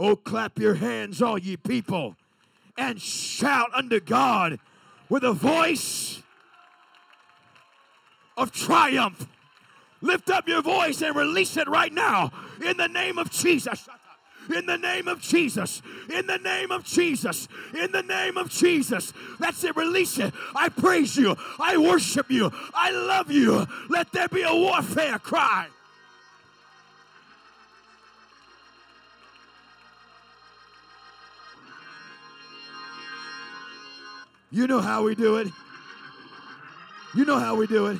Oh, 0.00 0.16
clap 0.16 0.58
your 0.58 0.74
hands, 0.74 1.22
all 1.22 1.38
ye 1.38 1.56
people, 1.56 2.16
and 2.76 3.00
shout 3.00 3.70
unto 3.72 4.00
God 4.00 4.58
with 5.08 5.22
a 5.22 5.32
voice 5.32 6.22
of 8.36 8.50
triumph. 8.50 9.28
Lift 10.00 10.30
up 10.30 10.48
your 10.48 10.62
voice 10.62 11.02
and 11.02 11.14
release 11.16 11.56
it 11.56 11.68
right 11.68 11.92
now 11.92 12.30
in 12.64 12.76
the 12.76 12.88
name 12.88 13.18
of 13.18 13.30
Jesus. 13.30 13.88
In 14.54 14.64
the 14.64 14.78
name 14.78 15.08
of 15.08 15.20
Jesus. 15.20 15.82
In 16.08 16.26
the 16.26 16.38
name 16.38 16.70
of 16.70 16.84
Jesus. 16.84 17.48
In 17.74 17.92
the 17.92 18.02
name 18.02 18.36
of 18.36 18.48
Jesus. 18.48 19.12
That's 19.38 19.62
it. 19.64 19.76
Release 19.76 20.18
it. 20.18 20.32
I 20.54 20.68
praise 20.70 21.16
you. 21.16 21.36
I 21.60 21.76
worship 21.76 22.30
you. 22.30 22.50
I 22.72 22.90
love 22.90 23.30
you. 23.30 23.66
Let 23.90 24.10
there 24.12 24.28
be 24.28 24.42
a 24.42 24.54
warfare 24.54 25.18
cry. 25.18 25.68
You 34.50 34.66
know 34.66 34.80
how 34.80 35.02
we 35.02 35.14
do 35.14 35.36
it. 35.36 35.48
You 37.14 37.26
know 37.26 37.38
how 37.38 37.54
we 37.54 37.66
do 37.66 37.88
it. 37.88 37.98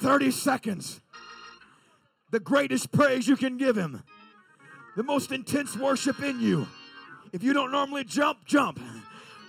30 0.00 0.30
seconds. 0.30 1.00
The 2.30 2.40
greatest 2.40 2.92
praise 2.92 3.26
you 3.26 3.36
can 3.36 3.56
give 3.56 3.76
him. 3.76 4.02
The 4.96 5.02
most 5.02 5.32
intense 5.32 5.76
worship 5.76 6.22
in 6.22 6.40
you. 6.40 6.66
If 7.32 7.42
you 7.42 7.52
don't 7.52 7.70
normally 7.70 8.04
jump, 8.04 8.44
jump. 8.44 8.80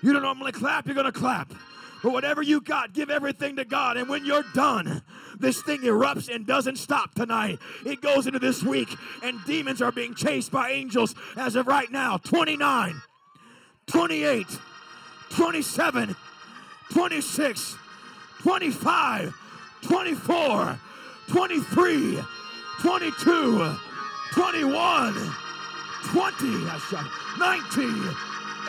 You 0.02 0.14
don't 0.14 0.22
normally 0.22 0.52
clap, 0.52 0.88
you're 0.88 1.02
to 1.04 1.12
clap. 1.12 1.54
But 2.02 2.14
whatever 2.14 2.42
you 2.42 2.62
got, 2.62 2.94
give 2.94 3.10
everything 3.10 3.58
to 3.58 3.66
God. 3.66 3.98
And 3.98 4.08
when 4.08 4.26
you're 4.26 4.46
done, 4.54 5.02
this 5.38 5.62
thing 5.62 5.82
erupts 5.82 6.34
and 6.34 6.48
doesn't 6.48 6.78
stop 6.78 7.14
tonight. 7.14 7.60
It 7.86 8.02
goes 8.02 8.26
into 8.28 8.40
this 8.40 8.64
week, 8.64 8.90
and 9.22 9.44
demons 9.46 9.82
are 9.82 9.92
being 9.92 10.16
chased 10.16 10.52
by 10.52 10.70
angels 10.72 11.16
as 11.36 11.56
of 11.56 11.68
right 11.68 11.92
now 11.92 12.18
29, 12.18 13.02
28. 13.88 14.46
27, 15.30 16.16
26, 16.92 17.76
25, 18.42 19.34
24, 19.82 20.80
23, 21.28 22.20
22, 22.82 23.76
21, 24.34 25.14
20, 26.06 26.48
19, 27.38 28.16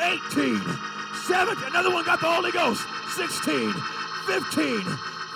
18, 0.01 0.61
17. 1.27 1.65
Another 1.69 1.93
one 1.93 2.05
got 2.05 2.21
the 2.21 2.27
Holy 2.27 2.53
Ghost. 2.53 2.83
16, 3.17 3.73
15, 4.27 4.81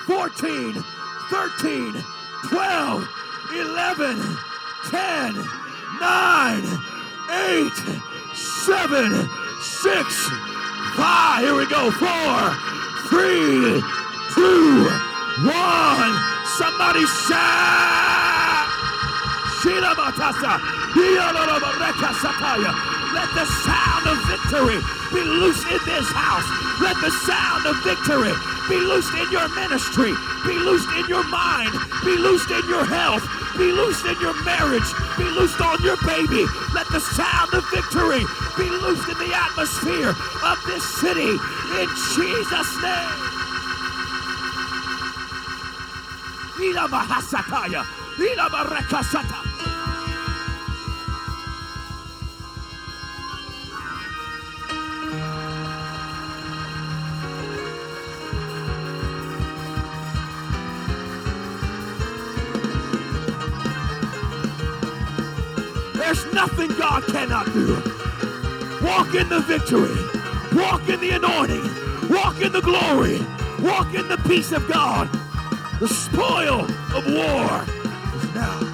14, 0.07 0.85
13, 1.31 2.05
12, 2.49 3.09
11, 3.55 4.37
10, 4.91 5.35
9, 6.01 6.65
8, 7.31 7.73
7, 8.35 9.29
6, 9.61 10.31
Five. 10.97 11.43
Here 11.43 11.55
we 11.57 11.67
go. 11.67 11.91
Four, 11.91 12.55
three, 13.11 13.83
two, 14.33 14.89
one. 15.43 16.15
Somebody 16.59 17.07
shout. 17.27 17.75
Let 23.15 23.31
the 23.35 23.47
sound 23.65 24.07
of 24.07 24.19
victory 24.27 24.79
be 25.13 25.23
loose 25.23 25.63
in 25.65 25.81
this 25.87 26.09
house. 26.13 26.47
Let 26.81 26.97
the 27.01 27.11
sound 27.27 27.67
of 27.67 27.77
victory 27.83 28.33
be 28.69 28.77
loosed 28.77 29.15
in 29.15 29.31
your 29.31 29.49
ministry. 29.55 30.13
Be 30.45 30.59
loosed 30.59 30.89
in 30.99 31.07
your 31.09 31.25
mind. 31.25 31.73
Be 32.05 32.17
loosed 32.17 32.51
in 32.51 32.69
your 32.69 32.85
health. 32.85 33.23
Be 33.57 33.73
loosed 33.73 34.05
in 34.07 34.21
your 34.21 34.35
marriage. 34.45 34.87
Be 35.17 35.25
loosed 35.25 35.61
on 35.61 35.83
your 35.83 35.97
baby. 36.05 36.45
Let 36.75 36.89
the 36.89 37.01
sound 37.01 37.55
of 37.55 37.65
victory 37.71 38.25
be 38.57 38.69
loosed 38.71 39.09
in 39.09 39.19
the 39.19 39.33
atmosphere 39.35 40.11
of 40.45 40.59
this 40.67 40.85
city 41.01 41.39
in 41.81 41.89
Jesus' 42.15 42.83
name. 42.83 43.44
There's 65.95 66.33
nothing 66.33 66.69
God 66.77 67.05
cannot 67.07 67.47
do. 67.47 67.75
Walk 68.85 69.15
in 69.15 69.29
the 69.29 69.41
victory. 69.41 69.97
Walk 70.53 70.89
in 70.89 71.01
the 71.01 71.11
anointing. 71.11 72.09
Walk 72.09 72.41
in 72.41 72.53
the 72.53 72.61
glory. 72.61 73.19
Walk 73.61 73.93
in 73.95 74.07
the 74.09 74.19
peace 74.29 74.53
of 74.53 74.69
God. 74.69 75.09
The 75.81 75.89
spoil 75.89 76.61
of 76.95 77.05
war 77.05 77.65
is 78.15 78.35
now. 78.35 78.74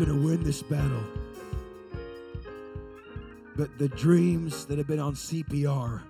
Going 0.00 0.18
to 0.18 0.26
win 0.26 0.42
this 0.42 0.62
battle, 0.62 1.04
but 3.54 3.76
the 3.76 3.88
dreams 3.88 4.64
that 4.64 4.78
have 4.78 4.86
been 4.86 4.98
on 4.98 5.12
CPR 5.12 6.00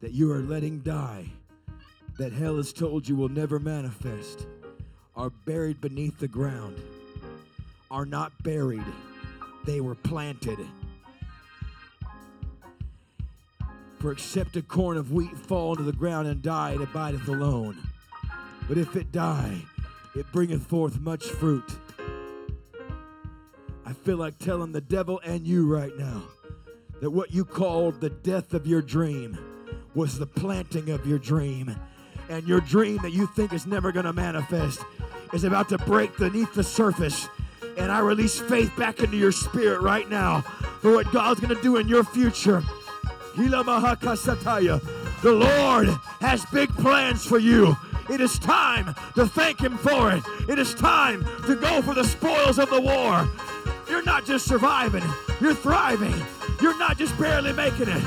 that 0.00 0.10
you 0.10 0.32
are 0.32 0.40
letting 0.40 0.80
die, 0.80 1.26
that 2.18 2.32
hell 2.32 2.56
has 2.56 2.72
told 2.72 3.06
you 3.06 3.14
will 3.14 3.28
never 3.28 3.60
manifest, 3.60 4.48
are 5.14 5.30
buried 5.30 5.80
beneath 5.80 6.18
the 6.18 6.26
ground, 6.26 6.82
are 7.88 8.04
not 8.04 8.32
buried, 8.42 8.82
they 9.64 9.80
were 9.80 9.94
planted. 9.94 10.58
For 14.00 14.10
except 14.10 14.56
a 14.56 14.62
corn 14.62 14.96
of 14.96 15.12
wheat 15.12 15.38
fall 15.38 15.70
into 15.70 15.84
the 15.84 15.92
ground 15.92 16.26
and 16.26 16.42
die, 16.42 16.72
it 16.72 16.80
abideth 16.80 17.28
alone. 17.28 17.78
But 18.66 18.76
if 18.76 18.96
it 18.96 19.12
die, 19.12 19.62
it 20.16 20.26
bringeth 20.32 20.66
forth 20.66 20.98
much 20.98 21.22
fruit. 21.22 21.78
I 23.88 23.94
feel 23.94 24.18
like 24.18 24.38
telling 24.38 24.72
the 24.72 24.82
devil 24.82 25.18
and 25.24 25.46
you 25.46 25.66
right 25.66 25.96
now 25.96 26.24
that 27.00 27.10
what 27.10 27.32
you 27.32 27.42
called 27.42 28.02
the 28.02 28.10
death 28.10 28.52
of 28.52 28.66
your 28.66 28.82
dream 28.82 29.38
was 29.94 30.18
the 30.18 30.26
planting 30.26 30.90
of 30.90 31.06
your 31.06 31.18
dream. 31.18 31.74
And 32.28 32.46
your 32.46 32.60
dream 32.60 32.98
that 32.98 33.12
you 33.12 33.26
think 33.28 33.54
is 33.54 33.66
never 33.66 33.90
going 33.90 34.04
to 34.04 34.12
manifest 34.12 34.84
is 35.32 35.44
about 35.44 35.70
to 35.70 35.78
break 35.78 36.14
beneath 36.18 36.52
the 36.52 36.62
surface. 36.62 37.30
And 37.78 37.90
I 37.90 38.00
release 38.00 38.38
faith 38.38 38.76
back 38.76 39.00
into 39.00 39.16
your 39.16 39.32
spirit 39.32 39.80
right 39.80 40.10
now 40.10 40.42
for 40.82 40.92
what 40.92 41.10
God's 41.10 41.40
going 41.40 41.56
to 41.56 41.62
do 41.62 41.78
in 41.78 41.88
your 41.88 42.04
future. 42.04 42.62
The 45.22 45.32
Lord 45.32 45.88
has 46.20 46.44
big 46.52 46.68
plans 46.74 47.24
for 47.24 47.38
you. 47.38 47.74
It 48.10 48.20
is 48.20 48.38
time 48.38 48.94
to 49.14 49.26
thank 49.26 49.60
Him 49.60 49.78
for 49.78 50.12
it. 50.12 50.22
It 50.46 50.58
is 50.58 50.74
time 50.74 51.24
to 51.46 51.56
go 51.56 51.80
for 51.80 51.94
the 51.94 52.04
spoils 52.04 52.58
of 52.58 52.68
the 52.68 52.80
war. 52.82 53.26
You're 53.88 54.02
not 54.02 54.24
just 54.24 54.46
surviving, 54.46 55.04
you're 55.40 55.54
thriving. 55.54 56.14
You're 56.60 56.78
not 56.78 56.98
just 56.98 57.16
barely 57.16 57.52
making 57.52 57.88
it. 57.88 58.02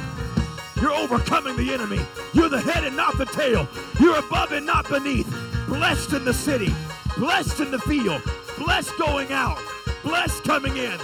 You're 0.81 0.91
overcoming 0.91 1.55
the 1.55 1.73
enemy. 1.73 1.99
You're 2.33 2.49
the 2.49 2.59
head 2.59 2.83
and 2.83 2.97
not 2.97 3.17
the 3.17 3.25
tail. 3.25 3.65
You're 3.99 4.19
above 4.19 4.51
and 4.51 4.65
not 4.65 4.89
beneath. 4.89 5.27
Blessed 5.67 6.13
in 6.13 6.25
the 6.25 6.33
city, 6.33 6.73
blessed 7.17 7.61
in 7.61 7.71
the 7.71 7.79
field, 7.79 8.21
blessed 8.57 8.97
going 8.97 9.31
out, 9.31 9.57
blessed 10.03 10.43
coming 10.43 10.75
in. 10.75 10.99